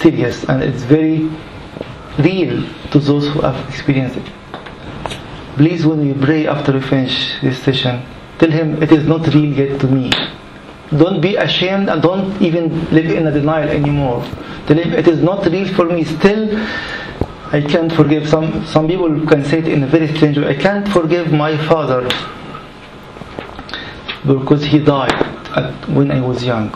serious 0.00 0.44
and 0.44 0.62
it's 0.62 0.82
very 0.82 1.28
real 2.18 2.62
to 2.90 2.98
those 2.98 3.28
who 3.28 3.40
have 3.40 3.68
experienced 3.68 4.16
it. 4.16 4.32
Please, 5.56 5.84
when 5.84 6.06
you 6.06 6.14
pray 6.14 6.46
after 6.46 6.72
we 6.72 6.80
finish 6.80 7.40
this 7.40 7.62
session, 7.62 8.02
tell 8.38 8.50
Him 8.50 8.82
it 8.82 8.92
is 8.92 9.06
not 9.06 9.26
real 9.34 9.52
yet 9.52 9.80
to 9.80 9.86
me. 9.88 10.10
Don't 10.96 11.20
be 11.20 11.36
ashamed 11.36 11.88
and 11.90 12.00
don't 12.00 12.40
even 12.40 12.84
live 12.90 13.10
in 13.10 13.26
a 13.26 13.32
denial 13.32 13.68
anymore. 13.68 14.22
Tell 14.66 14.78
Him 14.78 14.92
it 14.92 15.08
is 15.08 15.20
not 15.20 15.44
real 15.46 15.68
for 15.74 15.86
me. 15.86 16.04
Still, 16.04 16.56
I 17.50 17.60
can't 17.60 17.92
forgive. 17.92 18.28
Some 18.28 18.64
some 18.66 18.86
people 18.86 19.26
can 19.26 19.44
say 19.44 19.58
it 19.58 19.68
in 19.68 19.82
a 19.82 19.86
very 19.86 20.08
strange 20.14 20.38
way. 20.38 20.48
I 20.48 20.54
can't 20.54 20.88
forgive 20.88 21.32
my 21.32 21.56
father 21.66 22.08
because 24.26 24.64
he 24.64 24.78
died 24.78 25.12
at, 25.56 25.88
when 25.88 26.10
I 26.10 26.20
was 26.20 26.44
young, 26.44 26.70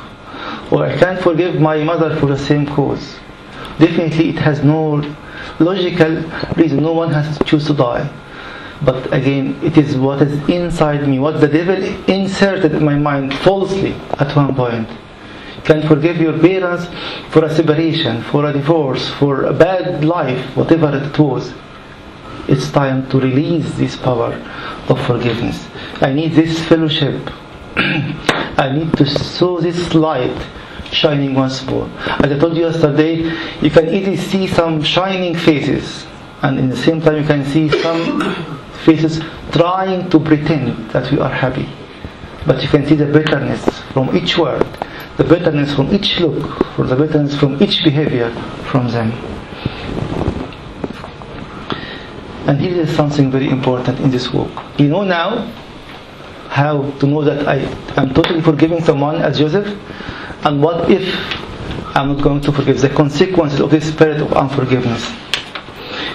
or 0.73 0.87
I 0.87 0.97
can't 0.97 1.21
forgive 1.21 1.61
my 1.61 1.85
mother 1.85 2.17
for 2.17 2.27
the 2.27 2.39
same 2.39 2.67
cause. 2.67 3.19
Definitely, 3.79 4.31
it 4.31 4.39
has 4.39 4.65
no 4.65 5.03
logical 5.59 6.23
reason. 6.57 6.83
No 6.83 6.95
one 6.95 7.13
has 7.13 7.37
to 7.37 7.45
choose 7.45 7.67
to 7.67 7.75
die. 7.75 8.11
But 8.83 9.13
again, 9.13 9.61
it 9.63 9.77
is 9.77 9.97
what 9.97 10.23
is 10.23 10.33
inside 10.49 11.07
me, 11.07 11.19
what 11.19 11.41
the 11.43 11.47
devil 11.47 11.77
inserted 12.09 12.73
in 12.73 12.85
my 12.85 12.97
mind 12.97 13.35
falsely 13.35 13.93
at 14.19 14.35
one 14.35 14.55
point. 14.55 14.89
You 15.57 15.63
can 15.63 15.87
forgive 15.87 16.17
your 16.17 16.39
parents 16.39 16.87
for 17.31 17.45
a 17.45 17.55
separation, 17.55 18.23
for 18.23 18.47
a 18.47 18.53
divorce, 18.55 19.11
for 19.11 19.45
a 19.45 19.53
bad 19.53 20.03
life, 20.03 20.57
whatever 20.57 20.97
it 20.97 21.19
was. 21.19 21.53
It's 22.49 22.73
time 22.73 23.09
to 23.11 23.21
release 23.21 23.71
this 23.75 23.95
power 23.97 24.33
of 24.89 25.07
forgiveness. 25.07 25.69
I 26.01 26.15
need 26.15 26.33
this 26.33 26.59
fellowship. 26.65 27.31
I 27.77 28.73
need 28.75 28.95
to 28.95 29.07
sow 29.07 29.61
this 29.61 29.95
light 29.95 30.37
shining 30.93 31.35
once 31.35 31.65
more. 31.67 31.89
As 32.23 32.31
I 32.31 32.39
told 32.39 32.57
you 32.57 32.67
yesterday, 32.67 33.17
you 33.61 33.71
can 33.71 33.89
easily 33.89 34.17
see 34.17 34.47
some 34.47 34.83
shining 34.83 35.35
faces, 35.37 36.07
and 36.43 36.59
in 36.59 36.69
the 36.69 36.77
same 36.77 37.01
time, 37.01 37.17
you 37.17 37.27
can 37.27 37.45
see 37.47 37.69
some 37.81 38.21
faces 38.85 39.21
trying 39.51 40.09
to 40.11 40.21
pretend 40.21 40.91
that 40.91 41.11
we 41.11 41.19
are 41.19 41.31
happy. 41.31 41.69
But 42.47 42.63
you 42.63 42.69
can 42.69 42.87
see 42.87 42.95
the 42.97 43.07
bitterness 43.07 43.65
from 43.93 44.17
each 44.17 44.37
word, 44.37 44.67
the 45.17 45.25
bitterness 45.25 45.75
from 45.75 45.93
each 45.95 46.19
look, 46.21 46.79
or 46.79 46.87
the 46.87 46.97
bitterness 46.97 47.37
from 47.37 47.63
each 47.63 47.85
behavior 47.85 48.31
from 48.71 48.89
them. 48.89 49.13
And 52.49 52.61
here 52.61 52.75
is 52.75 52.95
something 52.95 53.31
very 53.31 53.49
important 53.49 54.01
in 54.01 54.11
this 54.11 54.33
walk. 54.33 54.51
You 54.77 54.89
know 54.89 55.05
now 55.05 55.47
how 56.49 56.91
to 56.99 57.07
know 57.07 57.23
that 57.23 57.47
I 57.47 57.59
am 57.97 58.13
totally 58.13 58.43
forgiving 58.43 58.83
someone 58.83 59.17
as 59.23 59.39
Joseph, 59.39 59.69
and 60.45 60.63
what 60.63 60.91
if 60.91 61.15
I'm 61.97 62.15
not 62.15 62.23
going 62.23 62.41
to 62.43 62.53
forgive? 62.53 62.81
The 62.81 62.89
consequences 62.89 63.61
of 63.61 63.71
this 63.71 63.89
spirit 63.93 64.21
of 64.21 64.33
unforgiveness. 64.33 65.05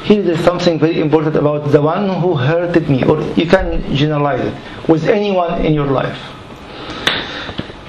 Here 0.03 0.21
is 0.31 0.39
something 0.43 0.79
very 0.79 0.99
important 0.99 1.35
about 1.35 1.71
the 1.71 1.81
one 1.81 2.09
who 2.21 2.35
hurted 2.35 2.89
me, 2.89 3.03
or 3.03 3.21
you 3.33 3.45
can 3.45 3.83
generalize 3.93 4.41
it 4.41 4.89
with 4.89 5.05
anyone 5.05 5.65
in 5.65 5.73
your 5.73 5.87
life. 5.87 6.17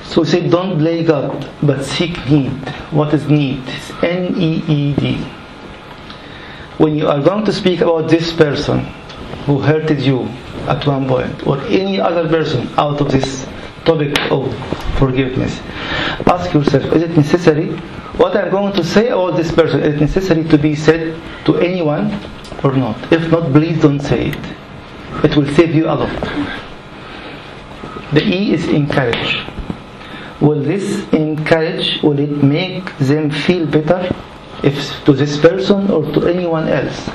So 0.04 0.24
say, 0.24 0.48
don't 0.48 0.78
blame 0.78 1.06
God, 1.06 1.48
but 1.62 1.84
seek 1.84 2.16
need. 2.28 2.50
What 2.90 3.14
is 3.14 3.28
need? 3.28 3.62
It's 3.66 3.90
N 4.02 4.34
E 4.36 4.64
E 4.66 4.94
D. 4.94 5.16
When 6.78 6.96
you 6.96 7.08
are 7.08 7.20
going 7.20 7.44
to 7.44 7.52
speak 7.52 7.80
about 7.80 8.08
this 8.08 8.32
person 8.32 8.80
who 9.46 9.60
hurted 9.60 10.00
you 10.00 10.22
at 10.66 10.86
one 10.86 11.06
point, 11.06 11.46
or 11.46 11.60
any 11.66 12.00
other 12.00 12.28
person 12.28 12.68
out 12.76 13.00
of 13.00 13.10
this 13.10 13.46
topic 13.88 14.12
of 14.30 14.44
oh, 14.44 14.52
forgiveness, 14.98 15.60
ask 16.28 16.52
yourself, 16.52 16.84
is 16.92 17.02
it 17.02 17.16
necessary? 17.16 17.68
What 18.20 18.36
I'm 18.36 18.50
going 18.50 18.74
to 18.74 18.84
say 18.84 19.08
about 19.08 19.36
this 19.36 19.50
person, 19.50 19.80
is 19.80 19.94
it 19.94 20.00
necessary 20.00 20.44
to 20.44 20.58
be 20.58 20.74
said 20.74 21.16
to 21.46 21.56
anyone 21.56 22.12
or 22.62 22.76
not? 22.76 22.96
If 23.10 23.30
not, 23.30 23.50
please 23.52 23.80
don't 23.80 24.00
say 24.00 24.28
it. 24.28 24.44
It 25.24 25.36
will 25.36 25.48
save 25.54 25.74
you 25.74 25.86
a 25.86 25.96
lot. 25.96 26.12
The 28.12 28.22
E 28.22 28.52
is 28.52 28.68
encourage. 28.68 29.40
Will 30.40 30.62
this 30.62 31.08
encourage, 31.12 32.02
will 32.02 32.18
it 32.18 32.42
make 32.44 32.96
them 32.98 33.30
feel 33.30 33.66
better? 33.66 34.14
If 34.62 35.04
to 35.04 35.12
this 35.12 35.40
person 35.40 35.90
or 35.90 36.04
to 36.12 36.26
anyone 36.26 36.68
else? 36.68 37.08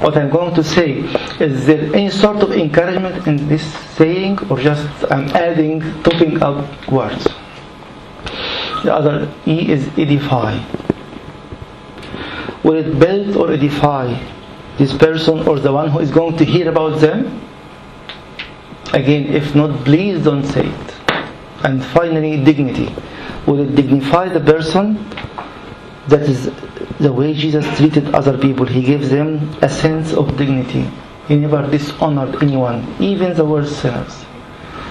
What 0.00 0.16
I'm 0.16 0.30
going 0.30 0.54
to 0.54 0.62
say, 0.62 1.00
is 1.40 1.66
there 1.66 1.92
any 1.92 2.10
sort 2.10 2.42
of 2.42 2.52
encouragement 2.52 3.26
in 3.26 3.48
this 3.48 3.64
saying 3.96 4.38
or 4.48 4.58
just 4.60 4.86
I'm 5.10 5.28
adding, 5.30 5.80
topping 6.04 6.40
up 6.40 6.88
words? 6.88 7.24
The 8.84 8.94
other 8.94 9.32
E 9.44 9.72
is 9.72 9.88
edify. 9.98 10.62
Will 12.62 12.76
it 12.76 12.98
build 12.98 13.36
or 13.36 13.50
edify 13.50 14.14
this 14.76 14.96
person 14.96 15.40
or 15.48 15.58
the 15.58 15.72
one 15.72 15.90
who 15.90 15.98
is 15.98 16.12
going 16.12 16.36
to 16.36 16.44
hear 16.44 16.68
about 16.68 17.00
them? 17.00 17.40
Again, 18.92 19.26
if 19.26 19.56
not, 19.56 19.84
please 19.84 20.22
don't 20.22 20.44
say 20.44 20.66
it. 20.66 20.94
And 21.64 21.84
finally, 21.84 22.42
dignity. 22.44 22.94
Will 23.46 23.60
it 23.60 23.74
dignify 23.74 24.28
the 24.28 24.40
person? 24.40 25.04
That 26.08 26.22
is 26.22 26.50
the 26.98 27.12
way 27.12 27.34
Jesus 27.34 27.66
treated 27.76 28.14
other 28.14 28.36
people. 28.36 28.64
He 28.64 28.82
gave 28.82 29.10
them 29.10 29.54
a 29.60 29.68
sense 29.68 30.14
of 30.14 30.36
dignity. 30.36 30.88
He 31.26 31.36
never 31.36 31.68
dishonored 31.70 32.42
anyone, 32.42 32.86
even 32.98 33.34
the 33.34 33.44
worst 33.44 33.80
sinners. 33.80 34.24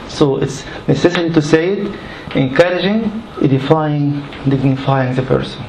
So 0.08 0.38
it's 0.38 0.64
necessary 0.88 1.32
to 1.32 1.42
say 1.42 1.70
it, 1.74 2.00
encouraging, 2.36 3.24
edifying, 3.42 4.22
dignifying 4.48 5.16
the 5.16 5.24
person. 5.24 5.66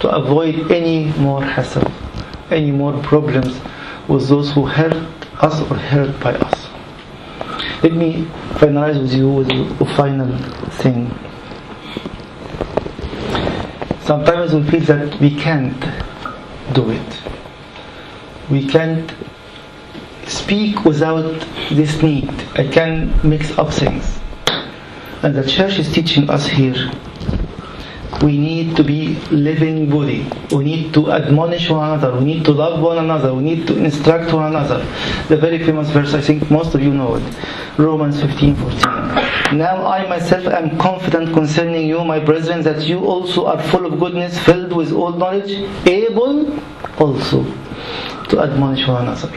To 0.00 0.10
avoid 0.10 0.70
any 0.70 1.06
more 1.18 1.42
hassle, 1.42 1.90
any 2.50 2.70
more 2.70 2.96
problems 3.02 3.60
with 4.08 4.28
those 4.28 4.52
who 4.52 4.66
hurt 4.66 4.94
us 5.42 5.60
or 5.62 5.76
hurt 5.76 6.18
by 6.20 6.34
us. 6.34 6.68
Let 7.82 7.92
me 7.92 8.26
finalize 8.54 9.00
with 9.00 9.12
you 9.12 9.28
with 9.28 9.50
a 9.50 9.84
final 9.96 10.38
thing. 10.78 11.10
Sometimes 14.04 14.54
we 14.54 14.62
feel 14.70 14.80
that 14.82 15.18
we 15.18 15.34
can't 15.34 15.80
do 16.74 16.90
it. 16.90 17.22
We 18.50 18.68
can't 18.68 19.10
speak 20.26 20.84
without 20.84 21.40
this 21.70 22.02
need. 22.02 22.28
I 22.54 22.68
can 22.68 23.18
mix 23.26 23.56
up 23.56 23.72
things. 23.72 24.20
And 25.22 25.34
the 25.34 25.48
church 25.48 25.78
is 25.78 25.90
teaching 25.90 26.28
us 26.28 26.46
here. 26.46 26.92
We 28.22 28.38
need 28.38 28.76
to 28.76 28.84
be 28.84 29.16
living 29.30 29.90
body. 29.90 30.26
We 30.50 30.64
need 30.64 30.94
to 30.94 31.12
admonish 31.12 31.68
one 31.68 31.90
another. 31.90 32.16
We 32.18 32.24
need 32.24 32.44
to 32.44 32.52
love 32.52 32.80
one 32.80 32.98
another. 32.98 33.34
We 33.34 33.42
need 33.42 33.66
to 33.66 33.76
instruct 33.76 34.32
one 34.32 34.46
another. 34.46 34.78
The 35.28 35.36
very 35.36 35.58
famous 35.64 35.90
verse, 35.90 36.14
I 36.14 36.20
think 36.20 36.50
most 36.50 36.74
of 36.74 36.82
you 36.82 36.92
know 36.94 37.16
it. 37.16 37.36
Romans 37.76 38.20
15, 38.20 38.56
14. 38.56 39.58
Now 39.58 39.86
I 39.86 40.06
myself 40.08 40.46
am 40.46 40.78
confident 40.78 41.34
concerning 41.34 41.86
you, 41.86 42.04
my 42.04 42.18
brethren, 42.18 42.62
that 42.62 42.86
you 42.88 43.04
also 43.04 43.46
are 43.46 43.62
full 43.62 43.84
of 43.84 43.98
goodness, 43.98 44.38
filled 44.38 44.72
with 44.72 44.92
all 44.92 45.12
knowledge, 45.12 45.52
able 45.86 46.58
also 46.98 47.44
to 48.28 48.40
admonish 48.40 48.86
one 48.88 49.02
another. 49.02 49.30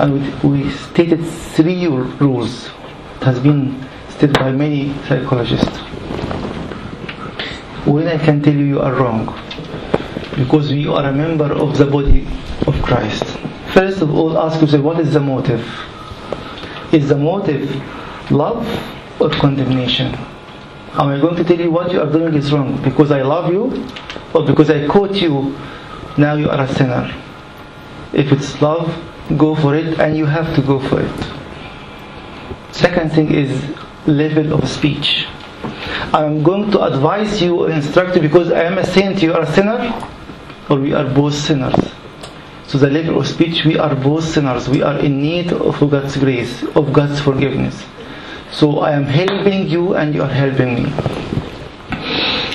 And 0.00 0.42
we, 0.42 0.62
we 0.64 0.70
stated 0.70 1.24
three 1.24 1.86
rules. 1.86 2.66
It 3.16 3.22
has 3.24 3.40
been 3.40 3.86
stated 4.08 4.34
by 4.34 4.52
many 4.52 4.94
psychologists. 5.06 5.85
When 7.86 8.08
I 8.08 8.18
can 8.18 8.42
tell 8.42 8.52
you 8.52 8.64
you 8.64 8.80
are 8.80 8.92
wrong, 8.92 9.26
because 10.36 10.70
we 10.70 10.86
are 10.88 11.04
a 11.04 11.12
member 11.12 11.52
of 11.52 11.78
the 11.78 11.86
body 11.86 12.26
of 12.66 12.74
Christ. 12.82 13.24
First 13.72 14.02
of 14.02 14.14
all, 14.14 14.36
ask 14.36 14.60
yourself, 14.60 14.82
what 14.82 14.98
is 15.00 15.12
the 15.12 15.20
motive? 15.20 15.64
Is 16.92 17.08
the 17.08 17.16
motive 17.16 17.70
love 18.30 18.66
or 19.20 19.30
condemnation? 19.30 20.14
Am 20.94 21.08
I 21.08 21.20
going 21.20 21.36
to 21.36 21.44
tell 21.44 21.58
you 21.60 21.70
what 21.70 21.92
you 21.92 22.00
are 22.00 22.10
doing 22.10 22.34
is 22.34 22.52
wrong 22.52 22.82
because 22.82 23.10
I 23.10 23.22
love 23.22 23.52
you 23.52 23.86
or 24.34 24.44
because 24.44 24.68
I 24.70 24.86
caught 24.88 25.14
you, 25.16 25.56
now 26.18 26.34
you 26.34 26.50
are 26.50 26.60
a 26.60 26.68
sinner? 26.74 27.14
If 28.12 28.32
it's 28.32 28.60
love, 28.60 28.88
go 29.36 29.54
for 29.54 29.74
it 29.76 30.00
and 30.00 30.16
you 30.16 30.26
have 30.26 30.54
to 30.56 30.62
go 30.62 30.80
for 30.80 31.00
it. 31.00 32.74
Second 32.74 33.12
thing 33.12 33.32
is 33.32 33.62
level 34.06 34.54
of 34.54 34.68
speech. 34.68 35.26
I'm 36.12 36.42
going 36.42 36.70
to 36.70 36.82
advise 36.82 37.42
you 37.42 37.64
or 37.64 37.70
instruct 37.70 38.16
you 38.16 38.22
because 38.22 38.50
I 38.52 38.64
am 38.64 38.78
a 38.78 38.84
saint, 38.84 39.22
you 39.22 39.32
are 39.32 39.42
a 39.42 39.52
sinner, 39.52 39.92
or 40.68 40.78
we 40.78 40.92
are 40.92 41.04
both 41.04 41.34
sinners. 41.34 41.74
So 42.66 42.78
the 42.78 42.90
level 42.90 43.20
of 43.20 43.28
speech, 43.28 43.64
we 43.64 43.78
are 43.78 43.94
both 43.94 44.24
sinners. 44.24 44.68
We 44.68 44.82
are 44.82 44.98
in 44.98 45.22
need 45.22 45.52
of 45.52 45.78
God's 45.78 46.16
grace, 46.16 46.64
of 46.74 46.92
God's 46.92 47.20
forgiveness. 47.20 47.84
So 48.50 48.80
I 48.80 48.92
am 48.92 49.04
helping 49.04 49.68
you 49.68 49.94
and 49.94 50.14
you 50.14 50.22
are 50.22 50.28
helping 50.28 50.74
me. 50.74 50.92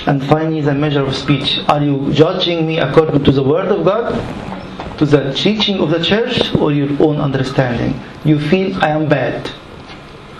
And 0.07 0.23
finally, 0.25 0.61
the 0.61 0.73
measure 0.73 1.03
of 1.05 1.15
speech. 1.15 1.59
Are 1.67 1.81
you 1.81 2.11
judging 2.11 2.65
me 2.65 2.79
according 2.79 3.23
to 3.23 3.31
the 3.31 3.43
Word 3.43 3.67
of 3.67 3.85
God, 3.85 4.97
to 4.97 5.05
the 5.05 5.33
teaching 5.33 5.79
of 5.79 5.91
the 5.91 6.03
church, 6.03 6.53
or 6.55 6.71
your 6.71 6.89
own 7.01 7.17
understanding? 7.17 7.99
You 8.25 8.39
feel 8.39 8.75
I 8.83 8.89
am 8.89 9.07
bad, 9.07 9.49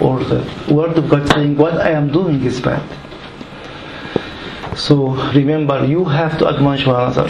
or 0.01 0.23
the 0.23 0.43
Word 0.73 0.97
of 0.97 1.07
God 1.09 1.27
saying 1.29 1.55
what 1.57 1.75
I 1.75 1.91
am 1.91 2.11
doing 2.11 2.43
is 2.43 2.59
bad. 2.59 2.83
So 4.75 5.09
remember, 5.33 5.85
you 5.85 6.05
have 6.05 6.37
to 6.39 6.47
admonish 6.47 6.85
one 6.87 6.95
another. 6.95 7.29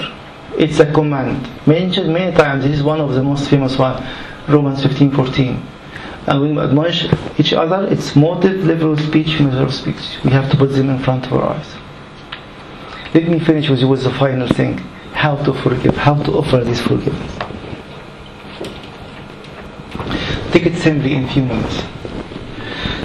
It's 0.57 0.79
a 0.79 0.91
command 0.91 1.49
mentioned 1.65 2.13
many 2.13 2.35
times. 2.35 2.63
This 2.63 2.77
is 2.77 2.83
one 2.83 3.01
of 3.01 3.13
the 3.13 3.23
most 3.23 3.49
famous 3.49 3.77
one, 3.77 4.03
Romans 4.47 4.83
15:14. 4.83 5.59
And 6.27 6.41
we 6.41 6.59
admonish 6.59 7.07
each 7.39 7.53
other, 7.53 7.87
it's 7.87 8.15
motive, 8.15 8.63
level 8.65 8.93
of 8.93 9.01
speech, 9.01 9.39
measure 9.39 9.63
of 9.63 9.73
speech. 9.73 10.19
We 10.23 10.31
have 10.31 10.51
to 10.51 10.57
put 10.57 10.71
them 10.71 10.89
in 10.89 10.99
front 10.99 11.25
of 11.25 11.33
our 11.33 11.55
eyes. 11.55 11.75
Let 13.13 13.27
me 13.27 13.39
finish 13.39 13.69
with 13.69 13.79
you 13.79 13.87
with 13.87 14.03
the 14.03 14.11
final 14.11 14.47
thing: 14.47 14.77
how 15.13 15.35
to 15.37 15.53
forgive, 15.53 15.97
how 15.97 16.15
to 16.23 16.31
offer 16.33 16.63
this 16.63 16.79
forgiveness. 16.79 17.33
Take 20.51 20.65
it 20.67 20.77
simply 20.77 21.15
in 21.15 21.27
few 21.27 21.43
minutes. 21.43 21.80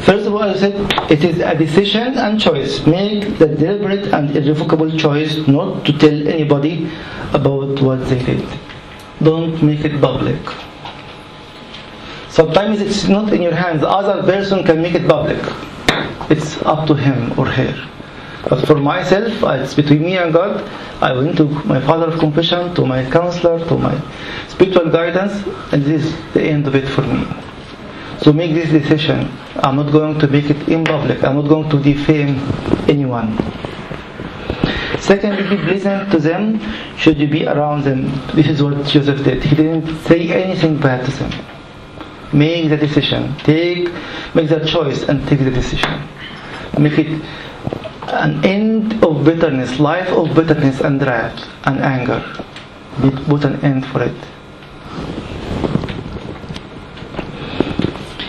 First 0.07 0.25
of 0.29 0.35
all, 0.35 0.45
I 0.45 0.55
said 0.55 1.11
it 1.11 1.25
is 1.25 1.41
a 1.41 1.53
decision 1.57 2.17
and 2.17 2.41
choice. 2.41 2.87
Make 2.87 3.39
the 3.39 3.49
deliberate 3.49 4.15
and 4.15 4.37
irrevocable 4.37 4.97
choice 4.97 5.37
not 5.49 5.85
to 5.85 5.93
tell 5.99 6.29
anybody 6.29 6.89
about 7.33 7.83
what 7.83 8.09
they 8.09 8.21
did. 8.23 8.47
Don't 9.21 9.61
make 9.61 9.85
it 9.85 10.01
public. 10.01 10.39
Sometimes 12.29 12.81
it's 12.81 13.09
not 13.09 13.33
in 13.33 13.43
your 13.43 13.57
hands. 13.57 13.81
The 13.81 13.89
other 13.89 14.23
person 14.23 14.63
can 14.63 14.81
make 14.81 14.95
it 14.95 15.09
public. 15.09 15.43
It's 16.31 16.63
up 16.63 16.87
to 16.87 16.95
him 16.95 17.37
or 17.37 17.47
her. 17.47 17.75
But 18.49 18.65
for 18.65 18.77
myself, 18.77 19.43
it's 19.59 19.75
between 19.75 20.03
me 20.03 20.19
and 20.19 20.33
God. 20.33 20.71
I 21.03 21.15
went 21.15 21.37
to 21.39 21.47
my 21.67 21.81
father 21.81 22.07
of 22.13 22.21
confession, 22.21 22.73
to 22.77 22.87
my 22.87 23.11
counselor, 23.11 23.59
to 23.67 23.77
my 23.77 24.01
spiritual 24.47 24.89
guidance, 24.89 25.33
and 25.73 25.83
this 25.83 26.05
is 26.05 26.33
the 26.33 26.45
end 26.45 26.69
of 26.69 26.77
it 26.77 26.89
for 26.89 27.03
me. 27.03 27.27
So 28.27 28.33
make 28.33 28.55
this 28.55 28.71
decision. 28.71 29.31
I'm 29.55 29.77
not 29.77 29.93
going 29.93 30.19
to 30.19 30.27
make 30.27 30.51
it 30.51 30.69
in 30.69 30.85
public. 30.85 31.23
I'm 31.23 31.37
not 31.37 31.47
going 31.47 31.71
to 31.71 31.79
defame 31.79 32.41
anyone. 32.91 33.39
Secondly, 34.99 35.47
be 35.49 35.63
pleasant 35.63 36.11
to 36.11 36.19
them 36.19 36.59
should 36.97 37.19
you 37.19 37.29
be 37.29 37.47
around 37.47 37.85
them. 37.85 38.11
This 38.35 38.49
is 38.49 38.61
what 38.61 38.85
Joseph 38.85 39.23
did. 39.23 39.45
He 39.45 39.55
didn't 39.55 39.97
say 40.11 40.29
anything 40.43 40.77
bad 40.77 41.05
to 41.07 41.13
them. 41.13 41.31
Make 42.33 42.69
the 42.69 42.77
decision. 42.77 43.33
Take, 43.45 43.95
make 44.35 44.49
the 44.49 44.67
choice 44.67 45.05
and 45.05 45.23
take 45.29 45.39
the 45.39 45.53
decision. 45.53 46.03
Make 46.81 46.99
it 46.99 47.23
an 48.09 48.45
end 48.45 49.05
of 49.05 49.25
bitterness, 49.25 49.79
life 49.79 50.09
of 50.09 50.35
bitterness 50.35 50.81
and 50.81 51.01
wrath 51.01 51.47
and 51.63 51.79
anger. 51.79 52.19
Put 53.29 53.45
an 53.45 53.61
end 53.65 53.87
for 53.87 54.03
it. 54.03 54.17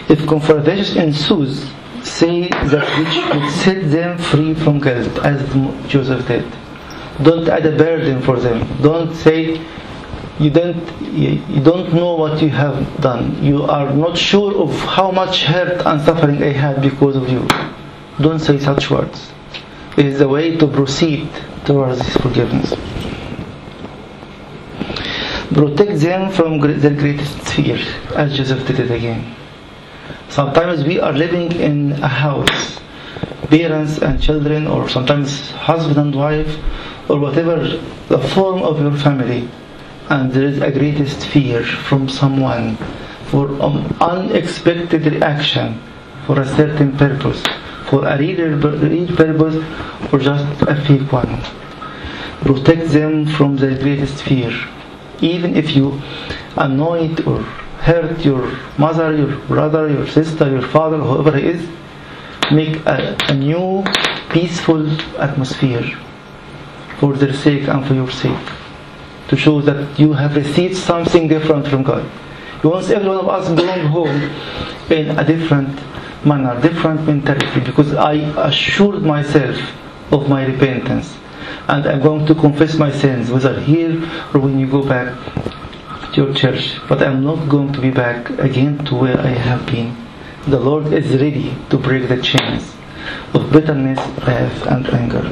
If 0.10 0.26
confrontation 0.26 1.02
ensues, 1.02 1.70
say 2.02 2.48
that 2.48 2.88
which 2.98 3.16
would 3.34 3.52
set 3.52 3.92
them 3.92 4.18
free 4.18 4.54
from 4.54 4.80
guilt, 4.80 5.18
as 5.20 5.42
Joseph 5.90 6.28
did. 6.28 6.46
Don't 7.24 7.48
add 7.50 7.66
a 7.66 7.76
burden 7.76 8.22
for 8.22 8.40
them. 8.40 8.66
Don't 8.82 9.14
say 9.16 9.60
you 10.40 10.52
don't 10.52 11.02
you 11.14 11.62
don't 11.62 11.94
know 11.94 12.14
what 12.16 12.42
you 12.42 12.50
have 12.50 13.02
done. 13.02 13.44
You 13.44 13.64
are 13.64 13.92
not 13.94 14.18
sure 14.18 14.56
of 14.62 14.72
how 14.82 15.12
much 15.12 15.44
hurt 15.44 15.86
and 15.86 16.02
suffering 16.02 16.42
I 16.44 16.52
had 16.52 16.82
because 16.82 17.16
of 17.16 17.28
you. 17.30 17.48
Don't 18.22 18.40
say 18.40 18.60
such 18.60 18.90
words. 18.90 19.32
It 19.98 20.06
is 20.06 20.20
the 20.20 20.28
way 20.28 20.56
to 20.58 20.68
proceed 20.68 21.28
towards 21.66 21.98
this 22.00 22.16
forgiveness. 22.18 22.74
Protect 25.54 26.00
them 26.00 26.32
from 26.32 26.60
their 26.60 26.94
greatest 26.94 27.40
fear, 27.54 27.80
as 28.16 28.38
Joseph 28.38 28.68
did 28.68 28.80
it 28.80 28.92
again. 28.92 29.36
Sometimes 30.38 30.84
we 30.84 31.00
are 31.00 31.14
living 31.14 31.52
in 31.54 31.94
a 31.94 32.08
house, 32.08 32.80
parents 33.50 33.98
and 33.98 34.22
children, 34.22 34.68
or 34.68 34.88
sometimes 34.88 35.50
husband 35.50 35.98
and 35.98 36.16
wife, 36.16 36.60
or 37.10 37.20
whatever 37.20 37.56
the 38.08 38.20
form 38.36 38.62
of 38.62 38.80
your 38.80 38.96
family, 38.96 39.50
and 40.10 40.32
there 40.32 40.46
is 40.46 40.62
a 40.62 40.72
greatest 40.72 41.26
fear 41.26 41.64
from 41.64 42.08
someone 42.08 42.78
for 43.32 43.50
an 43.50 43.98
unexpected 44.00 45.08
reaction 45.08 45.82
for 46.28 46.40
a 46.40 46.46
certain 46.46 46.96
purpose, 46.96 47.42
for 47.90 48.06
a 48.06 48.16
real, 48.20 48.60
real 48.60 49.16
purpose, 49.16 49.56
or 50.14 50.20
just 50.20 50.46
a 50.70 50.76
fake 50.86 51.12
one. 51.12 51.42
Protect 52.42 52.90
them 52.90 53.26
from 53.26 53.56
their 53.58 53.76
greatest 53.76 54.22
fear, 54.22 54.54
even 55.20 55.56
if 55.56 55.76
you 55.76 56.00
annoy 56.58 57.10
it 57.10 57.26
or 57.26 57.44
hurt 57.88 58.20
your 58.26 58.44
mother, 58.78 59.16
your 59.16 59.34
brother, 59.48 59.88
your 59.90 60.06
sister, 60.06 60.50
your 60.50 60.62
father, 60.62 60.98
whoever 60.98 61.38
he 61.38 61.48
is, 61.48 61.70
make 62.52 62.76
a, 62.86 63.16
a 63.30 63.34
new 63.34 63.82
peaceful 64.30 64.84
atmosphere 65.22 65.88
for 67.00 67.14
their 67.14 67.34
sake 67.34 67.68
and 67.70 67.88
for 67.88 67.94
your 67.94 68.12
sake. 68.12 68.46
To 69.30 69.38
show 69.38 69.62
that 69.62 69.98
you 69.98 70.12
have 70.14 70.36
received 70.36 70.76
something 70.76 71.30
different 71.30 71.68
from 71.68 71.84
God. 71.84 72.04
He 72.62 72.68
wants 72.68 72.90
every 72.90 73.08
one 73.08 73.20
of 73.20 73.30
us 73.30 73.48
going 73.48 73.86
home 73.86 74.22
in 74.92 75.18
a 75.18 75.24
different 75.24 75.80
manner, 76.26 76.60
different 76.62 77.06
mentality, 77.06 77.62
because 77.62 77.94
I 77.94 78.16
assured 78.50 79.02
myself 79.02 79.58
of 80.12 80.28
my 80.28 80.46
repentance. 80.46 81.16
And 81.70 81.86
I'm 81.86 82.02
going 82.02 82.26
to 82.26 82.36
confess 82.36 82.78
my 82.78 82.92
sins, 82.92 83.32
whether 83.32 83.60
here 83.62 83.94
or 84.34 84.42
when 84.42 84.60
you 84.60 84.68
go 84.68 84.84
back 84.84 85.16
your 86.18 86.34
church. 86.34 86.76
But 86.90 87.02
I'm 87.04 87.24
not 87.24 87.48
going 87.48 87.72
to 87.74 87.80
be 87.80 87.92
back 87.92 88.30
again 88.40 88.84
to 88.86 88.96
where 88.96 89.20
I 89.20 89.28
have 89.50 89.66
been. 89.68 89.96
The 90.48 90.60
Lord 90.60 90.92
is 90.92 91.22
ready 91.22 91.56
to 91.70 91.78
break 91.78 92.10
the 92.10 92.22
chains 92.22 92.74
of 93.34 93.52
bitterness, 93.52 94.00
wrath, 94.26 94.66
and 94.68 94.88
anger. 94.88 95.26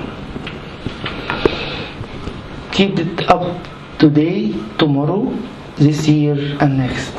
Keep 2.71 2.99
it 2.99 3.29
up 3.29 3.65
today, 3.97 4.51
tomorrow, 4.77 5.36
this 5.77 6.07
year, 6.07 6.36
and 6.59 6.77
next. 6.77 7.13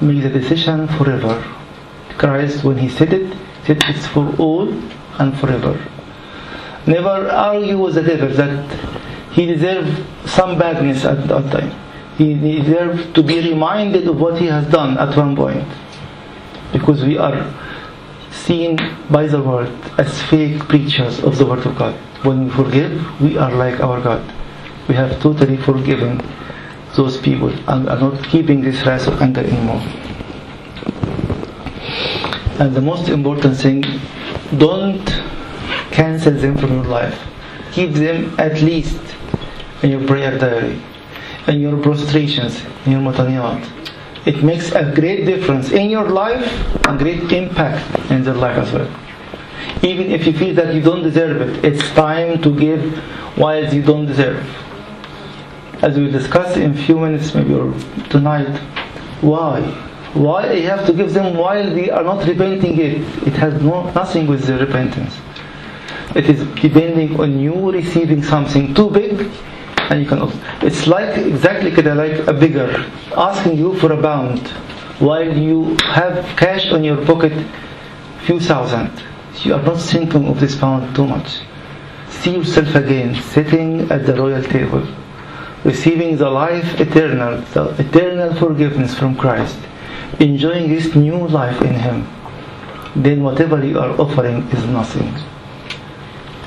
Make 0.00 0.22
the 0.22 0.30
decision 0.30 0.88
forever. 0.88 1.42
Christ, 2.18 2.62
when 2.62 2.78
He 2.78 2.88
said 2.88 3.12
it, 3.12 3.36
said 3.64 3.82
it's 3.88 4.06
for 4.06 4.34
all 4.38 4.68
and 5.18 5.38
forever. 5.38 5.74
Never 6.86 7.30
argue 7.30 7.78
with 7.78 7.94
the 7.94 8.02
devil 8.02 8.28
that 8.28 8.66
he 9.32 9.46
deserves 9.46 9.90
some 10.30 10.58
badness 10.58 11.04
at 11.04 11.26
that 11.28 11.50
time. 11.50 11.72
He 12.18 12.34
deserves 12.34 13.12
to 13.14 13.22
be 13.22 13.40
reminded 13.40 14.06
of 14.06 14.20
what 14.20 14.38
he 14.38 14.46
has 14.46 14.66
done 14.70 14.98
at 14.98 15.16
one 15.16 15.34
point. 15.34 15.66
Because 16.72 17.02
we 17.04 17.18
are 17.18 17.52
seen 18.30 18.78
by 19.10 19.26
the 19.26 19.42
world 19.42 19.72
as 19.98 20.20
fake 20.22 20.60
preachers 20.68 21.20
of 21.22 21.38
the 21.38 21.46
Word 21.46 21.64
of 21.66 21.76
God. 21.76 21.94
When 22.24 22.44
we 22.44 22.50
forgive, 22.50 23.20
we 23.20 23.38
are 23.38 23.52
like 23.52 23.80
our 23.80 24.00
God. 24.00 24.22
We 24.88 24.94
have 24.94 25.20
totally 25.20 25.56
forgiven 25.56 26.20
those 26.96 27.16
people 27.18 27.50
and 27.68 27.88
are 27.88 27.98
not 27.98 28.24
keeping 28.24 28.60
this 28.60 28.84
wrath 28.84 29.06
of 29.06 29.20
anger 29.22 29.40
anymore. 29.40 29.82
And 32.60 32.74
the 32.74 32.80
most 32.80 33.08
important 33.08 33.56
thing, 33.56 33.84
don't 34.58 35.04
cancel 35.90 36.32
them 36.32 36.56
from 36.58 36.72
your 36.72 36.84
life. 36.84 37.18
Keep 37.72 37.94
them 37.94 38.34
at 38.38 38.60
least 38.60 39.00
in 39.82 39.90
your 39.90 40.06
prayer 40.06 40.38
diary, 40.38 40.80
in 41.48 41.60
your 41.60 41.80
prostrations, 41.82 42.62
in 42.86 42.92
your 42.92 43.00
mutaniyat. 43.00 43.68
It 44.24 44.42
makes 44.44 44.70
a 44.72 44.84
great 44.94 45.24
difference 45.24 45.72
in 45.72 45.90
your 45.90 46.08
life 46.08 46.46
and 46.86 46.98
great 46.98 47.32
impact 47.32 48.10
in 48.10 48.22
their 48.22 48.34
life 48.34 48.56
as 48.56 48.72
well. 48.72 48.88
Even 49.82 50.12
if 50.12 50.26
you 50.26 50.32
feel 50.32 50.54
that 50.54 50.74
you 50.74 50.80
don't 50.80 51.02
deserve 51.02 51.40
it, 51.40 51.64
it's 51.64 51.88
time 51.90 52.40
to 52.42 52.56
give 52.56 52.96
while 53.36 53.74
you 53.74 53.82
don't 53.82 54.06
deserve. 54.06 54.44
As 55.82 55.98
we 55.98 56.08
discuss 56.10 56.56
in 56.56 56.70
a 56.70 56.82
few 56.86 56.98
minutes, 57.00 57.34
maybe 57.34 57.54
or 57.54 57.74
tonight, 58.08 58.56
why? 59.20 59.60
Why 60.14 60.52
you 60.52 60.68
have 60.68 60.86
to 60.86 60.92
give 60.92 61.12
them 61.12 61.36
while 61.36 61.68
they 61.74 61.90
are 61.90 62.04
not 62.04 62.24
repenting 62.26 62.78
it? 62.78 63.00
It 63.26 63.34
has 63.34 63.60
no, 63.60 63.90
nothing 63.90 64.28
with 64.28 64.44
the 64.44 64.58
repentance. 64.58 65.16
It 66.14 66.28
is 66.28 66.46
depending 66.60 67.18
on 67.18 67.40
you 67.40 67.72
receiving 67.72 68.22
something 68.22 68.74
too 68.74 68.90
big, 68.90 69.30
and 69.92 70.02
you 70.02 70.08
can. 70.08 70.22
It's 70.62 70.86
like 70.86 71.18
exactly 71.18 71.70
like 71.70 72.26
a 72.26 72.32
beggar 72.32 72.90
asking 73.14 73.58
you 73.58 73.78
for 73.78 73.92
a 73.92 74.00
pound, 74.00 74.48
while 74.98 75.36
you 75.36 75.76
have 75.84 76.24
cash 76.36 76.72
on 76.72 76.82
your 76.82 77.04
pocket, 77.04 77.32
few 78.24 78.40
thousand. 78.40 78.90
You 79.44 79.54
are 79.54 79.62
not 79.62 79.80
thinking 79.80 80.28
of 80.28 80.40
this 80.40 80.56
pound 80.56 80.94
too 80.96 81.06
much. 81.06 81.40
See 82.08 82.36
yourself 82.36 82.74
again 82.74 83.14
sitting 83.22 83.90
at 83.90 84.06
the 84.06 84.14
royal 84.14 84.42
table, 84.42 84.86
receiving 85.64 86.16
the 86.16 86.30
life 86.30 86.80
eternal, 86.80 87.40
the 87.52 87.74
eternal 87.78 88.34
forgiveness 88.34 88.94
from 88.98 89.16
Christ, 89.16 89.58
enjoying 90.20 90.70
this 90.70 90.94
new 90.94 91.26
life 91.28 91.60
in 91.60 91.74
Him. 91.74 92.06
then 92.94 93.22
whatever 93.24 93.64
you 93.64 93.78
are 93.78 93.98
offering 93.98 94.42
is 94.52 94.64
nothing. 94.66 95.12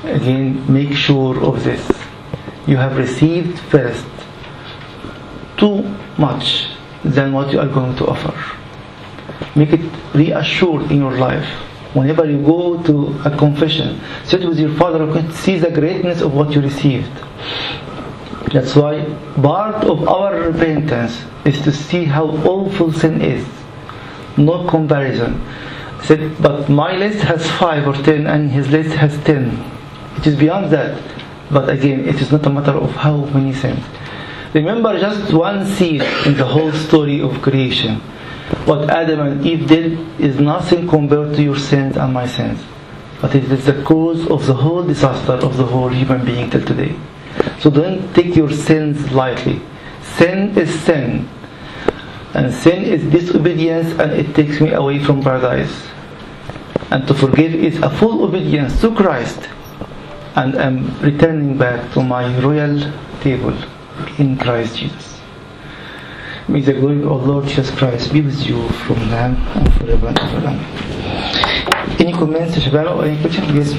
Again, 0.03 0.49
make 0.71 0.93
sure 0.93 1.43
of 1.43 1.63
this. 1.63 2.04
You 2.67 2.77
have 2.77 2.97
received 2.97 3.59
first 3.59 4.05
too 5.57 5.83
much 6.17 6.67
than 7.03 7.33
what 7.33 7.51
you 7.51 7.59
are 7.59 7.67
going 7.67 7.95
to 7.97 8.07
offer. 8.07 8.33
Make 9.55 9.73
it 9.73 9.91
reassured 10.13 10.91
in 10.91 10.97
your 10.97 11.17
life. 11.17 11.47
Whenever 11.93 12.29
you 12.29 12.41
go 12.43 12.81
to 12.83 13.17
a 13.23 13.37
confession, 13.37 14.01
sit 14.25 14.45
with 14.45 14.59
your 14.59 14.75
father 14.75 15.05
see 15.31 15.57
the 15.57 15.71
greatness 15.71 16.21
of 16.21 16.33
what 16.33 16.53
you 16.53 16.61
received. 16.61 17.09
That's 18.51 18.75
why 18.75 19.05
part 19.41 19.85
of 19.85 20.07
our 20.07 20.35
repentance 20.35 21.23
is 21.45 21.61
to 21.61 21.71
see 21.71 22.03
how 22.05 22.25
awful 22.25 22.91
sin 22.91 23.21
is. 23.21 23.47
No 24.37 24.67
comparison. 24.67 25.41
Said, 26.03 26.41
but 26.41 26.69
my 26.69 26.95
list 26.95 27.19
has 27.19 27.49
five 27.51 27.87
or 27.87 27.93
ten, 28.03 28.27
and 28.27 28.51
his 28.51 28.69
list 28.69 28.95
has 28.95 29.17
ten. 29.23 29.63
It 30.17 30.27
is 30.27 30.35
beyond 30.35 30.71
that. 30.71 31.14
But 31.51 31.69
again, 31.69 32.07
it 32.07 32.21
is 32.21 32.31
not 32.31 32.45
a 32.45 32.49
matter 32.49 32.71
of 32.71 32.91
how 32.91 33.17
many 33.25 33.53
sins. 33.53 33.83
Remember 34.53 34.97
just 34.99 35.33
one 35.33 35.65
seed 35.65 36.01
in 36.25 36.37
the 36.37 36.45
whole 36.45 36.71
story 36.71 37.21
of 37.21 37.41
creation. 37.41 37.99
What 38.65 38.89
Adam 38.89 39.19
and 39.19 39.45
Eve 39.45 39.67
did 39.67 39.99
is 40.19 40.39
nothing 40.39 40.87
compared 40.87 41.35
to 41.35 41.43
your 41.43 41.57
sins 41.57 41.97
and 41.97 42.13
my 42.13 42.25
sins. 42.25 42.63
But 43.21 43.35
it 43.35 43.51
is 43.51 43.65
the 43.65 43.83
cause 43.83 44.27
of 44.27 44.45
the 44.45 44.53
whole 44.53 44.83
disaster 44.83 45.33
of 45.33 45.57
the 45.57 45.65
whole 45.65 45.89
human 45.89 46.25
being 46.25 46.49
till 46.49 46.63
today. 46.63 46.95
So 47.59 47.69
don't 47.69 48.13
take 48.13 48.35
your 48.35 48.51
sins 48.51 49.11
lightly. 49.11 49.61
Sin 50.01 50.57
is 50.57 50.73
sin. 50.81 51.27
And 52.33 52.53
sin 52.53 52.83
is 52.83 53.03
disobedience 53.11 53.97
and 53.99 54.11
it 54.11 54.35
takes 54.35 54.61
me 54.61 54.73
away 54.73 55.03
from 55.03 55.21
paradise. 55.21 55.87
And 56.91 57.07
to 57.07 57.13
forgive 57.13 57.55
is 57.55 57.77
a 57.79 57.89
full 57.89 58.23
obedience 58.23 58.79
to 58.81 58.93
Christ. 58.93 59.49
And 60.35 60.55
I'm 60.57 60.99
returning 60.99 61.57
back 61.57 61.93
to 61.93 62.03
my 62.03 62.37
royal 62.39 62.91
table 63.21 63.57
in 64.17 64.37
Christ 64.37 64.77
Jesus. 64.77 65.21
May 66.47 66.61
the 66.61 66.73
glory 66.73 67.01
of 67.03 67.25
Lord 67.25 67.45
Jesus 67.47 67.71
Christ 67.71 68.11
be 68.11 68.21
with 68.21 68.45
you 68.45 68.67
from 68.85 68.99
now 69.09 69.33
and 69.55 69.73
forever 69.75 70.07
and 70.09 70.19
ever. 70.19 70.51
Any 72.03 72.11
comments, 72.11 72.57
or 72.67 73.05
any 73.05 73.19
question? 73.21 73.55
Yes. 73.55 73.73